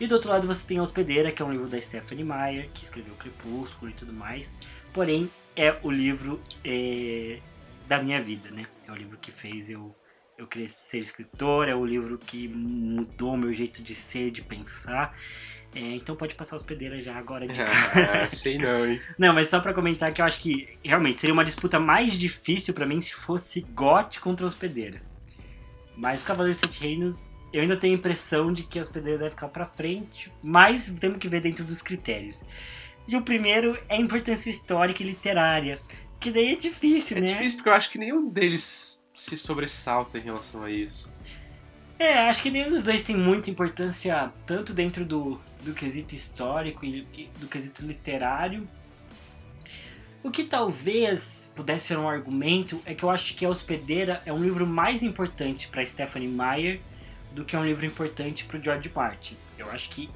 [0.01, 2.68] E do outro lado você tem A Hospedeira, que é um livro da Stephanie Meyer,
[2.74, 4.56] que escreveu Crepúsculo e tudo mais.
[4.93, 7.39] Porém, é o livro é,
[7.86, 8.66] da minha vida, né?
[8.86, 9.94] É o livro que fez eu
[10.36, 15.16] eu queria ser escritor, é o livro que mudou meu jeito de ser, de pensar.
[15.74, 19.01] É, então pode passar a hospedeira já agora de Ah, sei não, hein?
[19.19, 22.73] Não, mas só pra comentar que eu acho que realmente seria uma disputa mais difícil
[22.73, 25.02] pra mim se fosse GOT contra a hospedeira.
[25.97, 29.19] Mas o Cavaleiro dos Sete Reinos, eu ainda tenho a impressão de que a hospedeira
[29.19, 32.44] deve ficar pra frente, mas temos que ver dentro dos critérios.
[33.06, 35.78] E o primeiro é a importância histórica e literária,
[36.20, 37.27] que daí é difícil, É né?
[37.28, 41.12] difícil porque eu acho que nenhum deles se sobressalta em relação a isso.
[41.99, 46.85] É, acho que nenhum dos dois tem muita importância, tanto dentro do, do quesito histórico
[46.85, 48.69] e, do quesito literário.
[50.23, 54.32] O que talvez pudesse ser um argumento é que eu acho que A Hospedeira é
[54.32, 56.81] um livro mais importante para Stephanie Meyer
[57.32, 59.36] do que é um livro importante para o George Martin.
[59.59, 60.09] Eu acho que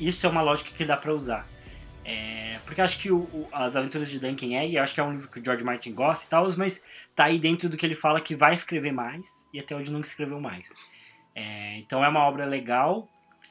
[0.00, 1.46] isso é uma lógica que dá para usar.
[2.04, 5.00] É, porque eu acho que o, o- As Aventuras de Duncan Egg, eu acho que
[5.00, 6.82] é um livro que o George Martin gosta e tal, mas
[7.14, 10.06] tá aí dentro do que ele fala que vai escrever mais, e até hoje nunca
[10.08, 10.72] escreveu mais.
[11.34, 13.08] É, então é uma obra legal,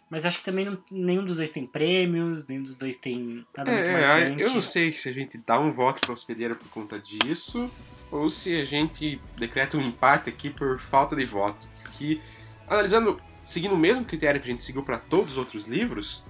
[0.10, 3.72] mas acho que também não- nenhum dos dois tem prêmios, nenhum dos dois tem nada
[3.72, 4.42] muito É, marcante.
[4.44, 7.72] eu não sei se a gente dá um voto pra hospedeira por conta disso,
[8.12, 11.70] ou se a gente decreta um empate aqui por falta de voto.
[11.82, 12.20] Porque,
[12.68, 16.26] analisando, seguindo o mesmo critério que a gente seguiu pra todos os outros livros,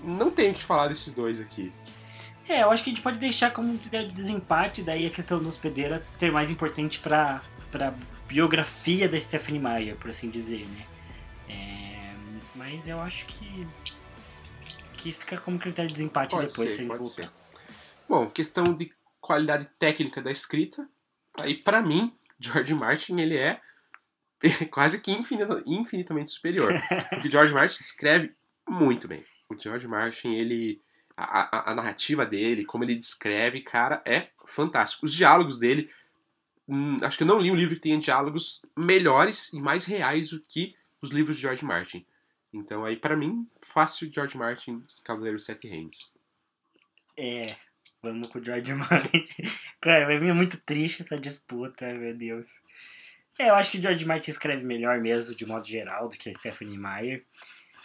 [0.00, 1.72] não tenho o que falar desses dois aqui.
[2.48, 5.10] É, eu acho que a gente pode deixar como um critério de desempate, daí a
[5.10, 7.92] questão do hospedeira ser mais importante pra, pra
[8.26, 10.86] biografia da Stephanie Meyer, por assim dizer, né?
[11.48, 12.14] É,
[12.54, 13.66] mas eu acho que
[14.94, 17.30] que fica como critério de desempate Pode depois ser, se pode ser.
[18.08, 20.88] Bom, questão de qualidade técnica da escrita.
[21.38, 23.60] Aí, pra mim, George Martin, ele é
[24.72, 26.72] quase que infinita- infinitamente superior.
[27.10, 28.34] Porque George Martin escreve
[28.68, 29.24] muito bem.
[29.50, 30.80] O George Martin, ele...
[31.16, 35.04] A, a- a narrativa dele, como ele descreve, cara, é fantástico.
[35.04, 35.90] Os diálogos dele...
[36.68, 40.30] hum, acho que eu não li um livro que tenha diálogos melhores e mais reais
[40.30, 42.04] do que os livros de George Martin.
[42.52, 46.12] Então, aí, pra mim, fácil George Martin, Cavaleiro Sete Reinos.
[47.16, 47.56] É,
[48.02, 49.24] vamos com o George Martin.
[49.80, 52.48] Cara, vai vir muito triste essa disputa, meu Deus.
[53.38, 56.30] É, eu acho que o George Martin escreve melhor mesmo, de modo geral, do que
[56.30, 57.24] a Stephanie Meyer.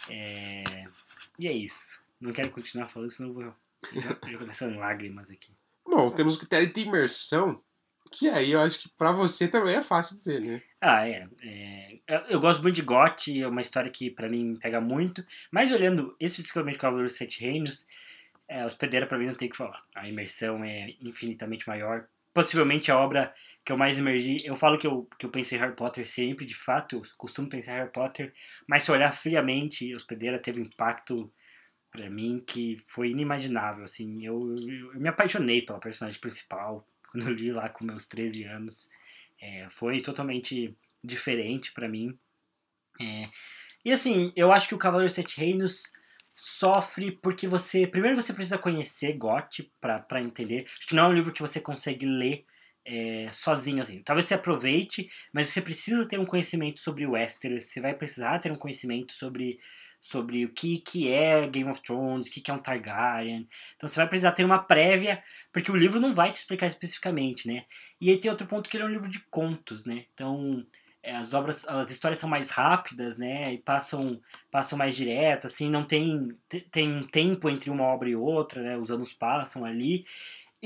[0.08, 0.64] É...
[1.38, 2.02] E é isso.
[2.20, 3.54] Não quero continuar falando, senão eu vou
[3.92, 5.52] já, já começando lágrimas aqui.
[5.84, 7.62] Bom, temos o critério de imersão,
[8.10, 10.62] que aí eu acho que pra você também é fácil dizer, né?
[10.80, 11.28] Ah, é.
[11.42, 15.24] é, eu, gosto muito de GOT, é uma história que pra mim pega muito.
[15.50, 17.86] Mas olhando especificamente o Cavaleiro dos Sete Reinos,
[18.48, 19.82] é, hospedeira pra mim não tem o que falar.
[19.94, 22.06] A imersão é infinitamente maior.
[22.32, 23.34] Possivelmente a obra
[23.64, 24.44] que eu mais emergi.
[24.44, 27.72] Eu falo que eu, que eu pensei Harry Potter sempre, de fato, eu costumo pensar
[27.72, 28.34] Harry Potter,
[28.68, 31.32] mas se olhar friamente, hospedeira teve um impacto
[31.90, 33.84] pra mim que foi inimaginável.
[33.84, 38.06] Assim, eu, eu, eu me apaixonei pela personagem principal quando eu li lá com meus
[38.06, 38.90] 13 anos.
[39.40, 42.18] É, foi totalmente diferente pra mim.
[43.00, 43.28] É,
[43.84, 45.92] e assim, eu acho que o Cavaleiro Sete Reinos
[46.34, 47.86] sofre porque você.
[47.86, 50.66] Primeiro você precisa conhecer GOT pra, pra entender.
[50.78, 52.46] Acho que não é um livro que você consegue ler
[52.84, 54.02] é, sozinho, assim.
[54.02, 58.52] Talvez você aproveite, mas você precisa ter um conhecimento sobre Westeros, você vai precisar ter
[58.52, 59.58] um conhecimento sobre,
[60.00, 63.48] sobre o que, que é Game of Thrones, o que, que é um Targaryen.
[63.76, 67.46] Então você vai precisar ter uma prévia, porque o livro não vai te explicar especificamente,
[67.48, 67.64] né?
[68.00, 70.04] E aí tem outro ponto que ele é um livro de contos, né?
[70.12, 70.64] Então
[71.02, 73.52] é, as obras, as histórias são mais rápidas, né?
[73.54, 74.20] E passam,
[74.50, 78.62] passam mais direto, assim, não tem, te- tem um tempo entre uma obra e outra,
[78.62, 78.76] né?
[78.76, 80.04] Os anos passam ali.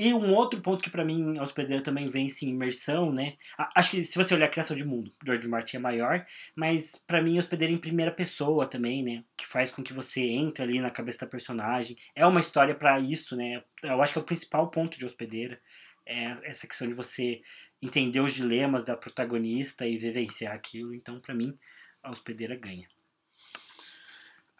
[0.01, 3.35] E um outro ponto que pra mim a hospedeira também vence em imersão, né?
[3.75, 7.21] Acho que se você olhar a criação de mundo, George Martin é maior, mas pra
[7.21, 9.25] mim a hospedeira em primeira pessoa também, né?
[9.35, 11.97] Que faz com que você entre ali na cabeça da personagem.
[12.15, 13.61] É uma história pra isso, né?
[13.83, 15.59] Eu acho que é o principal ponto de hospedeira.
[16.05, 17.41] É essa questão de você
[17.81, 20.93] entender os dilemas da protagonista e vivenciar aquilo.
[20.93, 21.59] Então, pra mim,
[22.01, 22.87] a hospedeira ganha.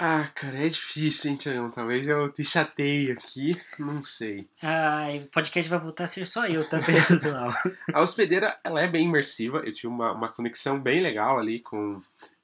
[0.02, 1.70] Ah, cara, é difícil, hein, Tiagão?
[1.70, 4.48] Talvez eu te chateie aqui, não sei.
[4.62, 7.54] Ai, o podcast vai voltar a ser só eu, tá, pessoal?
[7.94, 12.02] A hospedeira, ela é bem imersiva, eu tive uma, uma conexão bem legal ali com,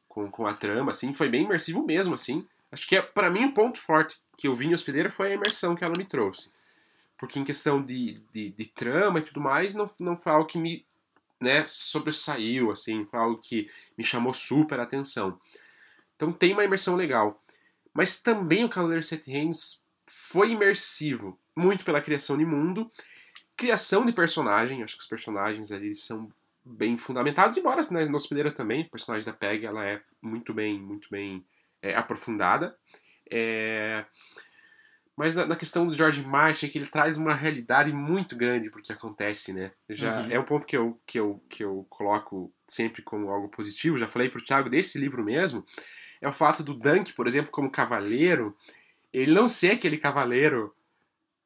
[0.10, 2.46] com, com a trama, assim, foi bem imersivo mesmo, assim.
[2.70, 5.36] Acho que, é, para mim, o ponto forte que eu vi em hospedeira foi a
[5.36, 6.52] imersão que ela me trouxe.
[7.18, 10.58] Porque em questão de, de, de trama e tudo mais, não, não foi algo que
[10.58, 10.86] me
[11.40, 15.40] né, sobressaiu, assim, foi algo que me chamou super a atenção.
[16.16, 17.42] Então tem uma imersão legal.
[17.96, 22.92] Mas também o Cavaleiro Sete Reinos foi imersivo, muito pela criação de mundo,
[23.56, 26.30] criação de personagem, acho que os personagens ali são
[26.64, 30.80] bem fundamentados, embora né, na hospedeira também, o personagem da Peg ela é muito bem,
[30.80, 31.46] muito bem
[31.82, 32.76] é, aprofundada.
[33.32, 34.06] É,
[35.16, 38.70] Mas na, na questão do George Martin é que ele traz uma realidade muito grande
[38.70, 39.72] porque acontece, né?
[39.90, 40.32] Já Uhum.
[40.32, 43.98] é um ponto que eu, que eu que eu coloco sempre como algo positivo.
[43.98, 45.66] Já falei pro Thiago desse livro mesmo.
[46.22, 48.56] É o fato do Dunk, por exemplo, como cavaleiro,
[49.14, 50.74] ele não ser aquele cavaleiro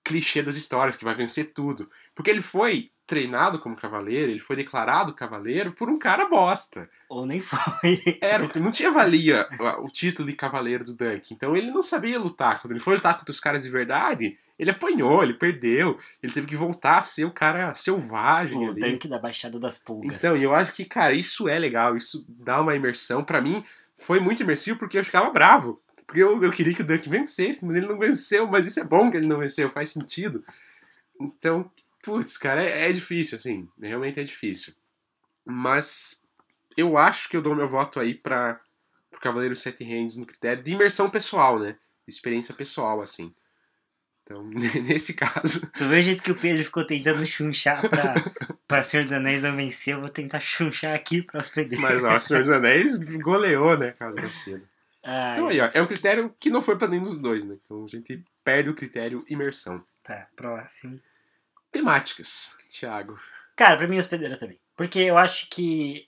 [0.09, 4.55] clichê das histórias que vai vencer tudo, porque ele foi treinado como cavaleiro, ele foi
[4.55, 6.87] declarado cavaleiro por um cara bosta.
[7.07, 7.99] Ou nem foi.
[8.21, 9.47] Era, não tinha valia
[9.79, 11.33] o título de cavaleiro do Dunk.
[11.33, 12.59] Então ele não sabia lutar.
[12.59, 15.97] Quando ele foi lutar contra os caras de verdade, ele apanhou, ele perdeu.
[16.21, 18.59] Ele teve que voltar a ser o cara selvagem.
[18.59, 18.79] O ali.
[18.79, 20.15] tanque da Baixada das Pulgas.
[20.15, 21.97] Então, eu acho que, cara, isso é legal.
[21.97, 23.23] Isso dá uma imersão.
[23.23, 23.63] Pra mim,
[23.95, 25.81] foi muito imersivo porque eu ficava bravo.
[26.09, 28.47] Porque eu, eu queria que o Dunk vencesse, mas ele não venceu.
[28.47, 30.43] Mas isso é bom que ele não venceu, faz sentido.
[31.21, 31.69] Então,
[32.03, 33.69] putz, cara, é, é difícil, assim.
[33.79, 34.73] Realmente é difícil.
[35.45, 36.25] Mas
[36.75, 38.59] eu acho que eu dou meu voto aí pra,
[39.11, 41.75] pro Cavaleiro Sete Reinos no critério de imersão pessoal, né?
[42.07, 43.31] Experiência pessoal, assim.
[44.23, 44.43] Então,
[44.87, 45.61] nesse caso.
[45.77, 48.15] Do mesmo jeito que o Pedro ficou tentando chunchar pra,
[48.67, 51.83] pra Senhor dos Anéis não vencer, eu vou tentar chunchar aqui pra hospedeira.
[51.83, 53.91] Mas, ó, Senhor dos Anéis goleou, né?
[53.91, 54.63] Caso da cena.
[55.03, 57.57] Ai, Então aí, ó, é um critério que não foi pra nenhum dos dois, né?
[57.63, 59.83] Então a gente perde o critério imersão.
[60.03, 60.99] Tá, próximo.
[61.71, 63.19] Temáticas, Thiago.
[63.55, 64.59] Cara, pra mim é hospedeira também.
[64.75, 66.07] Porque eu acho que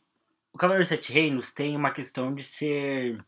[0.53, 3.23] o Cavaleiro dos Sete Reinos tem uma questão de ser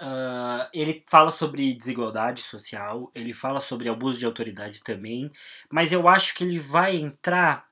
[0.00, 5.30] Uh, ele fala sobre desigualdade social, ele fala sobre abuso de autoridade também,
[5.70, 7.66] mas eu acho que ele vai entrar.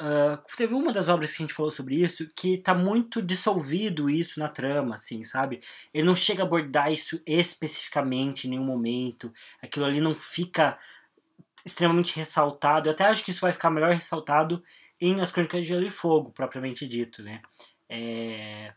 [0.00, 4.08] Uh, teve uma das obras que a gente falou sobre isso que tá muito dissolvido
[4.08, 5.60] isso na trama, assim, sabe?
[5.92, 9.30] Ele não chega a abordar isso especificamente em nenhum momento,
[9.62, 10.78] aquilo ali não fica
[11.66, 12.88] extremamente ressaltado.
[12.88, 14.64] Eu até acho que isso vai ficar melhor ressaltado
[14.98, 17.42] em As Crônicas de Gelo e Fogo, propriamente dito, né?
[17.86, 18.72] É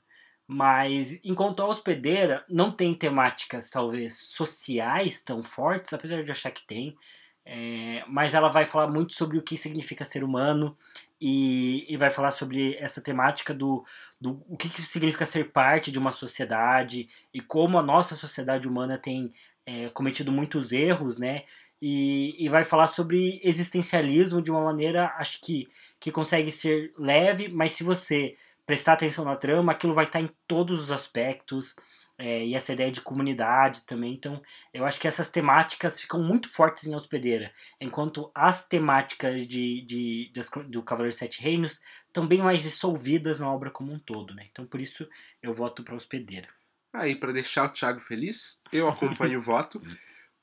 [0.47, 6.65] mas enquanto a hospedeira não tem temáticas talvez sociais tão fortes, apesar de achar que
[6.67, 6.97] tem,
[7.45, 10.75] é, mas ela vai falar muito sobre o que significa ser humano
[11.19, 13.85] e, e vai falar sobre essa temática do,
[14.19, 18.67] do o que, que significa ser parte de uma sociedade e como a nossa sociedade
[18.67, 19.33] humana tem
[19.65, 21.43] é, cometido muitos erros, né?
[21.81, 25.67] E, e, vai falar sobre existencialismo de uma maneira, acho que,
[25.99, 30.29] que consegue ser leve, mas se você prestar atenção na trama, aquilo vai estar em
[30.47, 31.75] todos os aspectos.
[32.17, 34.13] É, e essa ideia de comunidade também.
[34.13, 34.41] Então,
[34.73, 40.31] eu acho que essas temáticas ficam muito fortes em Hospedeira, enquanto as temáticas de, de,
[40.31, 44.33] de do Cavaleiro Sete Reinos estão bem mais dissolvidas na obra como um todo.
[44.35, 44.47] Né?
[44.51, 45.07] Então, por isso,
[45.41, 46.47] eu voto para Hospedeira.
[46.93, 49.81] Aí, para deixar o Thiago feliz, eu acompanho o voto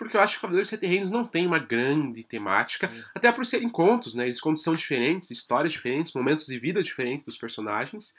[0.01, 3.05] porque eu acho que Cavaleiros Sete Reinos não tem uma grande temática, é.
[3.15, 4.27] até por serem contos, né?
[4.27, 8.15] Os contos são diferentes, histórias diferentes, momentos de vida diferentes dos personagens.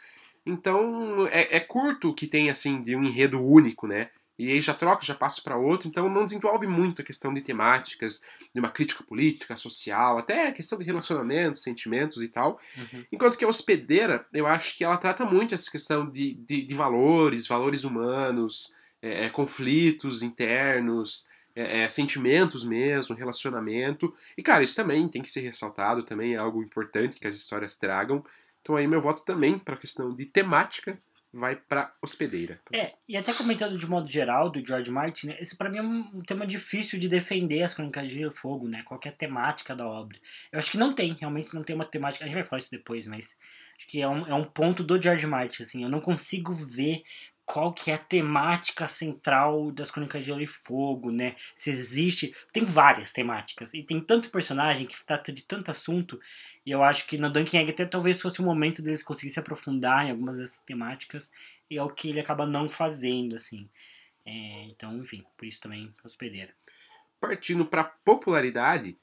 [0.45, 4.09] Então é, é curto que tem assim de um enredo único, né?
[4.41, 7.41] E aí já troca, já passa para outro, então não desenvolve muito a questão de
[7.41, 12.59] temáticas, de uma crítica política, social, até a questão de relacionamentos, sentimentos e tal.
[12.75, 13.05] Uhum.
[13.11, 16.73] Enquanto que a hospedeira, eu acho que ela trata muito essa questão de, de, de
[16.73, 24.11] valores, valores humanos, é, é conflitos internos, é, é, sentimentos mesmo, relacionamento.
[24.37, 27.75] E, cara, isso também tem que ser ressaltado, também é algo importante que as histórias
[27.75, 28.23] tragam.
[28.61, 30.97] Então aí meu voto também para a questão de temática
[31.33, 32.59] vai para hospedeira.
[32.73, 35.81] É, e até comentando de modo geral do George Martin, né, esse para mim é
[35.81, 38.83] um tema difícil de defender as Crônicas de Gelo Fogo, né?
[38.83, 40.17] Qualquer temática da obra.
[40.51, 42.25] Eu acho que não tem, realmente não tem uma temática.
[42.25, 43.37] A gente vai falar isso depois, mas
[43.77, 45.83] acho que é um, é um ponto do George Martin, assim.
[45.83, 47.03] Eu não consigo ver
[47.51, 51.35] qual que é a temática central das Crônicas de Gelo e Fogo, né?
[51.53, 52.33] Se existe.
[52.53, 53.73] Tem várias temáticas.
[53.73, 56.17] E tem tanto personagem que trata de tanto assunto.
[56.65, 59.39] E eu acho que no Dunkin' Egg até talvez fosse o momento deles conseguirem se
[59.41, 61.29] aprofundar em algumas dessas temáticas.
[61.69, 63.69] E é o que ele acaba não fazendo, assim.
[64.25, 66.53] É, então, enfim, por isso também hospedeira.
[67.19, 68.97] Partindo para popularidade,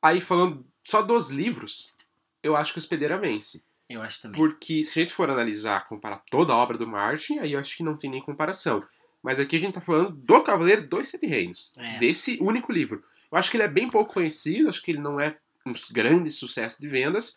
[0.00, 1.96] aí falando só dos livros,
[2.40, 3.64] eu acho que hospedeira vence.
[3.90, 4.40] Eu acho também.
[4.40, 7.76] Porque se a gente for analisar, comparar toda a obra do Martin, aí eu acho
[7.76, 8.84] que não tem nem comparação.
[9.20, 11.72] Mas aqui a gente tá falando do Cavaleiro dos Sete Reinos.
[11.76, 11.98] É.
[11.98, 13.02] Desse único livro.
[13.30, 15.36] Eu acho que ele é bem pouco conhecido, acho que ele não é
[15.66, 17.36] um grande sucesso de vendas.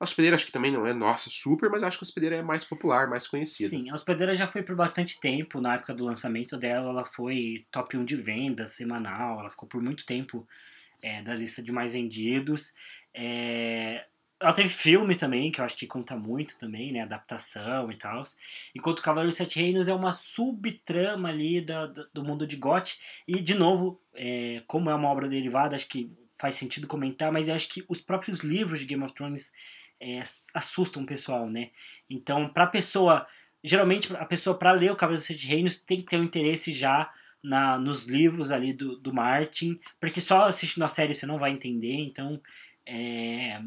[0.00, 2.42] A Hospedeira acho que também não é, nossa, super, mas acho que a Hospedeira é
[2.42, 3.70] mais popular, mais conhecida.
[3.70, 7.64] Sim, a Hospedeira já foi por bastante tempo, na época do lançamento dela, ela foi
[7.70, 10.46] top 1 de vendas semanal, ela ficou por muito tempo
[11.00, 12.74] é, da lista de mais vendidos.
[13.14, 14.04] É,
[14.44, 17.00] ela teve filme também, que eu acho que conta muito também, né?
[17.00, 18.22] Adaptação e tal.
[18.74, 22.98] Enquanto Cavaleiro dos Sete Reinos é uma subtrama ali do, do mundo de Goth.
[23.26, 27.48] E, de novo, é, como é uma obra derivada, acho que faz sentido comentar, mas
[27.48, 29.50] eu acho que os próprios livros de Game of Thrones
[29.98, 30.22] é,
[30.52, 31.70] assustam o pessoal, né?
[32.08, 33.26] Então, pra pessoa.
[33.62, 36.70] Geralmente, a pessoa, para ler o Cavaleiro dos Sete Reinos, tem que ter um interesse
[36.70, 37.10] já
[37.42, 41.50] na, nos livros ali do, do Martin, porque só assistindo a série você não vai
[41.50, 42.38] entender, então.
[42.86, 43.58] É,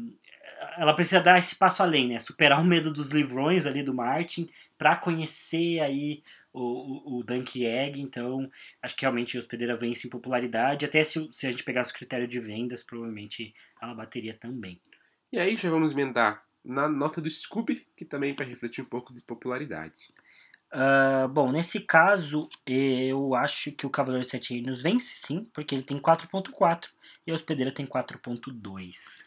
[0.76, 2.18] ela precisa dar esse passo além, né?
[2.18, 6.22] Superar o medo dos livrões ali do Martin para conhecer aí
[6.52, 8.00] o, o, o Dunk Egg.
[8.00, 8.50] Então,
[8.82, 10.84] acho que realmente a hospedeira vence em popularidade.
[10.84, 14.80] Até se, se a gente pegasse o critério de vendas, provavelmente ela bateria também.
[15.32, 19.12] E aí já vamos emendar na nota do Scooby, que também vai refletir um pouco
[19.12, 20.12] de popularidade.
[20.72, 25.74] Uh, bom, nesse caso, eu acho que o Cavaleiro de Sete Reinos vence sim, porque
[25.74, 26.88] ele tem 4.4
[27.26, 29.24] e a hospedeira tem 4.2.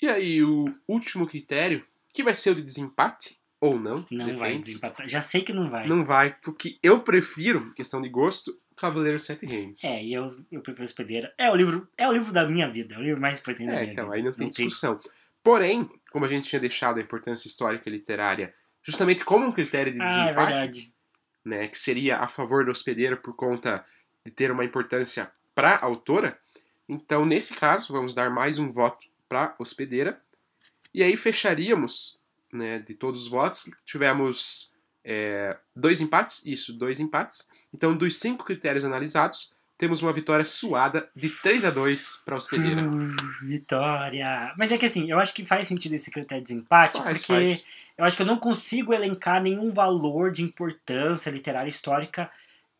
[0.00, 4.06] E aí, o último critério, que vai ser o de desempate ou não.
[4.10, 4.40] Não depende.
[4.40, 5.08] vai desempatar.
[5.08, 5.86] Já sei que não vai.
[5.86, 9.84] Não vai, porque eu prefiro, questão de gosto, Cavaleiro Sete Reinos.
[9.84, 11.34] É, e eu, eu prefiro Hospedeira.
[11.36, 13.72] É o livro, é o livro da minha vida, é o livro mais importante é,
[13.72, 14.16] da minha então, vida.
[14.16, 14.96] aí não tem não discussão.
[14.96, 15.12] Tem...
[15.42, 19.92] Porém, como a gente tinha deixado a importância histórica e literária justamente como um critério
[19.92, 20.92] de ah, desempate,
[21.44, 23.84] é né, que seria a favor do hospedeiro por conta
[24.24, 26.38] de ter uma importância para a autora,
[26.88, 30.20] então nesse caso vamos dar mais um voto para hospedeira.
[30.92, 32.20] E aí fecharíamos,
[32.52, 34.74] né, de todos os votos, tivemos
[35.04, 37.48] é, dois empates, isso, dois empates.
[37.72, 42.38] Então, dos cinco critérios analisados, temos uma vitória suada de 3 a 2 para a
[42.38, 42.82] hospedeira.
[42.82, 44.52] Uh, vitória!
[44.58, 47.32] Mas é que assim, eu acho que faz sentido esse critério de desempate, Faz, porque
[47.32, 47.64] faz.
[47.96, 52.30] eu acho que eu não consigo elencar nenhum valor de importância literária e histórica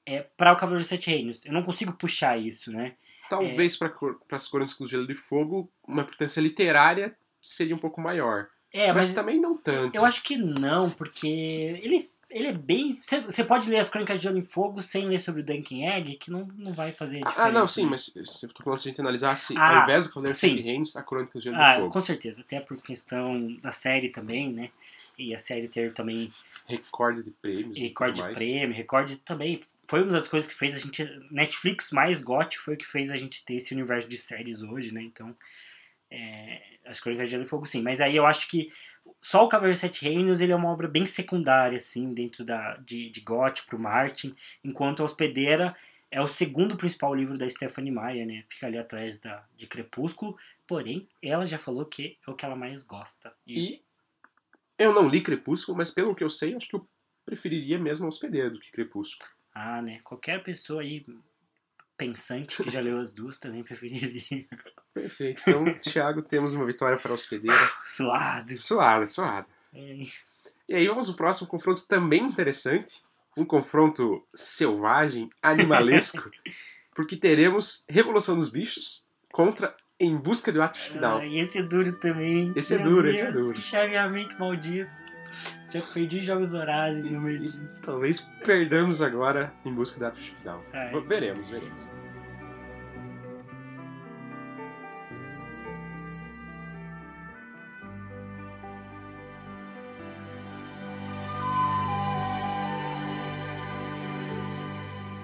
[0.05, 1.47] é, para o Cavaleiro dos Sete Reinos.
[1.47, 2.97] Eu não consigo puxar isso, né?
[3.31, 3.93] Talvez para
[4.33, 8.49] as Crônicas do Gelo e Fogo, uma importância literária seria um pouco maior.
[8.73, 9.97] É, mas, mas, também não tanto.
[9.97, 11.27] eu acho que não, porque
[11.83, 12.93] ele, ele é bem.
[12.93, 16.17] Você pode ler as Crônicas de Gelo e Fogo sem ler sobre o Duncan Egg,
[16.17, 17.43] que não, não vai fazer diferença.
[17.43, 17.91] Ah, não, sim, né?
[17.91, 20.39] mas se eu tô falando se a gente analisar, se, Ah, ao invés do Cavaleiro.
[20.39, 21.93] Sete Reinos, a Crônica do Gelo Ah, e Fogo.
[21.93, 24.71] com certeza, até por questão da série também, né?
[25.19, 26.33] E a série ter também
[26.67, 27.79] Recorde de prêmios.
[27.79, 29.61] recorde tudo de prêmio, recorde também.
[29.91, 31.05] Foi uma das coisas que fez a gente.
[31.33, 34.95] Netflix mais GOT foi o que fez a gente ter esse universo de séries hoje,
[34.95, 35.03] né?
[35.03, 35.37] Então.
[36.09, 37.83] É, as Crônicas de Gelo e Fogo, sim.
[37.83, 38.73] Mas aí eu acho que
[39.21, 42.77] só o Cavaleiro dos Sete Reinos ele é uma obra bem secundária, assim, dentro da,
[42.77, 45.77] de, de GOT pro Martin, enquanto a Hospedeira
[46.09, 48.45] é o segundo principal livro da Stephanie Meyer, né?
[48.49, 50.37] Fica ali atrás da, de Crepúsculo.
[50.69, 53.33] Porém, ela já falou que é o que ela mais gosta.
[53.45, 53.83] E, E
[54.79, 56.89] eu não li Crepúsculo, mas pelo que eu sei, acho que eu
[57.25, 59.29] preferiria mesmo a Hospedeira do que Crepúsculo.
[59.55, 60.01] Ah, né?
[60.03, 61.05] Qualquer pessoa aí
[61.97, 64.47] pensante que já leu as duas também preferiria.
[64.95, 65.43] Perfeito.
[65.47, 67.57] Então, Thiago, temos uma vitória para a Hospedeira.
[67.85, 68.57] Suado.
[68.57, 69.47] Suada, suada.
[69.75, 70.03] É,
[70.69, 73.03] E aí vamos ao próximo confronto também interessante.
[73.37, 76.31] Um confronto selvagem, animalesco.
[76.95, 81.19] porque teremos Revolução dos Bichos contra Em Busca do Atlas Final.
[81.19, 82.53] Ah, e esse é duro também.
[82.57, 83.55] Esse é Meu duro, esse é Deus, duro.
[83.55, 84.91] Que chaveamento maldito.
[85.71, 87.81] Já perdi jogos vorazes no meio disso.
[87.83, 90.65] Talvez perdamos agora Em Busca Atlas Final.
[90.73, 91.01] Ai.
[91.03, 91.89] Veremos, veremos.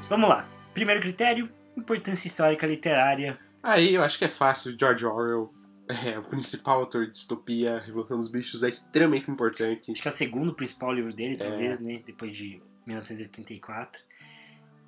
[0.08, 0.46] Vamos lá.
[0.72, 3.36] Primeiro critério, importância histórica literária.
[3.60, 4.76] Aí eu acho que é fácil.
[4.78, 5.52] George Orwell
[5.88, 7.78] é o principal autor de distopia.
[7.78, 9.92] Revolução dos Bichos é extremamente importante.
[9.92, 11.36] Acho que é o segundo principal livro dele, É.
[11.38, 12.02] talvez, né?
[12.04, 14.02] Depois de 1984.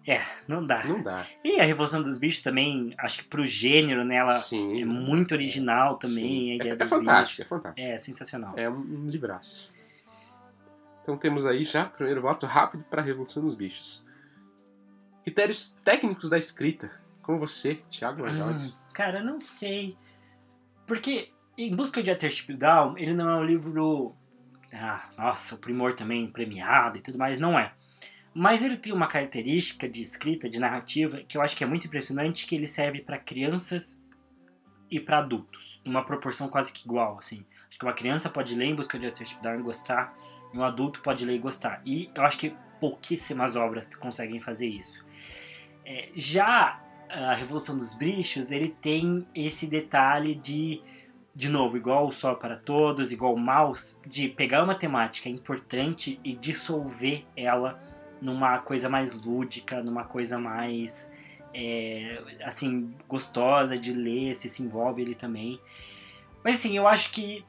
[0.06, 0.84] É, não dá.
[0.84, 1.26] Não dá.
[1.44, 4.16] E a Revolução dos Bichos também, acho que pro gênero, né?
[4.16, 4.80] Ela Sim.
[4.80, 6.58] é muito original também.
[6.60, 7.88] A É, é fantástico, é fantástico.
[7.88, 8.54] É, sensacional.
[8.56, 9.70] É um, livraço.
[11.02, 14.06] Então temos aí já o primeiro voto rápido para a Revolução dos Bichos.
[15.24, 16.90] Critérios técnicos da escrita.
[17.22, 18.62] Com você, Thiago Majores.
[18.62, 19.94] Hum, cara, não sei.
[20.88, 24.16] Porque Em Busca de Watership Down, ele não é um livro.
[24.72, 27.72] Ah, nossa, o primor também premiado e tudo mais, não é.
[28.34, 31.86] Mas ele tem uma característica de escrita, de narrativa, que eu acho que é muito
[31.86, 33.98] impressionante, que ele serve para crianças
[34.90, 37.44] e para adultos, numa proporção quase que igual, assim.
[37.68, 40.16] Acho que uma criança pode ler Em Busca de Watership Down e gostar,
[40.54, 41.82] e um adulto pode ler e gostar.
[41.84, 45.04] E eu acho que pouquíssimas obras conseguem fazer isso.
[45.84, 50.82] É, já a Revolução dos Bichos, ele tem esse detalhe de,
[51.34, 56.20] de novo, igual o Sol para Todos, igual o Maus, de pegar uma temática importante
[56.22, 57.80] e dissolver ela
[58.20, 61.10] numa coisa mais lúdica, numa coisa mais,
[61.54, 65.60] é, assim, gostosa de ler, se se envolve ele também.
[66.44, 67.44] Mas assim, eu acho que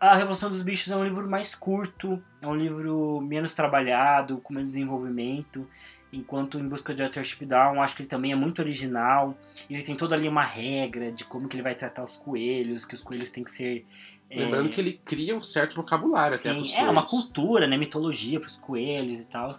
[0.00, 4.54] a Revolução dos Bichos é um livro mais curto, é um livro menos trabalhado, com
[4.54, 5.68] menos desenvolvimento.
[6.12, 9.36] Enquanto Em Busca de Watership Down, acho que ele também é muito original.
[9.68, 12.94] Ele tem toda ali uma regra de como que ele vai tratar os coelhos, que
[12.94, 13.86] os coelhos têm que ser...
[14.28, 17.10] é, Lembrando que ele cria um certo vocabulário até Sim, pros é uma coelhos.
[17.10, 17.76] cultura, né?
[17.76, 19.52] Mitologia para os coelhos e tal.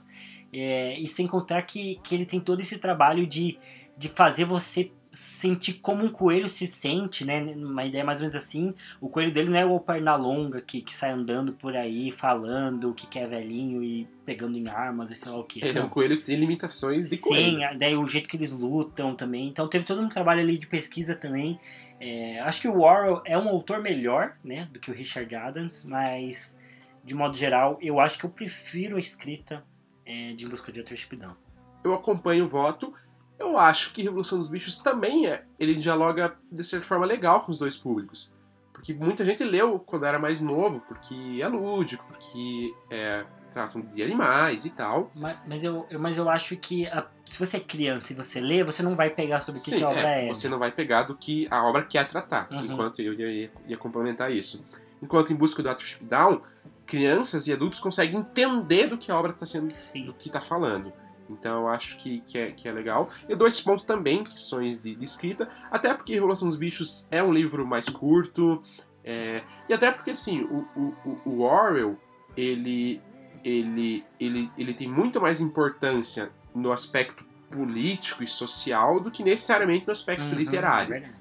[0.51, 3.57] É, e sem contar que, que ele tem todo esse trabalho de,
[3.97, 7.41] de fazer você sentir como um coelho se sente, né?
[7.55, 8.73] Uma ideia mais ou menos assim.
[9.01, 13.05] O coelho dele não é o Pernalonga que, que sai andando por aí falando que
[13.07, 15.63] quer velhinho e pegando em armas e sei lá o que.
[15.63, 17.63] Ele é um coelho que tem limitações de Sim, coelho.
[17.65, 19.47] a- daí o jeito que eles lutam também.
[19.49, 21.59] Então teve todo um trabalho ali de pesquisa também.
[21.99, 25.83] É, acho que o Orwell é um autor melhor, né, do que o Richard Adams,
[25.83, 26.57] mas
[27.03, 29.63] de modo geral eu acho que eu prefiro a escrita
[30.05, 31.35] é, de Em Busca de Watership Down.
[31.83, 32.93] Eu acompanho o voto.
[33.41, 35.43] Eu acho que Revolução dos Bichos também é.
[35.59, 38.31] Ele dialoga de certa forma legal com os dois públicos.
[38.73, 44.01] Porque muita gente leu quando era mais novo, porque é lúdico, porque é, tratam de
[44.01, 45.11] animais e tal.
[45.15, 48.39] Mas, mas, eu, eu- mas eu acho que a- se você é criança e você
[48.39, 50.27] lê, você não vai pegar sobre o que, que a obra é, é.
[50.27, 52.47] você não vai pegar do que a obra quer tratar.
[52.51, 52.65] Uhum.
[52.65, 54.65] Enquanto eu ia, ia complementar isso.
[55.01, 56.41] Enquanto em busca do Watership Down,
[56.85, 60.05] crianças e adultos conseguem entender do que a obra está sendo Sim.
[60.05, 60.91] do que tá falando.
[61.39, 63.09] Então eu acho que, que, é, que é legal.
[63.27, 67.21] Eu dou esse ponto também, questões de, de escrita, até porque Revolução dos Bichos é
[67.23, 68.61] um livro mais curto,
[69.03, 71.97] é, e até porque assim, o, o, o- Orwell,
[72.37, 73.01] ele,
[73.43, 79.85] ele, ele, ele tem muito mais importância no aspecto político e social do que necessariamente
[79.87, 80.93] no aspecto Uhum, literário.
[80.93, 81.11] É.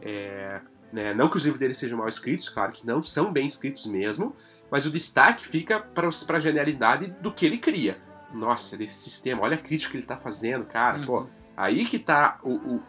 [0.00, 0.60] É,
[0.92, 3.86] né, não que os livros dele sejam mal escritos, claro que não, são bem escritos
[3.86, 4.34] mesmo,
[4.70, 7.98] mas o destaque fica para a genialidade do que ele cria.
[8.32, 11.04] Nossa, desse sistema, olha a crítica que ele está fazendo, cara, Uhum.
[11.06, 11.26] pô,
[11.56, 12.80] aí que tá o-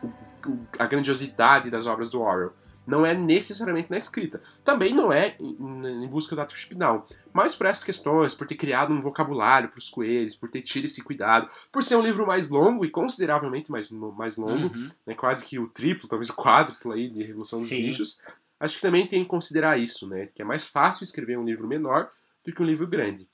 [0.80, 2.54] a grandiosidade das obras do Orwell.
[2.86, 4.42] Não é necessariamente na escrita.
[4.62, 7.06] Também não é em, em busca do Arthur Down.
[7.32, 10.84] Mas por essas questões, por ter criado um vocabulário para os coelhos, por ter tido
[10.84, 14.90] esse cuidado, por ser um livro mais longo e consideravelmente mais, mais longo, Uhum.
[15.08, 17.84] né, quase que o triplo, talvez o quádruplo aí de Revolução dos Sim.
[17.84, 18.20] Bichos,
[18.60, 20.28] acho que também tem que considerar isso, né?
[20.36, 22.10] Que é mais fácil escrever um livro menor
[22.46, 23.30] do que um livro grande.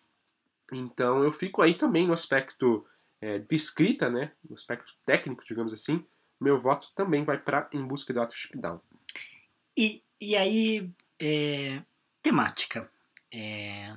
[0.72, 2.86] Então eu fico aí também no aspecto
[3.22, 4.32] é, de escrita, né?
[4.48, 6.06] No aspecto técnico, digamos assim.
[6.40, 8.80] Meu voto também vai para Em Busca do Arthur Down.
[9.78, 10.90] E, e aí,
[11.20, 11.82] é,
[12.22, 12.90] temática.
[13.32, 13.96] É,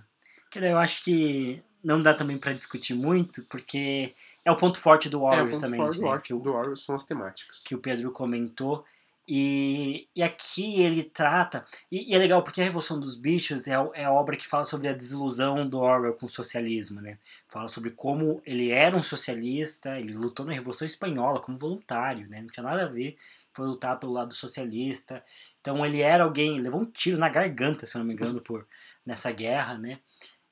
[0.55, 5.19] eu acho que não dá também pra discutir muito, porque é o ponto forte do
[5.19, 7.05] É, o Warriors ponto também, forte do né, Orwell- que, o, do Orwell são as
[7.05, 7.65] temáticas.
[7.65, 8.85] que o Pedro comentou.
[9.27, 11.65] E, e aqui ele trata.
[11.91, 14.65] E, e é legal porque a Revolução dos Bichos é, é a obra que fala
[14.65, 17.19] sobre a desilusão do Orwell com o socialismo, né?
[17.49, 22.41] Fala sobre como ele era um socialista, ele lutou na Revolução Espanhola como voluntário, né?
[22.41, 23.17] Não tinha nada a ver,
[23.53, 25.25] foi lutar pelo lado socialista.
[25.61, 28.67] Então ele era alguém, levou um tiro na garganta, se não me engano, por
[29.07, 30.01] nessa guerra, né?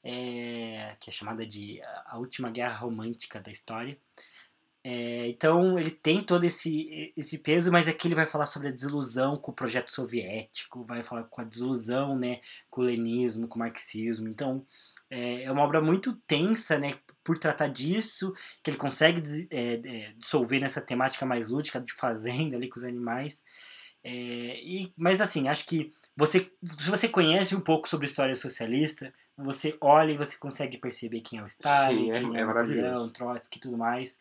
[0.03, 3.99] É, que é chamada de a última guerra romântica da história.
[4.83, 8.73] É, então ele tem todo esse, esse peso, mas aqui ele vai falar sobre a
[8.73, 12.41] desilusão com o projeto soviético, vai falar com a desilusão né,
[12.71, 14.27] com o lenismo, com o marxismo.
[14.27, 14.65] Então
[15.11, 18.33] é, é uma obra muito tensa né, por tratar disso,
[18.63, 22.85] que ele consegue é, é, dissolver nessa temática mais lúdica de fazenda ali com os
[22.85, 23.43] animais.
[24.03, 24.11] É,
[24.63, 29.77] e, mas assim, acho que você, se você conhece um pouco sobre história socialista, você
[29.81, 32.45] olha e você consegue perceber quem é o Stalin, Sim, é- quem é é.
[32.45, 34.19] Napoleão, Trotsky e tudo mais.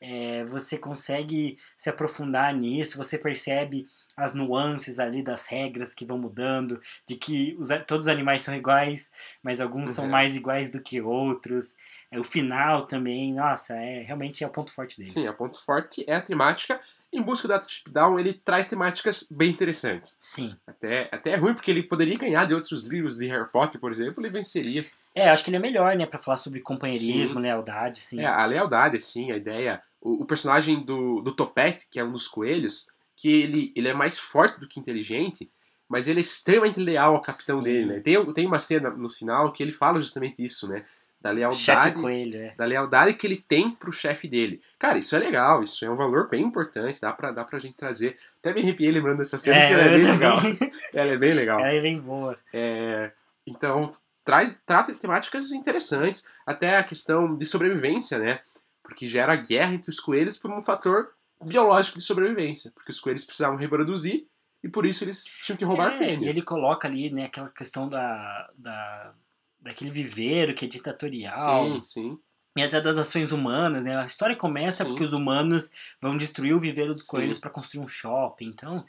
[0.00, 6.18] É, você consegue se aprofundar nisso, você percebe as nuances ali das regras que vão
[6.18, 9.10] mudando, de que os todos os animais são iguais,
[9.42, 10.10] mas alguns são Uhum.
[10.10, 11.74] mais iguais do que outros.
[12.10, 15.10] É, o final também, nossa, é realmente é o ponto forte dele.
[15.10, 16.80] Sim, é o ponto forte é a temática.
[17.12, 20.18] Em Busca do Arthur Down, ele traz temáticas bem interessantes.
[20.22, 20.54] Sim.
[20.66, 23.90] Até, até é ruim, porque ele poderia ganhar de outros livros de Harry Potter, por
[23.90, 24.84] exemplo, ele venceria.
[25.14, 28.20] É, acho que ele é melhor, né, pra falar sobre companheirismo, lealdade, sim.
[28.20, 29.80] É, a lealdade, assim, a ideia.
[30.00, 33.94] O, o personagem do, do Topete, que é um dos coelhos, que ele, ele é
[33.94, 35.50] mais forte do que inteligente,
[35.88, 37.64] mas ele é extremamente leal ao capitão Sim.
[37.64, 38.00] dele, né?
[38.00, 40.84] Tem, tem uma cena no final que ele fala justamente isso, né?
[41.20, 42.00] Da lealdade.
[42.00, 42.54] Coelho, é.
[42.56, 44.60] Da lealdade que ele tem pro chefe dele.
[44.78, 47.74] Cara, isso é legal, isso é um valor bem importante, dá pra, dá pra gente
[47.74, 48.16] trazer.
[48.38, 50.18] Até me arrepiei lembrando dessa cena, porque ela é bem também.
[50.18, 50.70] legal.
[50.94, 51.58] Ela é bem legal.
[51.58, 52.38] Ela é bem boa.
[52.52, 53.10] É,
[53.44, 53.92] então,
[54.24, 58.40] traz, trata de temáticas interessantes, até a questão de sobrevivência, né?
[58.88, 61.12] Porque gera guerra entre os coelhos por um fator
[61.44, 64.26] biológico de sobrevivência, porque os coelhos precisavam reproduzir
[64.64, 66.22] e por isso eles tinham que roubar É, fêmeas.
[66.22, 69.14] E ele coloca ali, né, aquela questão da, da,
[69.60, 71.74] daquele viveiro que é ditatorial.
[71.74, 72.18] Sim, sim.
[72.56, 73.96] E até das ações humanas, né?
[73.96, 74.90] A história começa Sim.
[74.90, 75.70] porque os humanos
[76.00, 77.10] vão destruir o viveiro dos Sim.
[77.10, 78.46] coelhos para construir um shopping.
[78.46, 78.84] Então,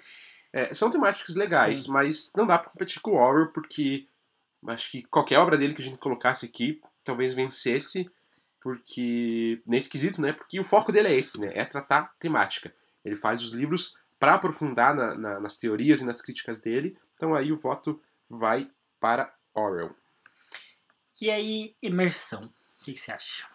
[0.52, 1.92] É, são temáticas legais, Sim.
[1.92, 4.08] mas não dá pra competir com o Orwell, porque
[4.70, 8.10] acho que qualquer obra dele que a gente colocasse aqui talvez vencesse,
[8.62, 10.34] porque nesse quesito, né?
[10.34, 11.52] Porque o foco dele é esse, né?
[11.54, 12.74] É tratar temática.
[13.06, 16.98] Ele faz os livros para aprofundar na- na- nas teorias e nas críticas dele.
[17.16, 18.70] Então aí o voto vai
[19.00, 19.96] para Orwell.
[21.22, 22.46] e aí, imersão.
[22.80, 23.46] O que, que você acha?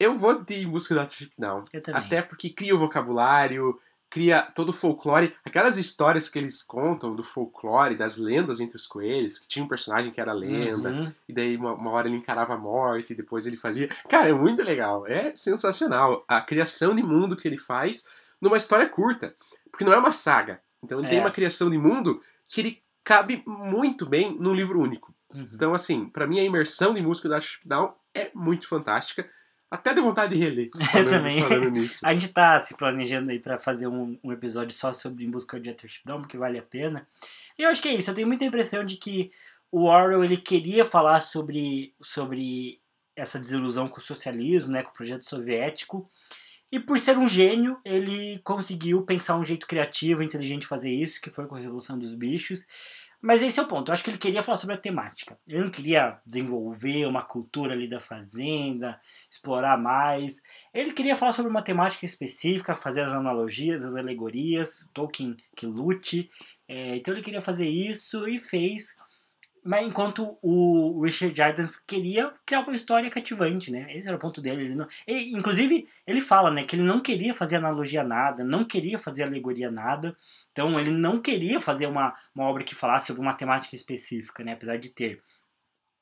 [0.00, 1.64] Eu vou de Busca da Trip Down.
[1.72, 2.02] Eu também.
[2.04, 3.78] Até porque cria o vocabulário,
[4.14, 5.34] cria todo o folclore.
[5.44, 9.68] Aquelas histórias que eles contam do folclore, das lendas entre os coelhos, que tinha um
[9.68, 11.12] personagem que era lenda, Uhum.
[11.28, 13.88] e daí uma, uma hora ele encarava a morte, e depois ele fazia.
[14.08, 15.04] Cara, é muito legal.
[15.04, 16.24] É sensacional.
[16.28, 18.04] A criação de mundo que ele faz
[18.40, 19.34] numa história curta.
[19.70, 20.60] Porque não é uma saga.
[20.82, 21.20] Então ele tem É.
[21.20, 25.12] uma criação de mundo que ele cabe muito bem num livro único.
[25.34, 25.48] Uhum.
[25.52, 29.28] Então, assim, pra mim a imersão de música da Down é muito fantástica.
[29.74, 30.70] Até deu vontade de reler.
[30.92, 31.42] Falando, também.
[32.04, 35.58] A gente tá se planejando aí pra fazer um, um episódio só sobre Em Busca
[35.58, 35.74] de
[36.04, 37.06] Down, porque vale a pena.
[37.58, 38.08] E eu acho que é isso.
[38.08, 39.32] Eu tenho muita impressão de que
[39.72, 42.80] o Orwell ele queria falar sobre, sobre
[43.16, 46.08] essa desilusão com o socialismo, né, com o projeto soviético.
[46.70, 51.20] E por ser um gênio, ele conseguiu pensar um jeito criativo, inteligente de fazer isso,
[51.20, 52.64] que foi com a Revolução dos Bichos.
[53.26, 53.88] Mas esse é o ponto.
[53.88, 55.38] Eu acho que ele queria falar sobre a temática.
[55.48, 60.42] Ele não queria desenvolver uma cultura ali da fazenda, explorar mais.
[60.74, 66.30] Ele queria falar sobre uma temática específica, fazer as analogias, as alegorias, Tolkien que lute.
[66.68, 68.94] É, então ele queria fazer isso e fez.
[69.64, 73.86] Mas enquanto o Richard Adams queria criar uma história cativante, né?
[73.96, 74.64] Esse era o ponto dele.
[74.64, 78.44] Ele não, ele, inclusive, ele fala, né, que ele não queria fazer analogia a nada,
[78.44, 80.14] não queria fazer alegoria a nada.
[80.52, 84.52] Então, ele não queria fazer uma, uma obra que falasse sobre uma temática específica, né?
[84.52, 85.22] Apesar de ter.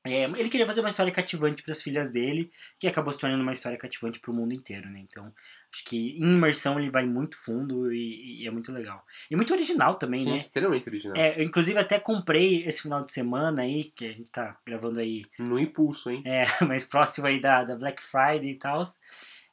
[0.04, 3.42] É, ele queria fazer uma história cativante para as filhas dele, que acabou se tornando
[3.42, 4.98] uma história cativante para o mundo inteiro, né?
[4.98, 5.32] Então,
[5.72, 9.04] acho que em imersão ele vai muito fundo e, e é muito legal.
[9.30, 10.36] E muito original também, Sim, né?
[10.38, 11.16] extremamente original.
[11.16, 14.98] É, eu, inclusive até comprei esse final de semana aí, que a gente tá gravando
[14.98, 16.22] aí, No impulso, hein?
[16.26, 18.82] é, mais próximo aí da, da Black Friday e tal.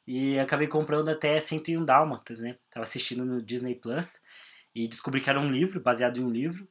[0.04, 2.56] E acabei comprando até 101 Dálmatas, né?
[2.68, 4.20] Tava assistindo no Disney Plus
[4.74, 6.66] e descobri que era um livro, baseado em um livro.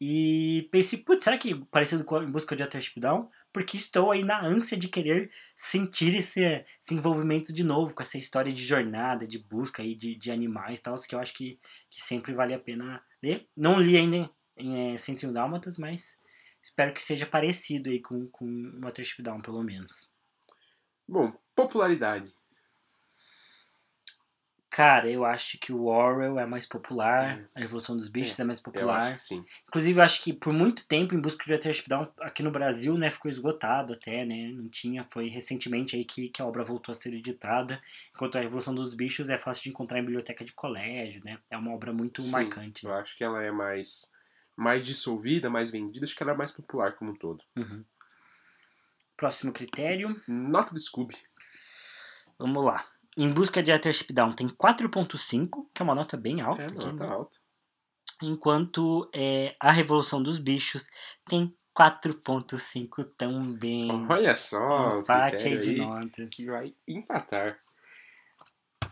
[0.00, 3.30] E pensei, putz, será que parecido com Em Busca de Atraship Down?
[3.50, 8.18] Porque estou aí na ânsia de querer sentir esse, esse envolvimento de novo com essa
[8.18, 11.58] história de jornada, de busca aí de, de animais e tal, que eu acho que,
[11.88, 13.48] que sempre vale a pena ler.
[13.56, 16.20] Não li ainda em é, 101 Dálmatas, mas
[16.62, 20.10] espero que seja parecido aí com, com o Atraship Down, pelo menos.
[21.08, 22.34] Bom, popularidade.
[24.76, 28.58] Cara, eu acho que o Orwell é mais popular, a Revolução dos Bichos é, mais
[28.58, 28.98] Eu popular.
[28.98, 29.46] acho que sim.
[29.66, 32.92] Inclusive, eu acho que por muito tempo, Em Busca de Atraship Down, aqui no Brasil,
[32.98, 36.92] né, ficou esgotado até, né, não tinha, foi recentemente aí que, que a obra voltou
[36.92, 37.82] a ser editada,
[38.14, 41.56] enquanto a Revolução dos Bichos é fácil de encontrar em biblioteca de colégio, né, é
[41.56, 42.84] uma obra muito Sim, marcante.
[42.84, 44.12] Eu acho que ela é mais,
[44.54, 47.42] mais dissolvida, mais vendida, acho que ela é mais popular como um todo.
[47.56, 47.82] Uhum.
[49.16, 51.16] Próximo critério, Nota do Scooby.
[52.38, 52.86] vamos lá.
[53.16, 56.62] Em Busca de Atraship Down tem 4.5, que é uma nota bem alta.
[56.62, 57.06] É, tá né?
[57.06, 57.38] alto.
[58.22, 60.86] Enquanto é, a Revolução dos Bichos
[61.28, 63.90] tem 4.5 também.
[64.08, 66.34] Olha só, Empate aí de notas.
[66.34, 67.58] que vai empatar.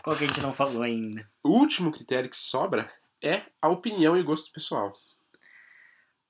[0.03, 1.27] Qual que a gente não falou ainda?
[1.43, 2.93] O último critério que sobra
[3.23, 4.93] é a opinião e gosto pessoal.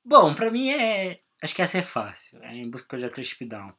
[0.04, 1.20] Bom, pra mim é.
[1.42, 2.40] Acho que essa é fácil.
[2.42, 3.72] É em busca de Atraship Down.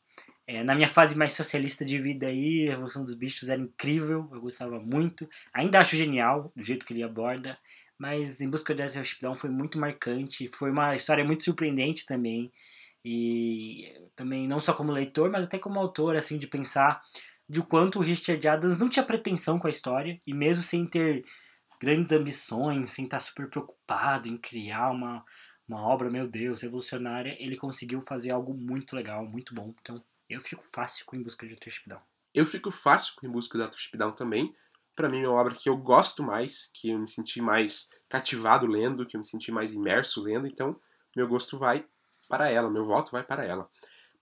[0.48, 4.30] É, na minha fase mais socialista de vida aí, a Revolução dos Bichos era incrível,
[4.32, 5.28] eu gostava muito.
[5.52, 7.58] Ainda acho genial, do jeito que ele aborda.
[7.98, 10.48] Mas Em Busca de Atraship Down foi muito marcante.
[10.50, 12.52] Foi uma história muito surpreendente também.
[13.04, 17.02] E também, não só como leitor, mas até como autor, assim, de pensar
[17.48, 20.20] de quanto o Richard Adams não tinha pretensão com a história.
[20.28, 21.26] E mesmo sem ter
[21.80, 25.24] grandes ambições, sem estar super preocupado em criar uma,
[25.68, 29.74] uma obra, meu Deus, revolucionária, ele conseguiu fazer algo muito legal, muito bom.
[29.82, 32.02] Então, eu fico fácil com Em Busca de Atraship Down.
[32.34, 34.54] Eu fico fácil com Em Busca do Atraship Down também.
[34.96, 38.66] Pra mim é uma obra que eu gosto mais, que eu me senti mais cativado
[38.66, 40.80] lendo, que eu me senti mais imerso lendo, então
[41.16, 41.86] meu gosto vai
[42.30, 43.70] para ela, meu voto vai para ela.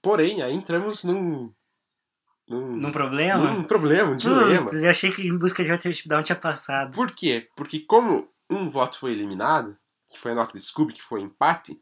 [0.01, 1.53] Porém, aí entramos num.
[2.47, 3.51] num, Num problema?
[3.51, 4.67] num problema, um dilema.
[4.71, 6.93] Eu achei que Em Busca de Atraship Down tinha passado.
[6.93, 7.47] Por quê?
[7.55, 9.77] Porque como um voto foi eliminado,
[10.09, 11.79] que foi a nota de Scooby, que foi empate,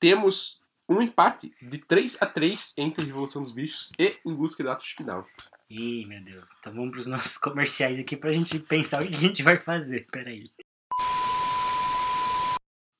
[0.00, 4.70] temos um empate de 3 a 3 entre Revolução dos Bichos e Em Busca do
[4.70, 5.24] Atraship Down.
[5.70, 6.44] Ih, meu Deus.
[6.60, 10.06] Então vamos pros nossos comerciais aqui pra gente pensar o que a gente vai fazer.
[10.12, 10.50] Peraí.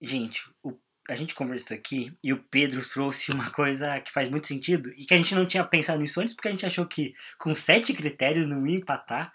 [0.01, 0.79] Gente, o-
[1.09, 5.05] a gente conversou aqui e o Pedro trouxe uma coisa que faz muito sentido e
[5.05, 7.93] que a gente não tinha pensado nisso antes porque a gente achou que com sete
[7.93, 9.33] critérios não ia empatar.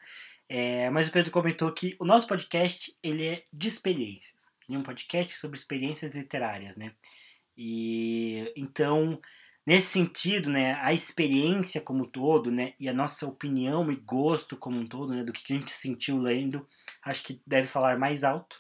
[0.52, 4.52] É, mas o Pedro comentou que o nosso podcast ele é de experiências.
[4.68, 6.92] Ele é um podcast sobre experiências literárias, né?
[7.60, 9.20] E então
[9.70, 14.58] Nesse sentido, né, a experiência como um todo, né, e a nossa opinião e gosto
[14.58, 16.68] como um todo, né, do que a gente sentiu lendo,
[17.06, 18.58] acho que deve falar mais alto.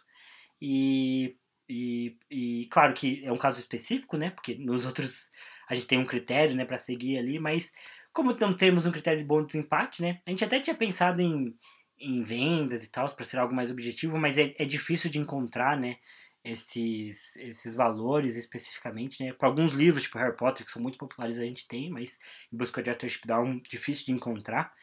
[0.61, 1.35] E,
[1.67, 5.31] e, e claro que é um caso específico, né, porque nos outros
[5.67, 7.71] a gente tem um critério, né, para seguir ali, mas
[8.13, 11.55] como não temos um critério de bom desempate, né, a gente até tinha pensado em,
[11.97, 15.76] em vendas e tal, para ser algo mais objetivo, mas é, é difícil de encontrar,
[15.76, 15.97] né,
[16.43, 19.33] esses, esses valores especificamente, né?
[19.33, 22.19] Para alguns livros, tipo Harry Potter, que são muito populares, a gente tem, mas
[22.51, 24.73] em busca de Authorship Down, difícil de encontrar.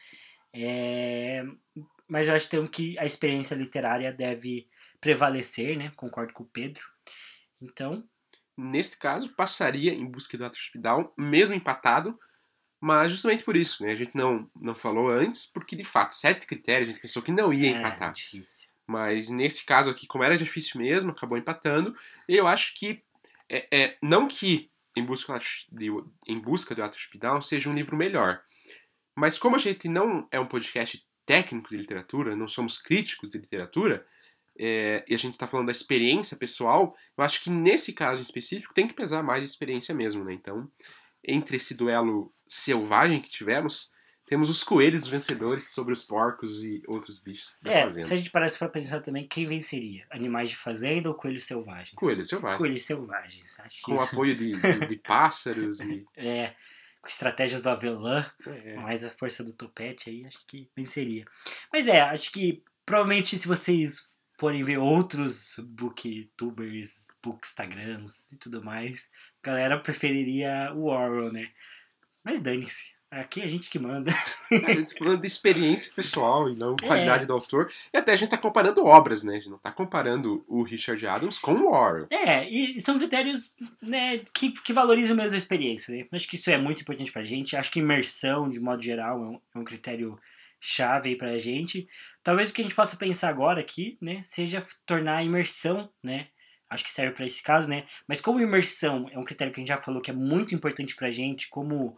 [0.53, 1.43] É,
[2.07, 4.67] mas eu acho então, que a experiência literária deve
[5.01, 5.91] prevalecer, né?
[5.95, 6.83] Concordo com o Pedro.
[7.61, 8.07] Então,
[8.57, 12.17] Neste caso, passaria em busca do Atraship Down, mesmo empatado,
[12.81, 13.91] mas justamente por isso, né?
[13.91, 17.31] A gente não, não falou antes, porque de fato, sete critérios, a gente pensou que
[17.31, 18.13] não ia é empatar.
[18.13, 18.66] difícil.
[18.87, 21.95] Mas nesse caso aqui, como era difícil mesmo, acabou empatando.
[22.27, 23.03] Eu acho que.
[23.49, 25.37] É, é, não que em busca,
[25.71, 25.89] de,
[26.27, 28.41] em busca do Atraship Down seja um livro melhor.
[29.15, 33.37] Mas como a gente não é um podcast técnico de literatura, não somos críticos de
[33.37, 34.05] literatura,
[34.59, 38.23] é, e a gente está falando da experiência pessoal, eu acho que nesse caso em
[38.23, 40.33] específico tem que pesar mais a experiência mesmo, né?
[40.33, 40.69] Então,
[41.23, 43.91] entre esse duelo selvagem que tivemos,
[44.27, 48.07] Temos os coelhos vencedores sobre os porcos e outros bichos da É, fazenda.
[48.07, 50.05] se a gente parasse pra pensar também, quem venceria?
[50.11, 51.95] Animais de fazenda ou coelhos selvagens?
[51.95, 52.57] Coelhos selvagens.
[52.59, 54.03] Coelhos selvagens, acho que Com o isso.
[54.13, 56.05] apoio de, de, de pássaros e.
[56.15, 56.53] É,
[57.01, 58.75] com estratégias do avelã, É.
[58.75, 61.23] mais a força do topete aí, acho que venceria.
[61.71, 64.05] Mas é, acho que provavelmente se vocês
[64.37, 69.09] forem ver outros booktubers, bookstagrams e tudo mais,
[69.41, 71.49] a galera preferiria o Orwell, né?
[72.23, 72.96] Mas dane-se.
[73.09, 74.11] Aqui é a gente que manda.
[74.51, 76.85] A gente tá falando de experiência pessoal e não É.
[76.87, 77.71] qualidade do autor.
[77.93, 79.33] E até a gente tá comparando obras, né?
[79.33, 82.07] A gente não tá comparando o Richard Adams com o Orwell.
[82.09, 86.05] É, e são critérios né, que, que valorizam mesmo a experiência, né?
[86.11, 87.55] Acho que isso é muito importante pra gente.
[87.55, 90.19] Acho que imersão, de modo geral, é um, é um critério
[90.59, 91.87] chave aí pra gente.
[92.21, 96.27] Talvez o que a gente possa pensar agora aqui, né, seja tornar a imersão, né?
[96.69, 97.85] Acho que serve pra esse caso, né?
[98.05, 100.93] Mas como imersão é um critério que a gente já falou que é muito importante
[100.95, 101.95] pra gente como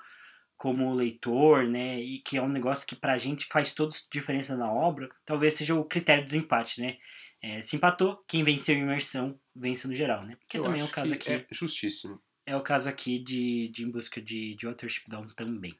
[0.60, 4.69] como leitor, né, e que é um negócio que pra gente faz toda diferença na
[4.69, 6.98] obra, talvez seja o critério do desempate, né?
[7.41, 10.36] É, se empatou, quem venceu em imersão vence no geral, né?
[10.49, 11.31] Que Eu também é o caso aqui.
[11.31, 12.22] É justíssimo.
[12.45, 15.73] É o caso aqui de, de Em Busca de, de Authorship Down também.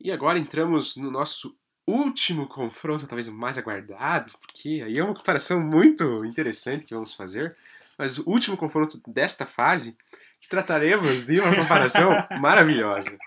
[0.00, 5.16] E agora entramos no nosso último confronto, talvez o mais aguardado, porque aí é uma
[5.16, 7.56] comparação muito interessante que vamos fazer.
[7.98, 9.96] Mas o último confronto desta fase,
[10.40, 13.18] que trataremos de uma comparação maravilhosa.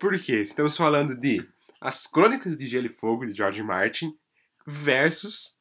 [0.00, 0.40] Por quê?
[0.42, 1.46] Estamos falando de
[1.80, 4.12] As Crônicas de Gelo e Fogo, de George Martin,
[4.66, 5.58] versus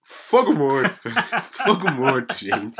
[0.00, 1.08] Fogo Morto.
[1.64, 2.76] Fogo Morto, gente.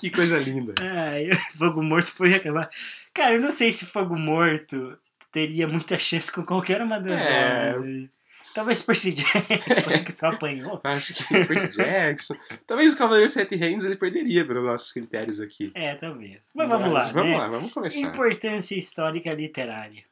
[0.00, 0.74] Que coisa linda.
[0.80, 2.68] Ai, Fogo Morto foi acabar.
[3.14, 4.98] Cara, eu não sei se Fogo Morto
[5.32, 7.74] teria muita chance com qualquer uma das É.
[7.76, 8.08] obras.
[8.56, 10.80] Talvez Percy Jackson, que só apanhou.
[10.82, 12.34] Acho que Percy Jackson.
[12.66, 15.70] Talvez o Cavaleiro Sete Reinos ele perderia pelos nossos critérios aqui.
[15.74, 16.50] É, talvez.
[16.54, 17.36] Mas vamos lá, Vamos né?
[17.36, 17.98] lá, vamos começar.
[17.98, 20.02] Importância histórica literária.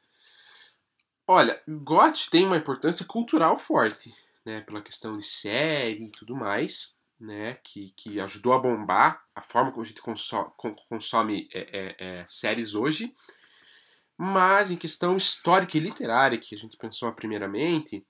[1.26, 4.14] Olha, GOT tem uma importância cultural forte,
[4.44, 4.60] né?
[4.60, 7.56] Pela questão de série e tudo mais, né?
[7.64, 11.96] Que, que ajudou a bombar a forma como a gente conso- con- consome é, é,
[12.20, 13.14] é, séries hoje.
[14.18, 18.04] Mas em questão histórica e literária, que a gente pensou primeiramente,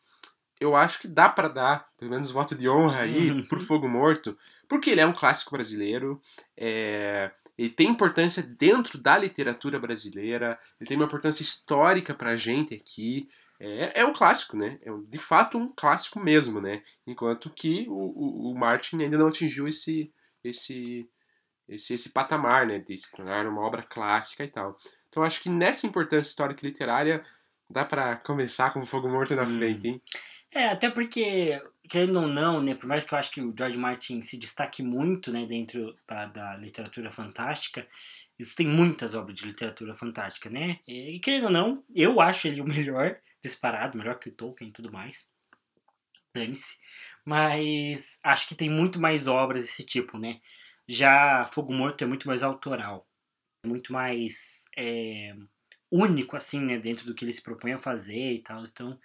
[0.65, 3.45] eu acho que dá para dar, pelo menos voto de honra aí, Uhum.
[3.47, 4.37] pro Fogo Morto,
[4.69, 6.21] porque ele é um clássico brasileiro,
[6.57, 12.75] é, ele tem importância dentro da literatura brasileira, ele tem uma importância histórica pra gente
[12.75, 13.29] aqui.
[13.61, 14.79] É, é um clássico, né?
[14.83, 16.83] É de fato um clássico mesmo, né?
[17.07, 20.13] Enquanto que o, o, o Martin ainda não atingiu esse,
[20.43, 21.09] esse,
[21.69, 22.81] esse, esse patamar, né?
[22.81, 24.77] De se tornar uma obra clássica e tal.
[25.09, 27.25] Então acho que nessa importância histórica e literária
[27.71, 29.57] dá pra começar com o Fogo Morto na Hum.
[29.59, 30.03] frente, hein?
[30.55, 33.77] É, até porque, querendo ou não, né, por mais que eu acho que o George
[33.77, 37.85] Martin se destaque muito, né, dentro da, da literatura fantástica,
[38.39, 40.79] existem muitas obras de literatura fantástica, né?
[40.87, 44.73] E querendo ou não, eu acho ele o melhor, disparado, melhor que o Tolkien e
[44.73, 45.29] tudo mais.
[46.35, 46.77] Dane-se.
[47.25, 50.41] Mas acho que tem muito mais obras desse tipo, né?
[50.89, 53.09] Já Fogo Morto é muito mais autoral.
[53.65, 55.35] É muito mais é,
[55.91, 56.79] único, assim, né?
[56.79, 58.65] Dentro do que ele se propõe a fazer e tal.
[58.65, 58.99] Então,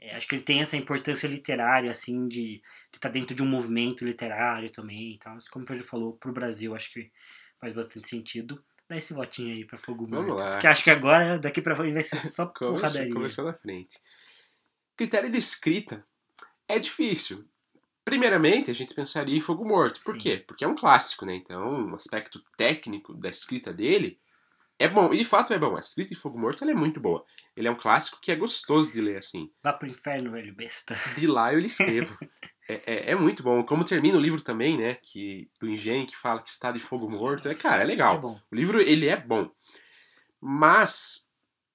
[0.00, 2.62] é, acho que ele tem essa importância literária, assim, de
[2.92, 5.36] estar dentro de um movimento literário também e tal.
[5.50, 7.10] Como o Pedro falou, pro Brasil, acho que
[7.60, 8.62] faz bastante sentido.
[8.88, 10.40] Dá esse votinho aí pra Fogo Vamos Morto.
[10.42, 10.50] lá.
[10.52, 13.12] Porque acho que agora, daqui pra frente, vai ser só porradaria.
[13.12, 13.98] começou na frente.
[14.96, 16.06] Critério de escrita
[16.68, 17.44] é difícil.
[18.04, 19.98] Primeiramente, a gente pensaria em Fogo Morto.
[20.04, 20.18] Por Sim.
[20.18, 20.44] quê?
[20.46, 21.34] Porque é um clássico, né?
[21.34, 24.20] Então, o aspecto técnico da escrita dele
[24.78, 25.12] é bom.
[25.12, 25.76] E de fato é bom.
[25.76, 27.24] A escrita em Fogo Morto é muito boa.
[27.56, 29.50] Ele é um clássico que é gostoso de ler assim.
[29.62, 30.96] Vá pro inferno, velho besta.
[31.16, 32.16] De lá eu lhe escrevo.
[32.66, 33.62] É, é, é muito bom.
[33.62, 34.94] Como termina o livro também, né?
[34.94, 37.46] Que, do Engenho, que fala que está de fogo morto.
[37.46, 38.16] É, cara, é legal.
[38.16, 38.40] É bom.
[38.50, 39.50] O livro, ele é bom.
[40.40, 41.28] Mas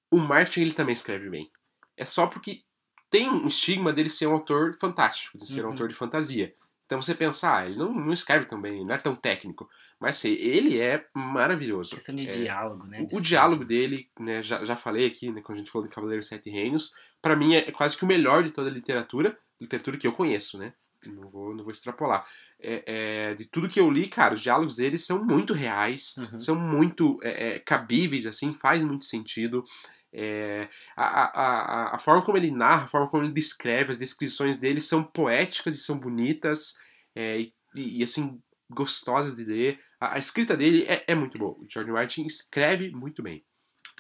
[0.10, 1.52] o Martin, ele também escreve bem.
[1.96, 2.64] É só porque
[3.10, 5.72] tem um estigma dele ser um autor fantástico, de ser um Uhum.
[5.74, 6.56] autor de fantasia.
[6.90, 9.70] Então você pensa, ah, ele não, não escreve tão bem, não é tão técnico.
[10.00, 11.92] Mas assim, ele é maravilhoso.
[11.92, 13.06] Questão de É, diálogo, né?
[13.12, 15.94] o, o diálogo dele, né, já, já falei aqui, né, quando a gente falou de
[15.94, 16.92] Cavaleiro Sete Reinos,
[17.22, 20.58] pra mim é quase que o melhor de toda a literatura, literatura que eu conheço,
[20.58, 20.74] né?
[21.06, 22.26] Não vou, não vou extrapolar.
[22.60, 22.84] É,
[23.30, 26.40] é, de tudo que eu li, cara, os diálogos deles são muito reais, Uhum.
[26.40, 29.64] são muito é, é, cabíveis, assim, faz muito sentido.
[30.12, 34.58] É, a, a, a, forma como ele narra, a forma como ele descreve, as descrições
[34.58, 36.76] dele são poéticas e são bonitas,
[37.16, 39.80] é, e, e, assim, gostosas de ler.
[40.00, 41.58] A, a escrita dele é, é muito boa.
[41.60, 43.44] O George Martin escreve muito bem.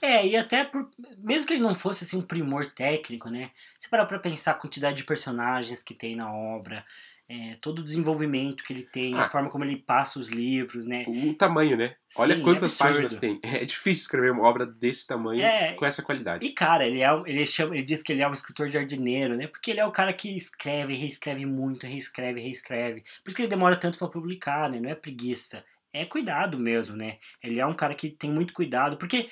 [0.02, 0.90] É, e até por.
[1.18, 3.52] Mesmo que ele não fosse assim um primor técnico, né?
[3.77, 6.86] Se parar pra pensar a quantidade de personagens que tem na obra,
[7.32, 9.30] é, todo o desenvolvimento que ele tem, a Ah.
[9.30, 11.06] forma como ele passa os livros, né?
[11.08, 11.96] O tamanho, né?
[12.18, 12.90] Olha Sim, quantas absurdo.
[12.90, 13.40] páginas tem.
[13.62, 16.44] É difícil escrever uma obra desse tamanho É, com essa qualidade.
[16.46, 19.46] E, cara, ele, é, ele, chama, ele diz que ele é um escritor jardineiro, né?
[19.46, 23.02] Porque ele é o cara que escreve, reescreve muito, reescreve, reescreve.
[23.24, 24.80] Por isso que ele demora tanto pra publicar, né?
[24.80, 25.64] Não é preguiça.
[25.94, 27.18] É cuidado mesmo, né?
[27.44, 28.98] Ele é um cara que tem muito cuidado.
[28.98, 29.30] Porque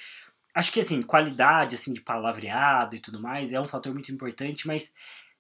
[0.54, 4.68] acho que, assim, qualidade, assim, de palavreado e tudo mais é um fator muito importante,
[4.68, 4.94] mas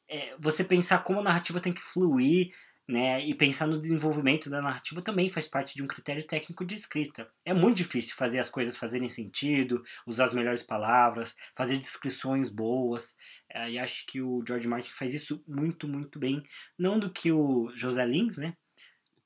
[0.10, 2.52] é, você pensar como a narrativa tem que fluir,
[2.88, 3.24] né?
[3.26, 7.30] E pensar no desenvolvimento da narrativa também faz parte de um critério técnico de escrita.
[7.44, 13.14] É muito difícil fazer as coisas fazerem sentido, usar as melhores palavras, fazer descrições boas.
[13.50, 16.42] É, e acho que o George Martin faz isso muito, muito bem.
[16.78, 18.56] Não do que o José Lins, né?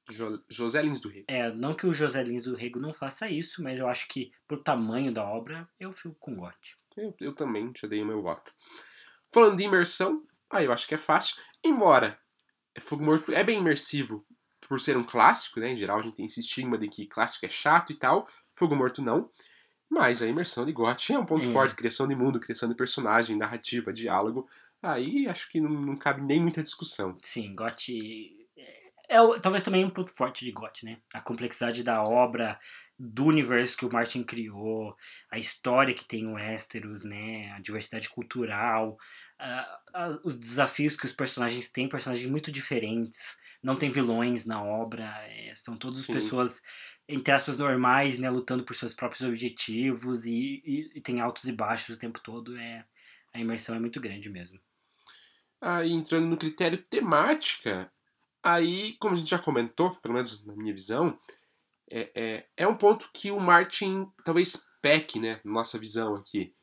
[0.10, 1.24] Jo José Lins do Rei.
[1.28, 4.32] É, não que o José Lins do Rego não faça isso, mas eu acho que
[4.48, 6.76] pro tamanho da obra, eu fico com Gotti.
[6.98, 8.52] Eu, eu também já dei o meu voto.
[9.32, 11.36] Falando de imersão, aí eu acho que é fácil.
[11.64, 12.18] Embora
[12.82, 14.26] Fogo Morto é bem imersivo
[14.68, 15.72] por ser um clássico, né?
[15.72, 18.28] Em geral a gente tem esse estigma de que clássico é chato e tal.
[18.56, 19.30] Fogo Morto não.
[19.90, 21.52] Mas a imersão de Gotti é um ponto É.
[21.52, 21.76] forte.
[21.76, 24.48] Criação de mundo, criação de personagem, narrativa, diálogo.
[24.82, 27.18] Aí acho que não, não cabe nem muita discussão.
[27.22, 28.38] Sim, Gotti.
[29.10, 30.98] É, o- talvez também um ponto forte de Gotti, né?
[31.14, 32.58] A complexidade da obra,
[32.98, 34.96] do universo que o Martin criou,
[35.30, 37.52] a história que tem o Westeros, né?
[37.52, 38.98] A diversidade cultural,
[40.24, 43.38] os desafios que os personagens têm, personagens muito diferentes.
[43.62, 46.14] Não tem vilões na obra, é, são todas Sim.
[46.14, 46.62] pessoas,
[47.08, 48.30] entre aspas, normais, né?
[48.30, 52.58] Lutando por seus próprios objetivos e, e- e tem altos e baixos o tempo todo.
[52.58, 52.86] É,
[53.34, 54.60] a imersão é muito grande mesmo.
[55.62, 57.92] Aí entrando no critério temática,
[58.44, 61.20] aí, como a gente já comentou, pelo menos na minha visão,
[61.92, 66.56] é, é, é um ponto que o Martin talvez peque, né, nossa visão aqui.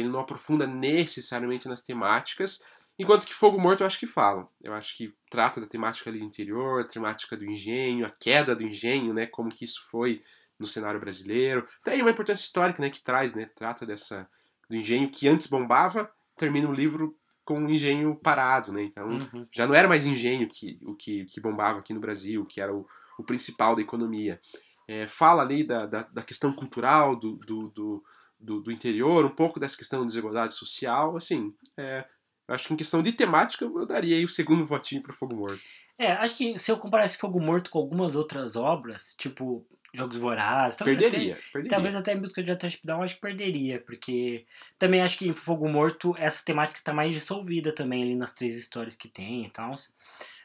[0.00, 2.62] Ele não aprofunda necessariamente nas temáticas,
[2.98, 4.48] enquanto que Fogo Morto eu acho que fala.
[4.62, 8.54] Eu acho que trata da temática ali do interior, a temática do engenho, a queda
[8.54, 10.20] do engenho, né, como que isso foi
[10.58, 11.66] no cenário brasileiro.
[11.84, 14.28] Tem uma importância histórica, né, que traz, né, trata dessa
[14.68, 18.82] do engenho que antes bombava, termina o livro com um engenho parado, né?
[18.82, 19.46] Então Uhum.
[19.52, 22.74] já não era mais engenho que, o que, que bombava aqui no Brasil, que era
[22.74, 22.84] o,
[23.16, 24.40] o principal da economia.
[24.88, 28.04] É, fala ali da, da, da questão cultural do, do, do,
[28.38, 32.04] do, do interior, um pouco dessa questão de desigualdade social, assim, é,
[32.48, 35.34] eu acho que em questão de temática eu daria aí o segundo votinho para Fogo
[35.34, 35.60] Morto.
[35.98, 40.76] É, acho que se eu comparasse Fogo Morto com algumas outras obras, tipo Jogos Vorazes,
[40.76, 41.70] talvez Perderia, até, perderia.
[41.70, 44.44] talvez até em Busca de Atrás Down, acho que perderia, porque
[44.78, 48.54] também acho que em Fogo Morto essa temática tá mais dissolvida também ali nas três
[48.56, 49.74] histórias que tem e tal.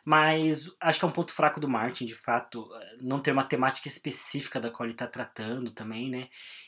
[0.04, 2.68] Mas acho que é um ponto fraco do Martin, de fato,
[3.00, 6.28] não ter uma temática específica da qual ele tá tratando também, né?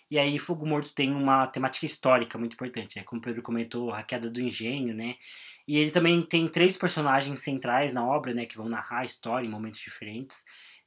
[0.09, 3.03] E aí Fogo Morto tem uma temática histórica muito importante, né?
[3.03, 5.15] Como o Pedro comentou, a queda do engenho, né?
[5.67, 8.45] E ele também tem três personagens centrais na obra, né?
[8.45, 10.43] Que vão narrar a história em momentos diferentes.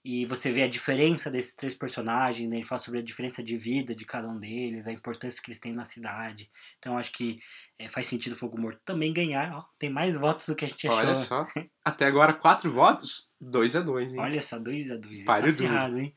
[0.09, 2.59] E você vê a diferença desses três personagens, né?
[2.59, 5.59] Ele fala sobre a diferença de vida de cada um deles, a importância que eles
[5.59, 6.49] têm na cidade.
[6.79, 7.41] Então acho que
[7.77, 9.53] é, faz sentido o Fogo Morto também ganhar.
[9.53, 11.01] Ó, tem mais votos do que a gente achou.
[11.01, 11.45] Olha só,
[11.85, 14.21] até agora quatro votos, dois a dois, hein?
[14.21, 16.15] Olha só, 2 a 2 Páreo Tá acirrado, hein?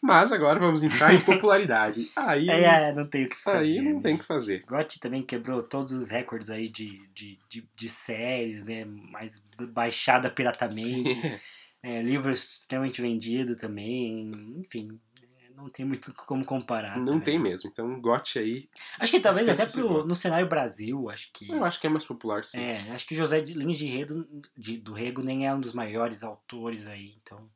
[0.00, 2.08] Mas agora vamos entrar em popularidade.
[2.14, 3.58] Aí, É, é, não tem o que fazer.
[3.58, 4.00] aí não né?
[4.00, 4.62] tem o que fazer.
[4.64, 8.84] Gotti também quebrou todos os recordes aí de, de, de, de séries, né?
[8.84, 9.42] Mais
[9.72, 11.14] baixada piratamente.
[11.14, 11.40] Sim.
[11.84, 14.32] É, livro extremamente vendido também.
[14.56, 16.96] Enfim, é, não tem muito como comparar.
[16.96, 17.20] Não também.
[17.20, 17.68] tem mesmo.
[17.70, 18.70] Então, gote aí.
[18.98, 21.50] Acho que talvez Pensa até pro, no cenário Brasil, acho que.
[21.50, 22.58] Eu acho que é mais popular, sim.
[22.58, 25.74] É, acho que José de Lins de Rego, de, do Rego nem é um dos
[25.74, 27.46] maiores autores aí, então.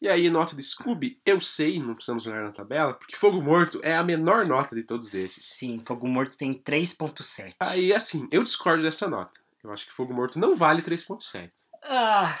[0.00, 3.80] E aí, nota de Scooby, eu sei, não precisamos olhar na tabela, porque Fogo Morto
[3.82, 5.44] é a menor nota de todos esses.
[5.44, 7.54] Sim, Fogo Morto tem 3.7.
[7.60, 9.40] Aí, assim, eu discordo dessa nota.
[9.64, 11.50] Eu acho que Fogo Morto não vale 3.7.
[11.82, 12.38] Ah,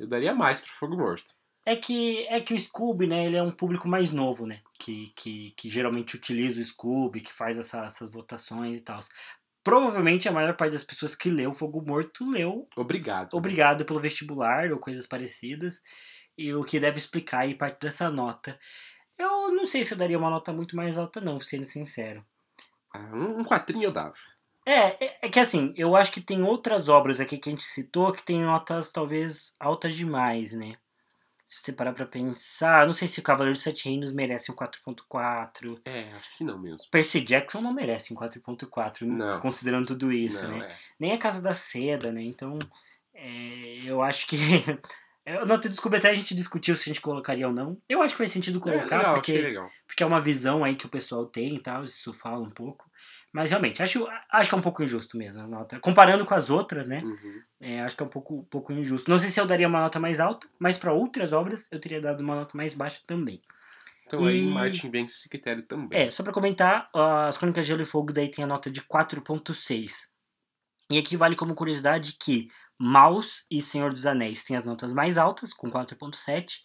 [0.00, 1.34] Eu daria mais pro Fogo Morto.
[1.66, 5.12] é que é que o Scooby, né, ele é um público mais novo, né, que,
[5.14, 8.98] que, que geralmente utiliza o Scooby, que faz essa- essas votações e tal.
[9.62, 13.34] Provavelmente a maior parte das pessoas que leu Fogo Morto leu Obrigado.
[13.36, 15.80] obrigado pelo vestibular ou coisas parecidas,
[16.36, 18.58] e o que deve explicar aí parte dessa nota.
[19.18, 22.24] Eu não sei se eu daria uma nota muito mais alta, não, sendo sincero.
[22.94, 24.14] Ah, um, um quatrinho eu dava.
[24.66, 27.64] É, é, é que assim, eu acho que tem outras obras aqui que a gente
[27.64, 30.76] citou que tem notas talvez altas demais, né?
[31.48, 34.54] Se você parar pra pensar, não sei se o Cavaleiro dos Sete Reinos merece um
[34.54, 35.80] 4.4.
[35.84, 36.88] É, acho que não mesmo.
[36.92, 39.40] Percy Jackson não merece um 4.4, Não.
[39.40, 40.68] considerando tudo isso, não, né?
[40.70, 40.76] é.
[40.98, 42.22] Nem a Casa da Seda, né?
[42.22, 42.56] Então,
[43.12, 44.36] é, eu acho que...
[45.26, 47.76] Eu não desculpa até a gente discutiu se a gente colocaria ou não.
[47.88, 49.54] Eu acho que faz sentido É, colocar, legal, porque
[49.86, 52.89] porque é uma visão aí que o pessoal tem e tal, isso fala um pouco.
[53.32, 55.78] Mas realmente, acho, acho que é um pouco injusto mesmo a nota.
[55.78, 57.00] Comparando com as outras, né?
[57.04, 57.42] Uhum.
[57.60, 59.08] É, acho que é um pouco, um pouco injusto.
[59.10, 62.00] Não sei se eu daria uma nota mais alta, mas para outras obras eu teria
[62.00, 63.40] dado uma nota mais baixa também.
[64.06, 65.96] Então aí E- Martin vence esse critério também.
[66.00, 68.80] É, só pra comentar, as Crônicas de Gelo e Fogo daí tem a nota de
[68.82, 70.08] 4.6.
[70.90, 75.16] E aqui vale como curiosidade que Maus e Senhor dos Anéis têm as notas mais
[75.16, 76.62] altas, com 4.7.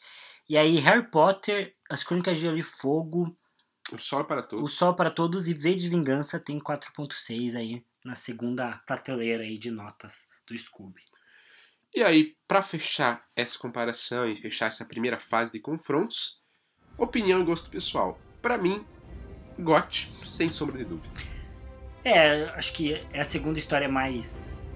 [0.49, 3.37] E aí Harry Potter, as Crônicas de Gelo e Fogo,
[3.93, 4.73] O Sol é para O Todos.
[4.73, 9.69] Sol para Todos e V de Vingança tem 4.6 aí na segunda prateleira aí de
[9.69, 11.01] notas do Scooby.
[11.93, 16.41] E aí, pra fechar essa comparação e fechar essa primeira fase de confrontos,
[16.97, 18.19] opinião e gosto pessoal.
[18.41, 18.85] Pra mim,
[19.57, 21.15] GOT, sem sombra de dúvida.
[22.03, 24.71] É, acho que é a segunda história mais.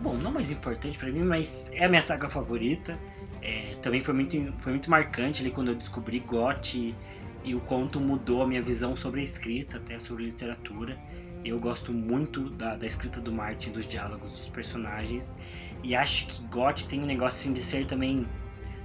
[0.00, 2.98] Bom, não mais importante pra mim, mas é a minha saga favorita.
[3.40, 6.94] É, também foi muito, foi muito marcante ali quando eu descobri GOT e,
[7.44, 10.98] e o conto mudou a minha visão sobre a escrita, até sobre literatura.
[11.44, 15.32] Eu gosto muito da, da escrita do Martin, dos diálogos dos personagens.
[15.82, 18.26] E acho que GOT tem um negócio assim de ser também.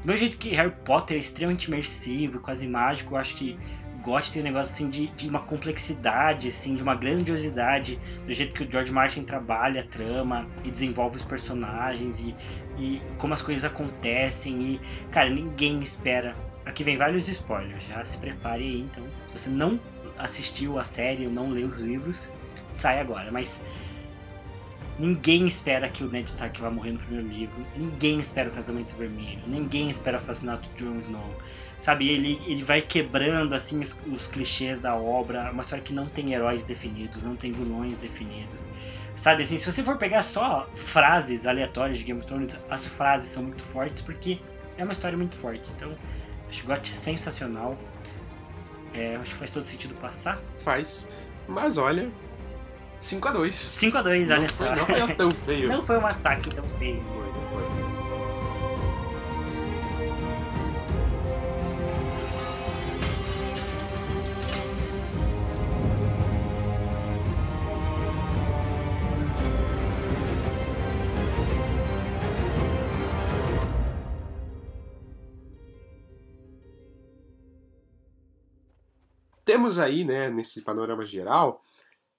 [0.02, 3.58] Do meu jeito que Harry Potter é extremamente imersivo, quase mágico, eu acho que
[4.04, 8.54] GOT tem um negócio assim de, de uma complexidade, assim, de uma grandiosidade, do jeito
[8.54, 12.36] que o George Martin trabalha a trama e desenvolve os personagens e,
[12.78, 14.62] e como as coisas acontecem.
[14.62, 16.36] E, cara, ninguém espera.
[16.65, 19.03] Aqui vem vários spoilers, já se prepare aí, então.
[19.27, 19.80] Se você não
[20.18, 22.30] assistiu a série ou não leu os livros,
[22.69, 23.31] sai agora.
[23.31, 23.60] Mas
[24.98, 27.65] ninguém espera que o Ned Stark vá morrer no primeiro livro.
[27.76, 29.41] Ninguém espera o casamento vermelho.
[29.48, 31.35] Ninguém espera o assassinato de Jon Snow.
[31.80, 35.52] Sabe, ele, ele vai quebrando assim os, os clichês da obra.
[35.52, 38.69] Uma história que não tem heróis definidos, não tem vilões definidos.
[39.18, 43.27] Sabe assim, se você for pegar só frases aleatórias de Game of Thrones, as frases
[43.27, 44.40] são muito fortes porque
[44.77, 45.69] é uma história muito forte.
[45.76, 45.94] Então,
[46.54, 47.78] acho GOT sensacional.
[48.94, 50.40] É, acho que faz todo sentido passar.
[50.60, 51.08] Faz.
[51.48, 52.12] Mas olha,
[53.00, 54.66] 5 a 2 5x2, olha não só.
[54.66, 55.68] Foi, não foi tão feio.
[55.74, 57.04] Não foi um massacre tão feio.
[79.64, 81.64] Temos aí, né, nesse panorama geral,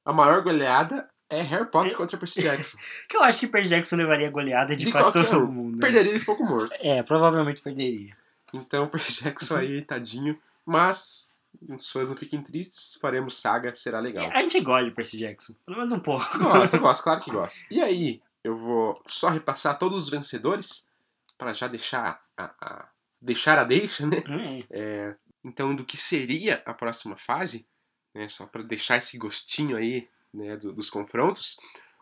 [0.03, 2.79] a maior goleada é Harry Potter contra Percy Jackson.
[3.07, 5.47] Que eu acho que Percy Jackson levaria goleada de, De quase todo um.
[5.47, 5.77] mundo.
[5.77, 5.81] né?
[5.83, 6.73] Perderia de fogo morto.
[6.81, 8.17] É, provavelmente perderia.
[8.53, 10.39] Então, Percy Jackson aí, tadinho.
[10.65, 11.31] Mas,
[11.69, 14.31] os fãs não fiquem tristes, faremos saga, será legal.
[14.33, 16.25] A gente gosta de Percy Jackson, pelo menos um pouco.
[16.39, 17.67] Gosto, gosto, claro que gosto.
[17.71, 20.89] E aí, eu vou só repassar todos os vencedores,
[21.37, 22.89] para já deixar a, a-
[23.21, 24.23] deixar a deixa, né?
[24.71, 25.15] É.
[25.45, 27.67] Então, do que seria a próxima fase,
[28.15, 31.57] né, só para deixar esse gostinho aí né, do- dos confrontos,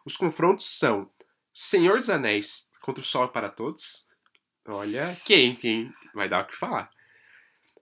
[0.05, 1.11] os confrontos são
[1.53, 4.07] Senhor dos Anéis contra o Sol para Todos.
[4.67, 5.93] Olha, quente, hein?
[6.15, 6.91] Vai dar o que falar.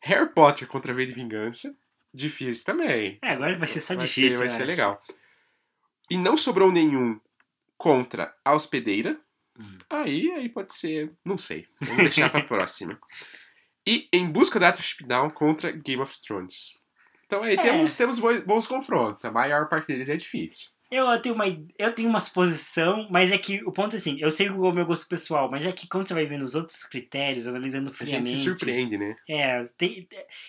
[0.01, 1.77] Harry Potter contra a V de Vingança.
[2.13, 3.19] Difícil também.
[3.23, 4.31] É, agora vai ser só vai difícil.
[4.31, 4.67] Ser, vai eu ser acho.
[4.67, 5.03] legal.
[6.09, 7.21] E não sobrou nenhum
[7.77, 9.21] contra a Hospedeira.
[9.59, 9.77] Hum.
[9.91, 11.13] Aí, aí pode ser.
[11.25, 11.69] Não sei.
[11.81, 12.99] Vamos deixar pra próxima.
[13.87, 16.75] E Em Busca da Trip Down contra Game of Thrones.
[17.27, 17.63] Então aí É.
[17.63, 19.25] temos, temos bons confrontos.
[19.25, 20.69] A maior parte deles é difícil.
[20.91, 21.45] Eu tenho uma
[21.79, 24.73] eu tenho uma suposição, mas é que o ponto é assim, eu sei qual é
[24.73, 27.91] o meu gosto pessoal, mas é que quando você vai vendo os outros critérios, analisando
[27.91, 28.29] A friamente.
[28.29, 29.15] gente se surpreende, né?
[29.29, 30.09] É, tem,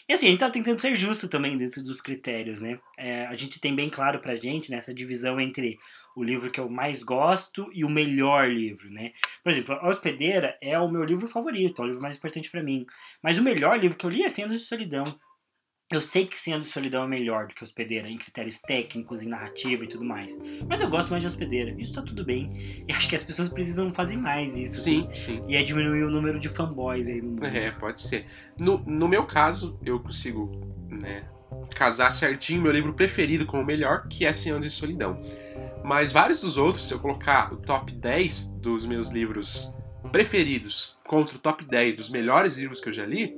[0.10, 2.80] e assim, a gente tá tentando ser justo também dentro dos critérios, né?
[2.98, 5.78] É, a gente tem bem claro pra gente nessa divisão entre
[6.16, 9.14] o livro que eu mais gosto e o melhor livro, né?
[9.44, 12.64] Por exemplo, A Hospedeira é o meu livro favorito, é o livro mais importante pra
[12.64, 12.86] mim.
[13.24, 15.06] Mas o melhor livro que eu li é Cem Anos de Solidão.
[15.92, 19.28] Eu sei que Anos de Solidão é melhor do que Hospedeira em critérios técnicos, em
[19.28, 20.40] narrativa e tudo mais.
[20.68, 21.76] Mas eu gosto mais de Hospedeira.
[21.80, 22.82] Isso tá tudo bem.
[22.88, 24.82] E acho que as pessoas precisam fazer mais isso.
[24.82, 25.44] Sim, sim.
[25.48, 27.46] E é diminuir o número de fanboys aí no mundo.
[27.46, 28.26] É, pode ser.
[28.60, 30.52] No, no meu caso, eu consigo
[30.90, 31.24] né,
[31.76, 35.22] casar certinho meu livro preferido com o melhor, que é Cem Anos de Solidão.
[35.84, 39.74] Mas vários dos outros, se eu colocar o top 10 dos meus livros
[40.12, 43.36] preferidos contra o top 10 dos melhores livros que eu já li,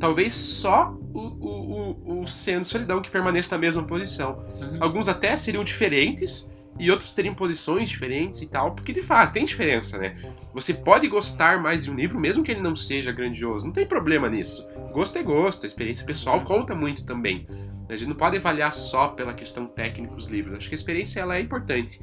[0.00, 4.38] talvez só o, o, o, o de Solidão que permaneça na mesma posição.
[4.38, 4.78] Uhum.
[4.80, 9.44] Alguns até seriam diferentes e outros teriam posições diferentes e tal, porque de fato tem
[9.44, 10.14] diferença, né?
[10.52, 13.86] Você pode gostar mais de um livro, mesmo que ele não seja grandioso, não tem
[13.86, 14.66] problema nisso.
[14.92, 17.46] Gosto é gosto, a experiência pessoal conta muito também.
[17.88, 20.56] A gente não pode avaliar só pela questão técnica os livros.
[20.56, 22.00] Acho que a experiência ela é importante.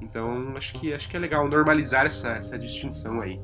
[0.00, 3.40] Então acho que acho que é legal normalizar essa, essa distinção aí.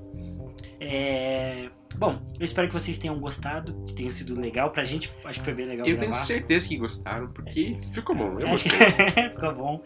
[0.81, 1.70] É...
[1.97, 4.70] Bom, eu espero que vocês tenham gostado, que tenha sido legal.
[4.70, 6.01] Pra gente, acho que foi bem legal Eu gravar.
[6.12, 8.73] tenho certeza que gostaram, porque ficou bom, eu É, gostei.
[9.32, 9.82] Ficou bom.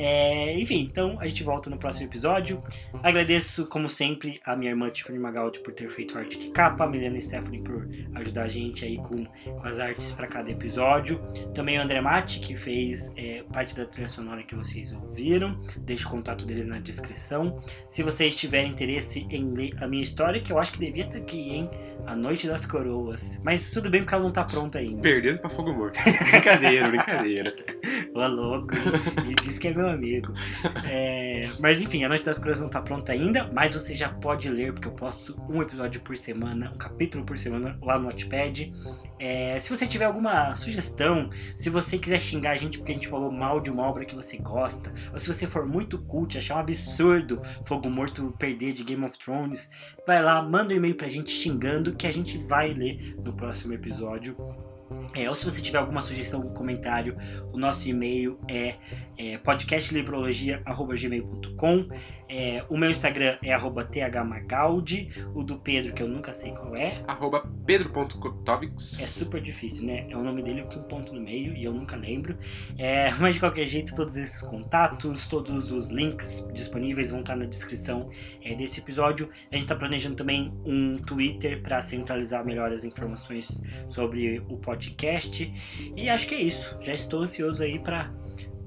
[0.00, 2.62] É, enfim, então a gente volta no próximo episódio.
[3.02, 6.88] Agradeço, como sempre, a minha irmã Tiffany Magaldi por ter feito arte de capa, a
[6.88, 11.20] Milena Stephanie por ajudar a gente aí com, com as artes para cada episódio.
[11.52, 15.58] Também o André Matti, que fez é, parte da trilha sonora que vocês ouviram.
[15.78, 17.60] Deixo o contato deles na descrição.
[17.90, 21.18] Se vocês tiverem interesse em ler a minha história, que eu acho que devia estar
[21.18, 21.70] aqui, hein?
[22.06, 23.40] A Noite das Coroas.
[23.44, 25.02] Mas tudo bem porque ela não tá pronta ainda.
[25.02, 25.98] Perdendo pra fogo morto.
[26.30, 27.56] brincadeira, brincadeira.
[28.14, 28.74] Ô, louco,
[29.24, 30.32] ele disse que é meu amigo.
[30.88, 34.48] É, mas enfim, a Noite das Coroas não tá pronta ainda, mas você já pode
[34.48, 38.72] ler, porque eu posto um episódio por semana, um capítulo por semana lá no Notepad.
[39.18, 43.08] É, se você tiver alguma sugestão, se você quiser xingar a gente porque a gente
[43.08, 46.56] falou mal de uma obra que você gosta, ou se você for muito cult, achar
[46.56, 49.70] um absurdo Fogo Morto perder de Game of Thrones,
[50.06, 53.74] vai lá, manda um e-mail pra gente xingando que a gente vai ler no próximo
[53.74, 54.36] episódio.
[55.14, 57.14] É, ou se você tiver alguma sugestão, algum comentário,
[57.52, 58.76] o nosso e-mail é,
[59.18, 61.88] é podcastlivrologia.gmail.com
[62.28, 66.76] é, O meu Instagram é arroba thmagaldi, o do Pedro, que eu nunca sei qual
[66.76, 67.02] é.
[67.06, 69.00] Arroba pedro.kotovics.
[69.00, 70.06] É super difícil, né?
[70.08, 72.36] É o nome dele com ponto no meio e eu nunca lembro.
[72.76, 77.46] É, mas de qualquer jeito, todos esses contatos, todos os links disponíveis vão estar na
[77.46, 78.10] descrição
[78.42, 79.30] é, desse episódio.
[79.50, 85.50] A gente está planejando também um Twitter para centralizar melhor as informações sobre o podcast.
[85.96, 86.76] E acho que é isso.
[86.80, 88.10] Já estou ansioso aí para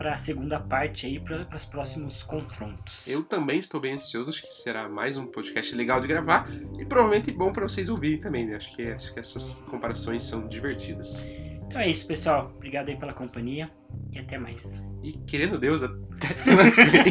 [0.02, 3.08] para a segunda parte aí, para os próximos confrontos.
[3.08, 6.50] Eu também estou bem ansioso, acho que será mais um podcast legal de gravar
[6.80, 8.56] e provavelmente bom para vocês ouvirem também, né?
[8.56, 11.30] Acho que, acho que essas comparações são divertidas.
[11.68, 12.52] Então é isso, pessoal.
[12.56, 13.70] Obrigado aí pela companhia
[14.12, 14.84] e até mais.
[15.04, 17.04] E querendo Deus, até semana que vem.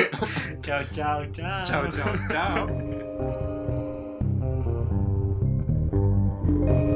[0.64, 1.62] tchau, tchau, tchau.
[1.64, 2.14] Tchau, tchau,
[6.78, 6.91] tchau.